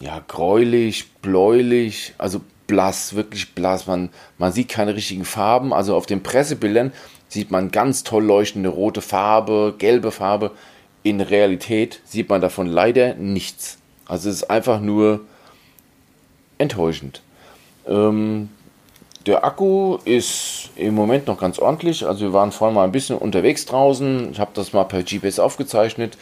ja, 0.00 0.22
gräulich, 0.26 1.10
bläulich, 1.22 2.14
also 2.18 2.40
blass, 2.68 3.14
wirklich 3.14 3.54
blass. 3.54 3.88
Man, 3.88 4.10
man 4.38 4.52
sieht 4.52 4.68
keine 4.68 4.94
richtigen 4.94 5.24
Farben. 5.24 5.74
Also 5.74 5.96
auf 5.96 6.06
den 6.06 6.22
Pressebildern 6.22 6.92
sieht 7.28 7.50
man 7.50 7.72
ganz 7.72 8.04
toll 8.04 8.24
leuchtende 8.24 8.68
rote 8.68 9.00
Farbe, 9.00 9.74
gelbe 9.76 10.12
Farbe. 10.12 10.52
In 11.02 11.20
Realität 11.20 12.00
sieht 12.04 12.28
man 12.28 12.40
davon 12.40 12.68
leider 12.68 13.14
nichts. 13.14 13.78
Also 14.06 14.28
es 14.30 14.36
ist 14.36 14.50
einfach 14.50 14.80
nur 14.80 15.22
enttäuschend. 16.58 17.22
Ähm, 17.88 18.50
der 19.26 19.44
Akku 19.44 19.98
ist 20.04 20.70
im 20.76 20.94
Moment 20.94 21.26
noch 21.26 21.38
ganz 21.38 21.58
ordentlich. 21.58 22.06
Also 22.06 22.26
wir 22.26 22.32
waren 22.32 22.52
vorhin 22.52 22.74
mal 22.74 22.84
ein 22.84 22.92
bisschen 22.92 23.18
unterwegs 23.18 23.66
draußen. 23.66 24.32
Ich 24.32 24.40
habe 24.40 24.52
das 24.54 24.72
mal 24.72 24.84
per 24.84 25.02
GPS 25.02 25.38
aufgezeichnet. 25.38 26.16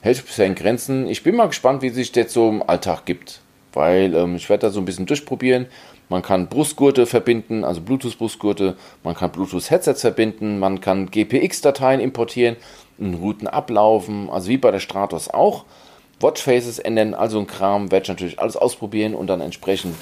Hält 0.00 0.24
bisher 0.24 0.46
in 0.46 0.54
Grenzen. 0.54 1.08
Ich 1.08 1.22
bin 1.22 1.36
mal 1.36 1.46
gespannt, 1.46 1.82
wie 1.82 1.90
sich 1.90 2.12
das 2.12 2.32
so 2.32 2.48
im 2.48 2.62
Alltag 2.62 3.04
gibt. 3.04 3.40
Weil 3.72 4.14
ähm, 4.14 4.36
ich 4.36 4.48
werde 4.48 4.68
da 4.68 4.70
so 4.72 4.80
ein 4.80 4.84
bisschen 4.84 5.06
durchprobieren. 5.06 5.66
Man 6.08 6.22
kann 6.22 6.48
Brustgurte 6.48 7.04
verbinden, 7.04 7.64
also 7.64 7.80
Bluetooth-Brustgurte. 7.80 8.76
Man 9.02 9.14
kann 9.16 9.32
Bluetooth-Headsets 9.32 10.02
verbinden. 10.02 10.58
Man 10.58 10.80
kann 10.80 11.10
GPX-Dateien 11.10 12.00
importieren 12.00 12.56
und 12.98 13.14
Routen 13.14 13.48
ablaufen. 13.48 14.30
Also 14.30 14.48
wie 14.48 14.56
bei 14.56 14.70
der 14.70 14.80
Stratos 14.80 15.28
auch. 15.28 15.64
Watchfaces 16.20 16.78
ändern, 16.78 17.12
also 17.12 17.38
ein 17.38 17.46
Kram. 17.46 17.90
Werde 17.90 18.04
ich 18.04 18.08
natürlich 18.08 18.38
alles 18.38 18.56
ausprobieren 18.56 19.14
und 19.14 19.26
dann 19.26 19.40
entsprechend 19.40 19.96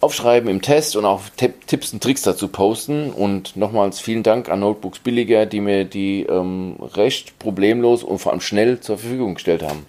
aufschreiben 0.00 0.48
im 0.48 0.62
Test 0.62 0.96
und 0.96 1.04
auch 1.04 1.22
Tipps 1.36 1.92
und 1.92 2.02
Tricks 2.02 2.22
dazu 2.22 2.48
posten. 2.48 3.10
Und 3.10 3.56
nochmals 3.56 4.00
vielen 4.00 4.22
Dank 4.22 4.48
an 4.48 4.60
Notebooks 4.60 5.00
Billiger, 5.00 5.46
die 5.46 5.60
mir 5.60 5.84
die 5.84 6.22
ähm, 6.22 6.76
recht 6.80 7.38
problemlos 7.38 8.04
und 8.04 8.18
vor 8.18 8.32
allem 8.32 8.40
schnell 8.40 8.80
zur 8.80 8.98
Verfügung 8.98 9.34
gestellt 9.34 9.62
haben. 9.62 9.86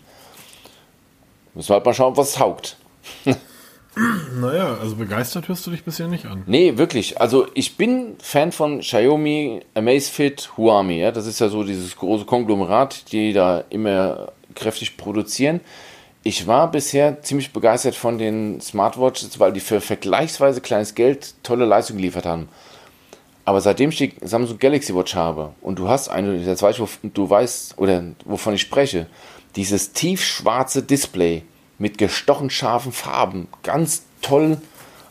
Müssen 1.53 1.69
wir 1.69 1.75
halt 1.75 1.85
mal 1.85 1.93
schauen, 1.93 2.17
was 2.17 2.29
es 2.29 2.35
taugt. 2.35 2.77
naja, 4.39 4.77
also 4.81 4.95
begeistert 4.95 5.47
hörst 5.47 5.65
du 5.67 5.71
dich 5.71 5.83
bisher 5.83 6.07
nicht 6.07 6.25
an. 6.25 6.43
Nee, 6.47 6.77
wirklich. 6.77 7.21
Also 7.21 7.47
ich 7.53 7.77
bin 7.77 8.15
Fan 8.19 8.51
von 8.51 8.79
Xiaomi, 8.79 9.61
Amazfit, 9.75 10.51
Huami. 10.57 10.99
Ja? 10.99 11.11
Das 11.11 11.27
ist 11.27 11.39
ja 11.39 11.49
so 11.49 11.63
dieses 11.63 11.95
große 11.97 12.25
Konglomerat, 12.25 13.11
die 13.11 13.33
da 13.33 13.63
immer 13.69 14.31
kräftig 14.55 14.97
produzieren. 14.97 15.59
Ich 16.21 16.47
war 16.47 16.69
bisher 16.69 17.21
ziemlich 17.21 17.53
begeistert 17.53 17.95
von 17.95 18.17
den 18.17 18.59
Smartwatches, 18.59 19.39
weil 19.39 19.53
die 19.53 19.61
für 19.61 19.79
vergleichsweise 19.79 20.59
kleines 20.59 20.93
Geld 20.93 21.33
tolle 21.43 21.65
Leistung 21.65 21.95
geliefert 21.95 22.25
haben. 22.25 22.49
Aber 23.45 23.61
seitdem 23.61 23.89
ich 23.89 23.97
die 23.97 24.13
Samsung 24.21 24.59
Galaxy 24.59 24.93
Watch 24.93 25.15
habe 25.15 25.53
und 25.61 25.79
du 25.79 25.87
hast 25.87 26.09
eine, 26.09 26.35
jetzt 26.35 26.61
weiß 26.61 26.77
ich, 26.77 27.11
du 27.13 27.29
weißt, 27.29 27.77
oder 27.77 28.03
wovon 28.25 28.53
ich 28.53 28.61
spreche, 28.61 29.07
dieses 29.55 29.93
tiefschwarze 29.93 30.83
Display 30.83 31.43
mit 31.77 31.97
gestochen 31.97 32.49
scharfen 32.49 32.91
Farben, 32.91 33.47
ganz 33.63 34.03
toll. 34.21 34.57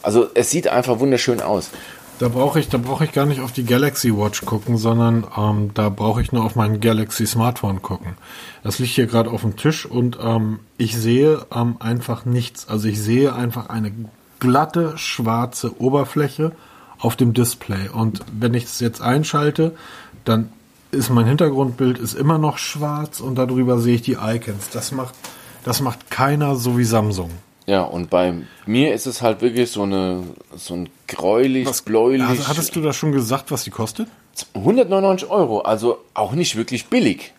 Also 0.03 0.29
es 0.35 0.51
sieht 0.51 0.69
einfach 0.69 1.01
wunderschön 1.01 1.41
aus. 1.41 1.71
Da 2.19 2.29
brauche 2.29 2.59
ich, 2.59 2.69
da 2.69 2.79
brauche 2.79 3.05
ich 3.05 3.13
gar 3.13 3.27
nicht 3.27 3.41
auf 3.41 3.53
die 3.53 3.65
Galaxy 3.65 4.17
Watch 4.17 4.45
gucken, 4.45 4.77
sondern 4.77 5.25
ähm, 5.37 5.71
da 5.75 5.89
brauche 5.89 6.21
ich 6.21 6.33
nur 6.33 6.45
auf 6.45 6.57
mein 6.57 6.81
Galaxy 6.81 7.27
Smartphone 7.27 7.81
gucken. 7.81 8.17
Das 8.65 8.81
liegt 8.81 8.95
hier 8.95 9.07
gerade 9.07 9.31
auf 9.31 9.43
dem 9.43 9.57
Tisch 9.57 9.87
und 9.87 10.19
ähm, 10.21 10.59
ich 10.79 10.97
sehe 10.97 11.47
ähm, 11.55 11.77
einfach 11.79 12.25
nichts. 12.25 12.69
Also 12.69 12.89
ich 12.89 13.01
sehe 13.01 13.33
einfach 13.35 13.69
eine 13.69 13.93
glatte 14.41 14.99
schwarze 14.99 15.81
Oberfläche 15.81 16.53
auf 16.99 17.15
dem 17.15 17.35
Display. 17.35 17.89
Und 17.89 18.21
wenn 18.33 18.55
ich 18.55 18.65
es 18.65 18.81
jetzt 18.81 19.01
einschalte, 19.01 19.77
dann 20.25 20.51
ist 20.91 21.11
mein 21.11 21.27
Hintergrundbild 21.27 21.99
ist 21.99 22.15
immer 22.15 22.39
noch 22.39 22.59
schwarz 22.59 23.21
und 23.21 23.37
darüber 23.37 23.79
sehe 23.79 23.95
ich 23.95 24.03
die 24.03 24.17
Icons. 24.21 24.71
Das 24.73 24.91
macht, 24.91 25.15
das 25.63 25.81
macht 25.81 26.11
keiner 26.11 26.57
so 26.57 26.79
wie 26.79 26.85
Samsung. 26.85 27.31
Ja, 27.69 27.83
und 27.83 28.09
bei 28.09 28.33
mir 28.65 28.95
ist 28.95 29.07
es 29.07 29.21
halt 29.21 29.43
wirklich 29.43 29.71
so 29.71 29.83
eine 29.83 30.23
so 30.57 30.73
ein 30.73 30.89
gräulich, 31.07 31.67
was, 31.67 31.83
bläulich. 31.83 32.27
Also 32.27 32.49
hattest 32.49 32.75
du 32.75 32.81
da 32.81 32.95
schon 32.95 33.13
gesagt, 33.13 33.51
was 33.51 33.65
die 33.65 33.71
kostet? 33.71 34.09
199 34.55 35.29
Euro, 35.29 35.61
also 35.61 35.99
auch 36.15 36.33
nicht 36.33 36.57
wirklich 36.57 36.87
billig. 36.87 37.35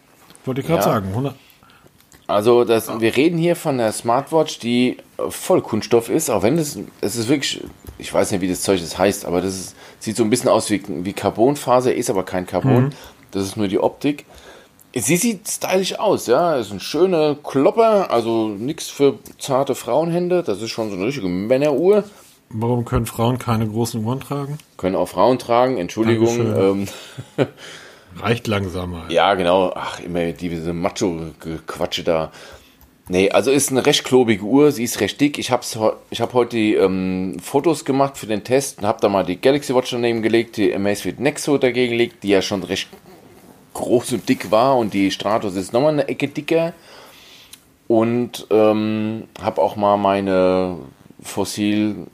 Wollte 0.45 0.61
ich 0.61 0.67
gerade 0.67 0.81
ja. 0.81 0.85
sagen. 0.85 1.07
100 1.09 1.35
also 2.27 2.63
das, 2.63 2.99
wir 2.99 3.17
reden 3.17 3.39
hier 3.39 3.55
von 3.55 3.79
der 3.79 3.91
Smartwatch, 3.91 4.59
die 4.59 4.97
voll 5.29 5.63
Kunststoff 5.63 6.09
ist, 6.09 6.29
auch 6.29 6.43
wenn 6.43 6.59
es, 6.59 6.77
es 7.01 7.15
ist 7.15 7.27
wirklich, 7.27 7.63
ich 7.97 8.13
weiß 8.13 8.29
nicht, 8.29 8.41
wie 8.41 8.47
das 8.47 8.61
Zeug 8.61 8.79
das 8.79 8.99
heißt, 8.99 9.25
aber 9.25 9.41
das 9.41 9.55
ist, 9.55 9.75
sieht 9.97 10.15
so 10.15 10.23
ein 10.23 10.29
bisschen 10.29 10.49
aus 10.49 10.69
wie, 10.69 10.83
wie 10.87 11.13
Carbonfaser, 11.13 11.91
ist 11.91 12.07
aber 12.11 12.21
kein 12.21 12.45
Carbon. 12.45 12.83
Mhm. 12.83 12.89
Das 13.31 13.43
ist 13.45 13.57
nur 13.57 13.67
die 13.67 13.79
Optik. 13.79 14.25
Sie 14.95 15.17
sieht 15.17 15.47
stylisch 15.47 15.99
aus, 15.99 16.27
ja. 16.27 16.55
Ist 16.55 16.71
ein 16.71 16.79
schöner 16.79 17.35
Klopper, 17.35 18.09
also 18.11 18.47
nichts 18.49 18.89
für 18.89 19.19
zarte 19.37 19.75
Frauenhände. 19.75 20.43
Das 20.43 20.61
ist 20.61 20.71
schon 20.71 20.89
so 20.89 20.95
eine 20.95 21.05
richtige 21.05 21.27
Männeruhr. 21.27 22.03
Warum 22.49 22.85
können 22.85 23.05
Frauen 23.05 23.37
keine 23.37 23.67
großen 23.67 24.03
Uhren 24.03 24.19
tragen? 24.19 24.57
Können 24.77 24.95
auch 24.95 25.07
Frauen 25.07 25.37
tragen, 25.37 25.77
Entschuldigung. 25.77 26.39
Ähm, 26.39 26.87
Reicht 28.19 28.47
langsamer. 28.47 29.05
Ja, 29.09 29.35
genau. 29.35 29.71
Ach, 29.75 29.99
immer 29.99 30.31
diese 30.31 30.73
Macho-Quatsche 30.73 32.03
da. 32.03 32.31
Nee, 33.07 33.31
also 33.31 33.51
ist 33.51 33.71
eine 33.71 33.85
recht 33.85 34.03
klobige 34.03 34.43
Uhr, 34.43 34.71
sie 34.71 34.83
ist 34.83 34.99
recht 34.99 35.19
dick. 35.19 35.39
Ich 35.39 35.49
habe 35.51 35.63
ich 36.09 36.21
hab 36.21 36.33
heute 36.33 36.55
die 36.55 36.75
ähm, 36.75 37.37
Fotos 37.41 37.85
gemacht 37.85 38.17
für 38.17 38.27
den 38.27 38.43
Test 38.43 38.79
und 38.79 38.85
habe 38.85 38.99
da 39.01 39.09
mal 39.09 39.25
die 39.25 39.41
Galaxy 39.41 39.73
Watch 39.73 39.89
daneben 39.91 40.21
gelegt, 40.21 40.57
die 40.57 40.73
Amazfit 40.73 41.19
Nexo 41.19 41.57
dagegen 41.57 41.91
gelegt, 41.91 42.23
die 42.23 42.29
ja 42.29 42.43
schon 42.43 42.61
recht 42.61 42.87
groß 43.79 44.13
und 44.13 44.29
dick 44.29 44.51
war 44.51 44.77
und 44.77 44.93
die 44.93 45.11
Stratos 45.11 45.55
ist 45.55 45.73
nochmal 45.73 45.93
eine 45.93 46.07
Ecke 46.07 46.27
dicker. 46.27 46.73
Und 47.87 48.45
ähm, 48.51 49.23
habe 49.41 49.61
auch 49.61 49.75
mal 49.75 49.97
meine 49.97 50.77
Fossil 51.21 52.07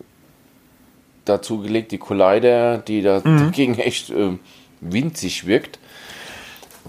dazu 1.25 1.59
gelegt, 1.59 1.91
die 1.91 1.97
Collider, 1.97 2.77
die 2.77 3.01
da 3.01 3.21
mhm. 3.23 3.39
dagegen 3.39 3.77
echt 3.77 4.09
äh, 4.09 4.37
winzig 4.79 5.45
wirkt 5.47 5.79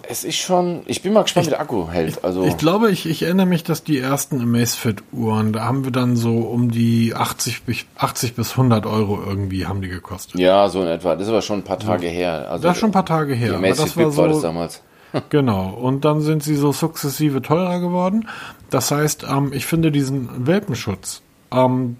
es 0.02 0.24
ist 0.24 0.36
schon, 0.36 0.82
ich 0.86 1.02
bin 1.02 1.12
mal 1.12 1.22
gespannt, 1.22 1.46
ich, 1.46 1.52
wie 1.52 1.56
der 1.56 1.60
Akku 1.60 1.88
hält. 1.88 2.24
Also 2.24 2.42
ich, 2.42 2.50
ich 2.50 2.56
glaube, 2.56 2.90
ich, 2.90 3.06
ich 3.06 3.22
erinnere 3.22 3.46
mich, 3.46 3.64
dass 3.64 3.82
die 3.82 3.98
ersten 3.98 4.40
Amazfit-Uhren, 4.40 5.52
da 5.52 5.64
haben 5.64 5.84
wir 5.84 5.92
dann 5.92 6.16
so 6.16 6.38
um 6.38 6.70
die 6.70 7.14
80, 7.14 7.62
80 7.96 8.34
bis 8.34 8.52
100 8.52 8.86
Euro 8.86 9.22
irgendwie 9.24 9.66
haben 9.66 9.82
die 9.82 9.88
gekostet. 9.88 10.40
Ja, 10.40 10.68
so 10.68 10.82
in 10.82 10.88
etwa. 10.88 11.14
Das 11.14 11.24
ist 11.24 11.28
aber 11.28 11.42
schon 11.42 11.60
ein 11.60 11.64
paar 11.64 11.78
Tage 11.78 12.06
her. 12.06 12.50
Also 12.50 12.64
das 12.64 12.76
ist 12.76 12.80
schon 12.80 12.90
ein 12.90 12.92
paar 12.92 13.06
Tage 13.06 13.34
her. 13.34 13.50
Die 13.50 13.54
Amazfit 13.56 13.86
das 13.86 13.96
war, 13.96 14.10
so, 14.10 14.22
war 14.22 14.28
das 14.28 14.40
damals. 14.42 14.82
genau. 15.30 15.70
Und 15.70 16.04
dann 16.04 16.20
sind 16.20 16.42
sie 16.42 16.56
so 16.56 16.72
sukzessive 16.72 17.42
teurer 17.42 17.80
geworden. 17.80 18.28
Das 18.70 18.90
heißt, 18.90 19.26
ähm, 19.30 19.52
ich 19.52 19.66
finde 19.66 19.92
diesen 19.92 20.46
Welpenschutz, 20.46 21.22
ähm, 21.52 21.96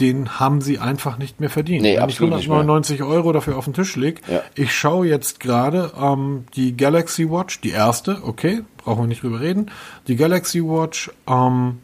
den 0.00 0.38
haben 0.40 0.60
sie 0.60 0.78
einfach 0.78 1.18
nicht 1.18 1.40
mehr 1.40 1.50
verdient. 1.50 1.82
Nee, 1.82 1.88
Wenn 1.90 1.94
ich 1.96 2.02
absolut 2.02 2.36
nicht 2.36 2.44
199 2.48 3.02
Euro 3.02 3.32
dafür 3.32 3.56
auf 3.56 3.64
den 3.64 3.74
Tisch 3.74 3.96
lege, 3.96 4.20
Ja. 4.30 4.42
ich 4.54 4.74
schaue 4.74 5.06
jetzt 5.06 5.40
gerade 5.40 5.92
ähm, 6.00 6.44
die 6.54 6.76
Galaxy 6.76 7.28
Watch, 7.30 7.60
die 7.60 7.70
erste, 7.70 8.18
okay, 8.24 8.62
brauchen 8.76 9.02
wir 9.04 9.06
nicht 9.08 9.22
drüber 9.22 9.40
reden. 9.40 9.70
Die 10.06 10.16
Galaxy 10.16 10.62
Watch 10.62 11.10
ähm, 11.26 11.78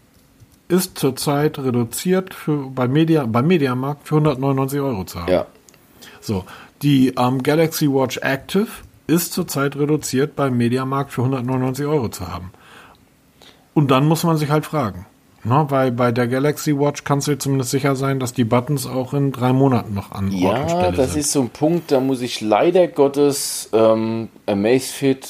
ist 0.68 0.98
zurzeit 0.98 1.58
reduziert 1.58 2.32
für, 2.34 2.70
bei 2.70 2.88
Media, 2.88 3.26
beim 3.26 3.46
Mediamarkt 3.46 4.06
für 4.08 4.16
199 4.16 4.80
Euro 4.80 5.04
zu 5.04 5.20
haben. 5.20 5.32
Ja. 5.32 5.46
So, 6.20 6.44
die 6.82 7.14
ähm, 7.18 7.42
Galaxy 7.42 7.88
Watch 7.88 8.18
Active 8.18 8.68
ist 9.06 9.32
zurzeit 9.34 9.76
reduziert 9.76 10.34
beim 10.36 10.56
Mediamarkt 10.56 11.12
für 11.12 11.22
199 11.22 11.84
Euro 11.86 12.08
zu 12.08 12.28
haben. 12.28 12.50
Und 13.74 13.90
dann 13.90 14.06
muss 14.06 14.24
man 14.24 14.36
sich 14.36 14.50
halt 14.50 14.64
fragen. 14.64 15.04
Ne, 15.46 15.66
weil 15.68 15.92
bei 15.92 16.10
der 16.10 16.26
Galaxy 16.26 16.78
Watch 16.78 17.04
kannst 17.04 17.28
du 17.28 17.32
dir 17.32 17.38
zumindest 17.38 17.70
sicher 17.70 17.96
sein, 17.96 18.18
dass 18.18 18.32
die 18.32 18.44
Buttons 18.44 18.86
auch 18.86 19.12
in 19.12 19.30
drei 19.30 19.52
Monaten 19.52 19.92
noch 19.92 20.10
an 20.10 20.26
Ort 20.26 20.32
und 20.32 20.40
Ja, 20.40 20.68
Stelle 20.68 20.96
das 20.96 21.12
sind. 21.12 21.20
ist 21.20 21.32
so 21.32 21.42
ein 21.42 21.50
Punkt, 21.50 21.92
da 21.92 22.00
muss 22.00 22.22
ich 22.22 22.40
leider 22.40 22.88
Gottes 22.88 23.68
ähm, 23.74 24.28
Amazfit 24.46 25.28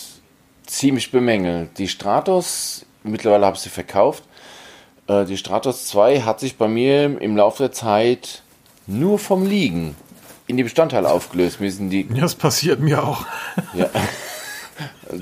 ziemlich 0.67 1.11
bemängeln. 1.11 1.69
Die 1.79 1.89
Stratos, 1.89 2.87
mittlerweile 3.03 3.45
habe 3.45 3.57
ich 3.57 3.63
sie 3.63 3.71
verkauft, 3.71 4.23
äh, 5.09 5.25
die 5.25 5.37
Stratos 5.37 5.87
2 5.89 6.21
hat 6.21 6.39
sich 6.39 6.57
bei 6.57 6.69
mir 6.69 7.21
im 7.21 7.37
Laufe 7.37 7.65
der 7.65 7.73
Zeit 7.73 8.43
nur 8.87 9.19
vom 9.19 9.45
Liegen 9.47 9.97
in 10.47 10.57
die 10.57 10.63
Bestandteile 10.63 11.11
aufgelöst. 11.11 11.61
Mir 11.61 11.73
sind 11.73 11.91
die, 11.91 12.07
ja, 12.15 12.21
das 12.21 12.37
passiert 12.37 12.81
mir 12.81 13.03
auch. 13.03 13.27
ja. 13.75 13.91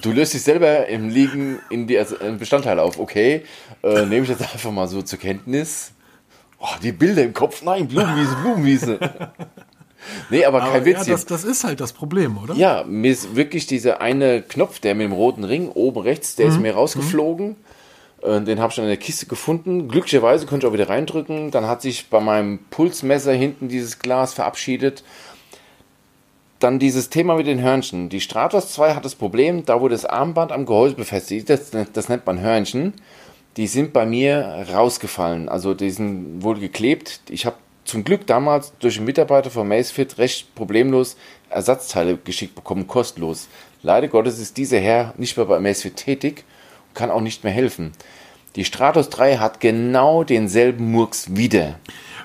Du 0.01 0.13
löst 0.13 0.33
dich 0.33 0.43
selber 0.43 0.87
im 0.87 1.09
Liegen 1.11 1.59
in 1.69 1.87
die 1.87 1.99
also, 1.99 2.17
Bestandteile 2.39 2.83
auf. 2.83 2.99
Okay, 2.99 3.43
äh, 3.83 4.07
nehme 4.07 4.23
ich 4.25 4.29
jetzt 4.29 4.43
einfach 4.43 4.71
mal 4.71 4.89
so 4.89 5.03
zur 5.03 5.19
Kenntnis. 5.19 5.93
Oh, 6.59 6.67
die 6.83 6.93
Bilder 6.93 7.23
im 7.25 7.33
Kopf, 7.35 7.63
nein, 7.63 7.89
Blumenwiese, 7.89 8.37
Blumenwiese. 8.43 8.99
nee, 10.31 10.45
aber, 10.45 10.61
kein 10.61 10.69
Aber 10.69 10.85
Witz 10.85 11.07
ja, 11.07 11.15
das, 11.15 11.27
das 11.27 11.45
ist 11.45 11.65
halt 11.65 11.81
das 11.81 11.93
Problem, 11.93 12.39
oder? 12.39 12.55
Ja, 12.55 12.85
mir 12.87 13.11
ist 13.11 13.35
wirklich 13.35 13.67
dieser 13.67 14.01
eine 14.01 14.43
Knopf, 14.43 14.79
der 14.79 14.95
mit 14.95 15.05
dem 15.07 15.13
roten 15.13 15.45
Ring 15.45 15.69
oben 15.71 16.01
rechts, 16.03 16.37
der 16.37 16.47
ist 16.47 16.57
Mhm. 16.57 16.63
mir 16.63 16.75
rausgeflogen. 16.75 17.57
Äh, 18.23 18.41
Den 18.43 18.61
habe 18.61 18.71
ich 18.71 18.77
dann 18.77 18.85
in 18.85 18.91
der 18.91 18.97
Kiste 18.99 19.27
gefunden. 19.27 19.89
Glücklicherweise 19.89 20.47
konnte 20.47 20.65
ich 20.67 20.71
auch 20.71 20.75
wieder 20.75 20.89
reindrücken. 20.89 21.51
Dann 21.51 21.67
hat 21.67 21.83
sich 21.83 22.09
bei 22.09 22.21
meinem 22.21 22.61
Pulsmesser 22.71 23.33
hinten 23.33 23.69
dieses 23.69 23.99
Glas 23.99 24.33
verabschiedet. 24.35 25.03
Dann 26.61 26.79
dieses 26.79 27.11
Thema 27.11 27.35
mit 27.35 27.49
den 27.49 27.61
Hörnchen. 27.61 28.09
Die 28.09 28.21
Stratos 28.21 28.71
2 28.73 28.95
hat 28.95 29.05
das 29.05 29.17
Problem, 29.17 29.65
da 29.65 29.81
wo 29.81 29.89
das 29.89 30.05
Armband 30.05 30.53
am 30.53 30.65
Gehäuse 30.65 30.95
befestigt 30.95 31.51
ist, 31.51 31.75
das, 31.75 31.87
das 31.93 32.09
nennt 32.09 32.25
man 32.25 32.41
Hörnchen, 32.41 32.93
die 33.57 33.67
sind 33.67 33.93
bei 33.93 34.07
mir 34.07 34.67
rausgefallen. 34.73 35.49
Also 35.49 35.75
die 35.75 35.91
sind 35.91 36.43
wohl 36.43 36.59
geklebt. 36.59 37.21
Ich 37.29 37.47
habe 37.47 37.57
zum 37.85 38.05
Glück 38.05 38.27
damals 38.27 38.73
durch 38.79 38.97
einen 38.97 39.07
Mitarbeiter 39.07 39.51
von 39.51 39.69
Macefit 39.69 40.19
recht 40.19 40.55
problemlos 40.55 41.17
Ersatzteile 41.51 42.17
geschickt 42.17 42.55
bekommen, 42.55 42.87
kostenlos. 42.87 43.49
Leider 43.83 44.09
Gottes 44.09 44.39
ist 44.39 44.57
dieser 44.57 44.79
Herr 44.79 45.13
nicht 45.19 45.37
mehr 45.37 45.47
bei 45.47 45.59
Macefit 45.59 45.97
tätig 45.97 46.45
und 46.89 46.95
kann 46.95 47.11
auch 47.11 47.21
nicht 47.21 47.45
mehr 47.45 47.53
helfen. 47.53 47.93
Die 48.57 48.65
Stratos 48.65 49.09
3 49.11 49.39
hat 49.39 49.61
genau 49.61 50.25
denselben 50.25 50.91
Murks 50.93 51.35
wieder. 51.35 51.79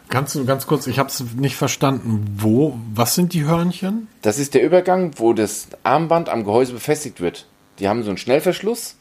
Kannst 0.10 0.36
du 0.36 0.46
ganz 0.46 0.68
kurz, 0.68 0.88
ich 0.88 1.00
habe 1.00 1.10
es 1.10 1.24
nicht 1.36 1.56
verstanden, 1.56 2.26
wo, 2.38 2.78
was 2.94 3.16
sind 3.16 3.34
die 3.34 3.44
Hörnchen? 3.44 4.08
Das 4.22 4.40
ist 4.40 4.54
der 4.54 4.64
Übergang, 4.64 5.12
wo 5.18 5.34
das 5.34 5.68
Armband 5.84 6.30
am 6.30 6.46
Gehäuse 6.46 6.74
befestigt 6.74 7.20
wird. 7.20 7.46
Die 7.80 7.90
haben 7.90 8.04
so 8.04 8.10
einen 8.10 8.18
Schnellverschluss 8.18 8.96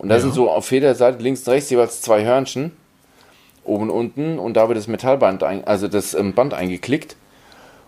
und 0.00 0.08
da 0.08 0.16
Ja. 0.16 0.20
sind 0.20 0.34
so 0.34 0.50
auf 0.50 0.70
jeder 0.72 0.96
Seite 0.96 1.22
links 1.22 1.46
und 1.46 1.52
rechts 1.52 1.70
jeweils 1.70 2.02
zwei 2.02 2.24
Hörnchen. 2.24 2.72
Oben 3.62 3.84
und 3.84 3.90
unten 3.90 4.38
und 4.40 4.54
da 4.54 4.66
wird 4.68 4.76
das 4.78 4.88
Metallband, 4.88 5.42
ein, 5.44 5.64
also 5.64 5.86
das 5.86 6.14
ähm, 6.14 6.32
Band 6.32 6.54
eingeklickt 6.54 7.14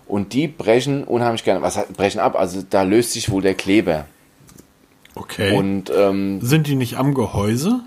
und 0.07 0.33
die 0.35 0.47
brechen 0.47 1.03
unheimlich 1.05 1.43
gerne, 1.45 1.63
was 1.63 1.77
heißt, 1.77 1.95
brechen 1.95 2.21
ab, 2.21 2.39
also 2.39 2.63
da 2.69 2.83
löst 2.83 3.13
sich 3.13 3.31
wohl 3.31 3.43
der 3.43 3.55
Kleber. 3.55 4.05
Okay. 5.15 5.57
Und 5.57 5.91
ähm, 5.95 6.41
sind 6.43 6.67
die 6.69 6.75
nicht 6.77 6.97
am 6.99 7.15
Gehäuse? 7.15 7.81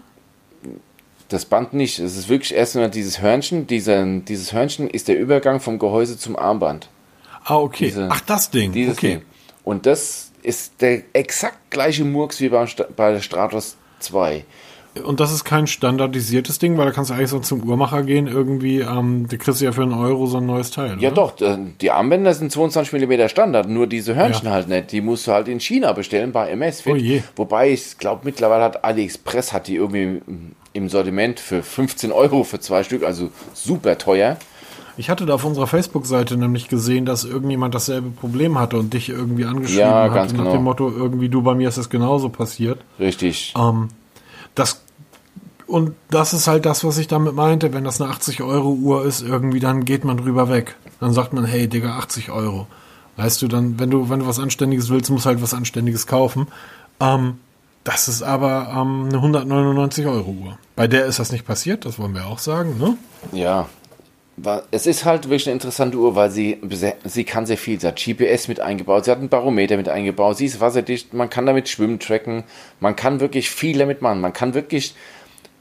das 1.30 1.46
Band 1.46 1.74
nicht. 1.74 1.98
Es 2.00 2.16
ist 2.18 2.30
wirklich 2.30 2.54
erst 2.54 2.76
nur 2.76 2.88
dieses 2.88 3.20
Hörnchen. 3.22 3.66
Dieser, 3.66 4.06
dieses 4.20 4.54
Hörnchen 4.54 4.88
ist 4.88 5.08
der 5.08 5.18
Übergang 5.20 5.60
vom 5.60 5.80
Gehäuse 5.80 6.20
zum 6.20 6.36
Armband. 6.36 6.88
Ah, 7.44 7.58
okay. 7.58 7.86
Diese- 7.86 8.10
Ach, 8.12 8.22
das 8.22 8.52
Ding. 8.52 8.72
Dieses 8.74 8.98
okay. 8.98 9.08
Ding. 9.16 9.22
Und 9.64 9.88
das 9.88 10.32
ist 10.44 10.82
der 10.82 11.02
exakt 11.14 11.72
gleiche 11.72 12.04
Murks 12.04 12.40
wie 12.42 12.50
beim, 12.50 12.68
bei 12.96 13.12
der 13.12 13.22
Stratos 13.22 13.76
2. 14.06 14.44
Und 15.04 15.20
das 15.20 15.34
ist 15.34 15.44
kein 15.44 15.68
standardisiertes 15.68 16.58
Ding, 16.58 16.78
weil 16.78 16.86
da 16.86 16.92
kannst 16.92 17.10
du 17.10 17.16
eigentlich 17.16 17.30
so 17.30 17.40
zum 17.40 17.62
Uhrmacher 17.68 18.04
gehen, 18.04 18.28
irgendwie, 18.28 18.80
ähm, 18.80 19.28
da 19.30 19.36
kriegst 19.36 19.60
du 19.60 19.66
ja 19.66 19.74
für 19.74 19.82
einen 19.82 19.94
Euro 19.94 20.26
so 20.26 20.38
ein 20.38 20.46
neues 20.46 20.72
Teil. 20.72 20.96
Ja 21.02 21.10
oder? 21.12 21.16
doch, 21.36 21.42
äh, 21.42 21.58
die 21.82 21.92
Armbänder 21.92 22.34
sind 22.34 22.50
22 22.50 22.94
mm 23.06 23.28
Standard, 23.28 23.68
nur 23.68 23.88
diese 23.88 24.16
Hörnchen 24.16 24.46
Ja. 24.46 24.54
halt 24.54 24.70
nicht. 24.70 24.94
Die 24.94 25.02
musst 25.02 25.28
du 25.28 25.34
halt 25.34 25.50
in 25.50 25.60
China 25.60 25.92
bestellen 25.92 26.32
bei 26.32 26.50
MS 26.50 26.80
Fit. 26.82 26.94
Oh 26.94 26.96
je. 26.96 27.24
Wobei 27.36 27.72
ich 27.72 27.98
glaube 27.98 28.22
mittlerweile 28.24 28.64
hat 28.64 28.86
AliExpress 28.86 29.52
hat 29.52 29.68
die 29.68 29.76
irgendwie 29.76 30.22
im 30.72 30.88
Sortiment 30.88 31.42
für 31.42 31.62
15 31.62 32.14
Euro 32.14 32.46
für 32.46 32.62
zwei 32.62 32.84
Stück, 32.84 33.04
also 33.04 33.32
super 33.54 33.98
teuer. 33.98 34.38
Ich 34.98 35.10
hatte 35.10 35.26
da 35.26 35.34
auf 35.36 35.44
unserer 35.44 35.68
Facebook-Seite 35.68 36.38
nämlich 36.38 36.70
gesehen, 36.70 37.06
dass 37.06 37.24
irgendjemand 37.26 37.76
dasselbe 37.76 38.10
Problem 38.12 38.58
hatte 38.58 38.78
und 38.78 38.94
dich 38.94 39.10
irgendwie 39.10 39.46
angeschrieben 39.46 39.82
Ja, 39.82 40.04
hat 40.04 40.14
ganz 40.14 40.32
nach 40.32 40.40
genau. 40.40 40.52
dem 40.54 40.64
Motto, 40.64 40.90
irgendwie 40.90 41.30
du, 41.30 41.42
bei 41.42 41.54
mir 41.54 41.68
ist 41.68 41.78
das 41.78 41.90
genauso 41.90 42.30
passiert. 42.30 42.80
Richtig. 43.00 43.54
Ähm, 43.58 43.90
das 44.56 44.82
und 45.68 45.96
das 46.12 46.34
ist 46.34 46.48
halt 46.48 46.66
das, 46.66 46.84
was 46.84 46.98
ich 47.00 47.08
damit 47.08 47.34
meinte. 47.34 47.74
Wenn 47.74 47.84
das 47.84 48.00
eine 48.00 48.12
80 48.12 48.44
Euro 48.44 48.72
Uhr 48.74 49.04
ist, 49.04 49.22
irgendwie, 49.22 49.60
dann 49.60 49.84
geht 49.84 50.06
man 50.06 50.18
drüber 50.18 50.48
weg. 50.50 50.76
Dann 51.00 51.12
sagt 51.12 51.34
man, 51.34 51.44
hey, 51.44 51.68
Digga, 51.68 51.98
80 51.98 52.30
Euro. 52.32 52.68
Weißt 53.18 53.42
du, 53.42 53.48
dann, 53.48 53.80
wenn 53.80 53.90
du, 53.90 54.10
wenn 54.10 54.20
du 54.20 54.28
was 54.28 54.40
Anständiges 54.40 54.90
willst, 54.90 55.10
musst 55.10 55.26
du 55.26 55.30
halt 55.30 55.42
was 55.42 55.54
Anständiges 55.54 56.06
kaufen. 56.06 56.48
Ähm, 57.00 57.40
das 57.84 58.08
ist 58.08 58.22
aber 58.24 58.70
ähm, 58.76 59.06
eine 59.10 59.18
199 59.18 60.06
Euro 60.06 60.32
Uhr. 60.32 60.58
Bei 60.76 60.88
der 60.88 61.06
ist 61.06 61.20
das 61.20 61.32
nicht 61.32 61.46
passiert, 61.48 61.86
das 61.86 61.98
wollen 61.98 62.14
wir 62.14 62.28
auch 62.28 62.40
sagen, 62.40 62.78
ne? 62.78 62.98
Ja. 63.32 63.68
Es 64.72 64.86
ist 64.86 65.06
halt 65.06 65.26
wirklich 65.26 65.48
eine 65.48 65.54
interessante 65.54 65.98
Uhr, 65.98 66.16
weil 66.16 66.30
sie, 66.30 66.60
sie 67.06 67.24
kann 67.24 67.46
sehr 67.46 67.58
viel. 67.58 67.80
Sie 67.80 67.88
hat 67.88 68.04
GPS 68.04 68.50
mit 68.50 68.60
eingebaut, 68.60 69.06
sie 69.06 69.12
hat 69.12 69.20
einen 69.20 69.30
Barometer 69.30 69.78
mit 69.78 69.88
eingebaut, 69.88 70.38
sie 70.38 70.46
ist 70.46 70.60
wasserdicht, 70.60 71.14
man 71.14 71.30
kann 71.30 71.46
damit 71.46 71.70
Schwimmen 71.70 72.00
tracken, 72.00 72.44
man 72.82 72.98
kann 72.98 73.22
wirklich 73.22 73.50
viel 73.50 73.78
damit 73.78 74.02
machen. 74.02 74.20
Man 74.20 74.34
kann 74.34 74.54
wirklich 74.54 74.94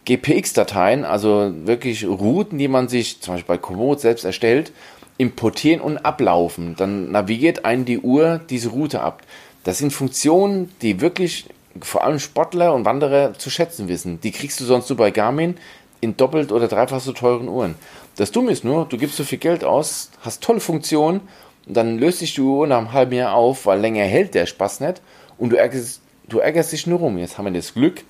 GPX-Dateien, 0.06 1.04
also 1.04 1.52
wirklich 1.64 2.04
Routen, 2.04 2.58
die 2.58 2.68
man 2.68 2.88
sich 2.88 3.20
zum 3.20 3.34
Beispiel 3.34 3.56
bei 3.56 3.60
Komoot 3.60 4.00
selbst 4.00 4.24
erstellt, 4.24 4.72
importieren 5.18 5.80
und 5.80 5.98
ablaufen. 5.98 6.74
Dann 6.76 7.12
navigiert 7.12 7.64
einen 7.64 7.84
die 7.84 8.00
Uhr 8.00 8.40
diese 8.50 8.70
Route 8.70 9.00
ab. 9.00 9.22
Das 9.62 9.78
sind 9.78 9.92
Funktionen, 9.92 10.70
die 10.82 11.00
wirklich 11.00 11.46
vor 11.80 12.04
allem 12.04 12.18
Sportler 12.18 12.74
und 12.74 12.84
Wanderer 12.84 13.34
zu 13.34 13.50
schätzen 13.50 13.88
wissen. 13.88 14.20
Die 14.20 14.32
kriegst 14.32 14.60
du 14.60 14.64
sonst 14.64 14.88
nur 14.90 14.96
bei 14.96 15.10
Garmin 15.10 15.56
in 16.00 16.16
doppelt 16.16 16.52
oder 16.52 16.68
dreifach 16.68 17.00
so 17.00 17.12
teuren 17.12 17.48
Uhren. 17.48 17.76
Das 18.16 18.30
Dumme 18.30 18.52
ist 18.52 18.64
nur, 18.64 18.86
du 18.86 18.96
gibst 18.96 19.16
so 19.16 19.24
viel 19.24 19.38
Geld 19.38 19.64
aus, 19.64 20.10
hast 20.22 20.42
tolle 20.42 20.60
Funktionen 20.60 21.20
und 21.66 21.76
dann 21.76 21.98
löst 21.98 22.20
sich 22.20 22.34
die 22.34 22.40
Uhr 22.40 22.66
nach 22.66 22.78
einem 22.78 22.92
halben 22.92 23.14
Jahr 23.14 23.34
auf, 23.34 23.66
weil 23.66 23.80
länger 23.80 24.04
hält 24.04 24.34
der 24.34 24.46
Spaß 24.46 24.80
nicht 24.80 25.02
und 25.38 25.50
du 25.50 25.56
ärgerst, 25.56 26.00
du 26.28 26.38
ärgerst 26.38 26.72
dich 26.72 26.86
nur 26.86 27.00
rum. 27.00 27.18
Jetzt 27.18 27.38
haben 27.38 27.46
wir 27.46 27.52
das 27.52 27.74
Glück, 27.74 28.04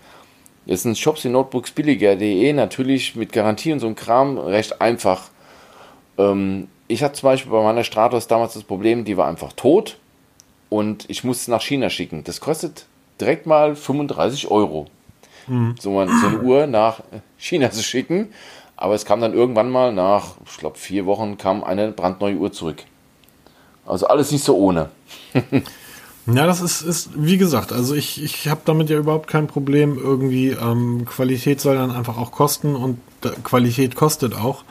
Jetzt 0.67 0.85
sind 0.85 0.97
Shops 0.97 1.25
in 1.27 1.33
Notebooks 1.33 1.73
billiger.de 1.73 2.53
natürlich 2.55 3.17
mit 3.17 3.33
Garantie 3.33 3.73
und 3.73 3.81
so 3.81 3.87
einem 3.87 3.97
Kram 3.97 4.39
recht 4.39 4.81
einfach. 4.81 5.29
Ähm, 6.17 6.69
ich 6.89 7.03
hatte 7.03 7.21
zum 7.21 7.29
Beispiel 7.29 7.53
bei 7.53 7.63
meiner 7.63 7.85
Stratos 7.85 8.29
damals 8.29 8.55
das 8.55 8.65
Problem, 8.65 9.05
die 9.05 9.17
war 9.17 9.29
einfach 9.29 9.53
tot 9.53 9.99
und 10.71 11.05
ich 11.09 11.23
musste 11.23 11.51
nach 11.51 11.61
China 11.61 11.91
schicken. 11.91 12.25
Das 12.25 12.41
kostet 12.41 12.87
direkt 13.21 13.47
mal 13.47 13.77
35 13.77 14.51
Euro. 14.51 14.87
So, 15.79 15.91
man, 15.91 16.09
so 16.09 16.29
eine 16.29 16.41
Uhr 16.41 16.67
nach 16.67 17.01
China 17.37 17.71
zu 17.71 17.83
schicken. 17.83 18.33
Aber 18.77 18.95
es 18.95 19.05
kam 19.05 19.21
dann 19.21 19.35
irgendwann 19.35 19.71
mal 19.71 19.93
nach, 19.93 20.35
ich 20.47 20.57
glaube, 20.57 20.79
vier 20.79 21.07
Wochen 21.07 21.39
kam 21.39 21.63
eine 21.63 21.93
brandneue 21.93 22.37
Uhr 22.37 22.53
zurück. 22.53 22.83
Also 23.87 24.07
alles 24.07 24.33
nicht 24.33 24.45
so 24.45 24.57
ohne. 24.57 24.91
Ja, 26.27 26.47
das 26.47 26.63
ist, 26.63 26.81
ist 26.81 27.11
wie 27.15 27.37
gesagt, 27.37 27.71
also 27.71 27.95
ich, 27.95 28.23
ich 28.23 28.49
habe 28.49 28.63
damit 28.65 28.89
ja 28.89 28.97
überhaupt 28.97 29.29
kein 29.29 29.47
Problem. 29.47 29.99
Irgendwie 29.99 30.51
ähm, 30.51 31.05
Qualität 31.05 31.61
soll 31.61 31.77
dann 31.77 31.91
einfach 31.91 32.17
auch 32.17 32.33
kosten 32.33 32.75
und 32.75 32.99
Qualität 33.43 33.95
kostet 33.95 34.35
auch. 34.35 34.65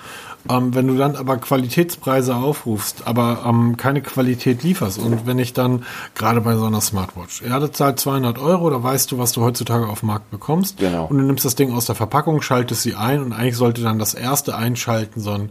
Ähm, 0.49 0.75
wenn 0.75 0.87
du 0.87 0.97
dann 0.97 1.15
aber 1.15 1.37
Qualitätspreise 1.37 2.35
aufrufst, 2.35 3.07
aber 3.07 3.43
ähm, 3.45 3.77
keine 3.77 4.01
Qualität 4.01 4.63
lieferst 4.63 4.99
und 4.99 5.25
wenn 5.25 5.39
ich 5.39 5.53
dann 5.53 5.85
gerade 6.15 6.41
bei 6.41 6.55
so 6.55 6.65
einer 6.65 6.81
Smartwatch, 6.81 7.43
ja, 7.43 7.59
das 7.59 7.71
zahlt 7.71 7.99
200 7.99 8.39
Euro, 8.39 8.69
da 8.69 8.83
weißt 8.83 9.11
du, 9.11 9.17
was 9.17 9.31
du 9.31 9.41
heutzutage 9.41 9.87
auf 9.87 10.01
dem 10.01 10.07
Markt 10.07 10.31
bekommst. 10.31 10.77
Genau. 10.77 11.05
Und 11.05 11.17
du 11.17 11.23
nimmst 11.23 11.45
das 11.45 11.55
Ding 11.55 11.73
aus 11.73 11.85
der 11.85 11.95
Verpackung, 11.95 12.41
schaltest 12.41 12.81
sie 12.81 12.95
ein 12.95 13.21
und 13.21 13.31
eigentlich 13.31 13.55
sollte 13.55 13.81
dann 13.81 13.99
das 13.99 14.13
erste 14.13 14.55
Einschalten 14.55 15.21
so 15.21 15.31
ein 15.31 15.49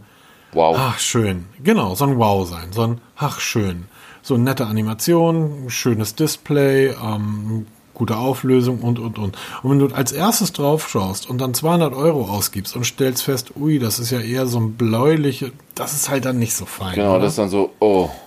Wow. 0.53 0.75
Ach, 0.77 0.99
schön. 0.99 1.45
Genau, 1.63 1.95
so 1.95 2.05
ein 2.05 2.19
Wow 2.19 2.47
sein. 2.47 2.71
So 2.71 2.83
ein 2.83 3.01
Ach, 3.17 3.39
schön. 3.39 3.85
So 4.21 4.35
eine 4.35 4.43
nette 4.43 4.67
Animation, 4.67 5.65
ein 5.65 5.69
schönes 5.69 6.15
Display, 6.15 6.89
ähm, 6.89 7.65
gute 7.93 8.17
Auflösung 8.17 8.79
und, 8.79 8.99
und, 8.99 9.17
und. 9.17 9.37
Und 9.61 9.71
wenn 9.71 9.79
du 9.79 9.93
als 9.93 10.11
erstes 10.11 10.53
drauf 10.53 10.89
schaust 10.89 11.29
und 11.29 11.39
dann 11.39 11.53
200 11.53 11.93
Euro 11.93 12.25
ausgibst 12.25 12.75
und 12.75 12.85
stellst 12.85 13.23
fest, 13.23 13.53
ui, 13.55 13.79
das 13.79 13.99
ist 13.99 14.11
ja 14.11 14.19
eher 14.19 14.47
so 14.47 14.59
ein 14.59 14.73
bläuliche, 14.73 15.51
das 15.75 15.93
ist 15.93 16.09
halt 16.09 16.25
dann 16.25 16.39
nicht 16.39 16.55
so 16.55 16.65
fein. 16.65 16.95
Genau, 16.95 17.11
oder? 17.15 17.21
das 17.21 17.33
ist 17.33 17.39
dann 17.39 17.49
so, 17.49 17.71
oh. 17.79 18.09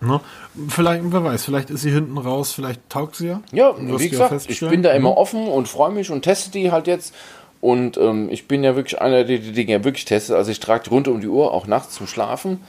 Ne? 0.00 0.20
Vielleicht, 0.68 1.02
wer 1.06 1.24
weiß, 1.24 1.44
vielleicht 1.44 1.70
ist 1.70 1.82
sie 1.82 1.90
hinten 1.90 2.18
raus, 2.18 2.52
vielleicht 2.52 2.88
taugt 2.88 3.16
sie 3.16 3.28
ja. 3.28 3.42
Ja, 3.52 3.74
wie 3.78 4.04
ja 4.04 4.10
gesagt, 4.10 4.48
ich 4.48 4.60
bin 4.60 4.82
da 4.82 4.92
immer 4.92 5.16
offen 5.16 5.48
und 5.48 5.66
freue 5.66 5.90
mich 5.90 6.10
und 6.10 6.22
teste 6.22 6.50
die 6.50 6.70
halt 6.70 6.86
jetzt. 6.86 7.14
Und 7.60 7.96
ähm, 7.96 8.28
ich 8.30 8.46
bin 8.46 8.62
ja 8.62 8.76
wirklich 8.76 9.00
einer, 9.00 9.24
der 9.24 9.38
die 9.38 9.52
Dinge 9.52 9.72
ja 9.72 9.84
wirklich 9.84 10.04
testet. 10.04 10.36
Also 10.36 10.52
ich 10.52 10.60
trage 10.60 10.84
die 10.84 10.90
rund 10.90 11.08
um 11.08 11.20
die 11.20 11.26
Uhr, 11.26 11.52
auch 11.52 11.66
nachts 11.66 11.94
zum 11.94 12.06
Schlafen, 12.06 12.60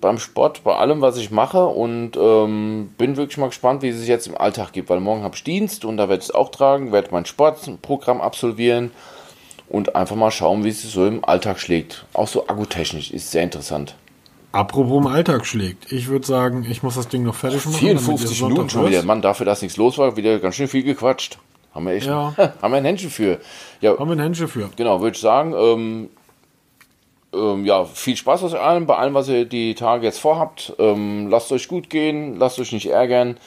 beim 0.00 0.18
Sport, 0.18 0.64
bei 0.64 0.74
allem, 0.74 1.00
was 1.00 1.16
ich 1.16 1.30
mache. 1.30 1.66
Und 1.66 2.16
ähm, 2.16 2.92
bin 2.98 3.16
wirklich 3.16 3.38
mal 3.38 3.48
gespannt, 3.48 3.82
wie 3.82 3.88
es 3.88 3.98
sich 3.98 4.08
jetzt 4.08 4.26
im 4.26 4.36
Alltag 4.36 4.72
gibt. 4.72 4.88
Weil 4.90 5.00
morgen 5.00 5.22
habe 5.22 5.36
ich 5.36 5.44
Dienst 5.44 5.84
und 5.84 5.96
da 5.96 6.08
werde 6.08 6.22
ich 6.22 6.28
es 6.30 6.34
auch 6.34 6.50
tragen, 6.50 6.92
werde 6.92 7.08
mein 7.12 7.26
Sportprogramm 7.26 8.20
absolvieren 8.20 8.90
und 9.68 9.94
einfach 9.94 10.16
mal 10.16 10.30
schauen, 10.30 10.64
wie 10.64 10.68
es 10.70 10.82
sich 10.82 10.90
so 10.92 11.06
im 11.06 11.24
Alltag 11.24 11.60
schlägt. 11.60 12.04
Auch 12.12 12.28
so 12.28 12.48
akkutechnisch 12.48 13.10
ist 13.10 13.30
sehr 13.30 13.42
interessant. 13.42 13.94
Apropos 14.52 14.98
im 14.98 15.06
Alltag 15.06 15.46
schlägt. 15.46 15.92
Ich 15.92 16.08
würde 16.08 16.26
sagen, 16.26 16.66
ich 16.68 16.82
muss 16.82 16.96
das 16.96 17.06
Ding 17.06 17.22
noch 17.22 17.36
fertig 17.36 17.64
machen. 17.64 17.74
damit 17.74 17.82
ihr 17.82 17.98
54 18.00 18.38
Sonntag 18.38 18.52
Minuten 18.52 18.70
schon 18.70 18.88
wieder. 18.88 19.02
Mann, 19.04 19.22
dafür, 19.22 19.46
dass 19.46 19.62
nichts 19.62 19.76
los 19.76 19.96
war, 19.96 20.16
wieder 20.16 20.40
ganz 20.40 20.56
schön 20.56 20.66
viel 20.66 20.82
gequatscht. 20.82 21.38
Haben 21.72 21.86
wir 21.86 21.92
echt 21.92 22.08
Ja. 22.08 22.34
haben 22.62 22.72
wir 22.72 22.78
ein 22.78 22.84
Händchen 22.84 23.10
für. 23.10 23.38
Ja, 23.80 23.96
Haben 23.96 24.08
wir 24.10 24.16
ein 24.16 24.20
Händchen 24.20 24.48
für. 24.48 24.68
genau, 24.76 25.00
würde 25.00 25.14
ich 25.14 25.20
sagen, 25.20 25.54
ähm, 25.56 26.08
ähm, 27.32 27.64
ja, 27.64 27.84
viel 27.84 28.16
Spaß 28.16 28.44
aus 28.44 28.54
allem, 28.54 28.86
bei 28.86 28.96
allem, 28.96 29.14
was 29.14 29.28
ihr 29.28 29.44
die 29.44 29.74
Tage 29.74 30.06
jetzt 30.06 30.18
vorhabt. 30.18 30.74
Ähm, 30.78 31.28
lasst 31.28 31.52
euch 31.52 31.68
gut 31.68 31.90
gehen, 31.90 32.38
lasst 32.38 32.58
euch 32.58 32.72
nicht 32.72 32.86
ärgern. 32.86 33.38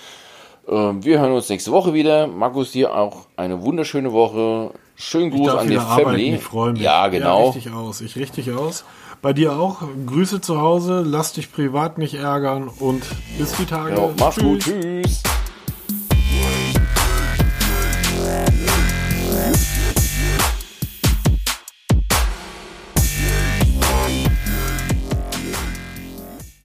Ähm, 0.67 1.03
wir 1.03 1.19
hören 1.19 1.33
uns 1.33 1.49
nächste 1.49 1.71
Woche 1.71 1.93
wieder. 1.93 2.27
Markus, 2.27 2.71
dir 2.71 2.95
auch 2.95 3.27
eine 3.35 3.61
wunderschöne 3.61 4.13
Woche. 4.13 4.71
Schönen 4.95 5.31
Gruß 5.31 5.49
an 5.55 5.67
die 5.67 5.77
arbeiten, 5.77 6.05
Family. 6.05 6.35
ich 6.35 6.41
freue 6.41 6.73
mich. 6.73 6.81
Ja, 6.81 7.07
genau. 7.07 7.49
richtig 7.49 7.73
aus. 7.73 8.01
Ich 8.01 8.15
richtig 8.15 8.51
aus. 8.51 8.85
Bei 9.21 9.33
dir 9.33 9.53
auch. 9.53 9.81
Grüße 10.05 10.41
zu 10.41 10.61
Hause. 10.61 11.03
Lass 11.05 11.33
dich 11.33 11.51
privat 11.51 11.97
nicht 11.97 12.13
ärgern 12.13 12.69
und 12.79 13.03
bis 13.37 13.53
die 13.57 13.65
Tage. 13.65 13.95
Ja, 13.95 14.09
mach's 14.19 14.37
gut. 14.37 14.59
Tschüss. 14.59 14.83
Tschüss. 15.03 15.42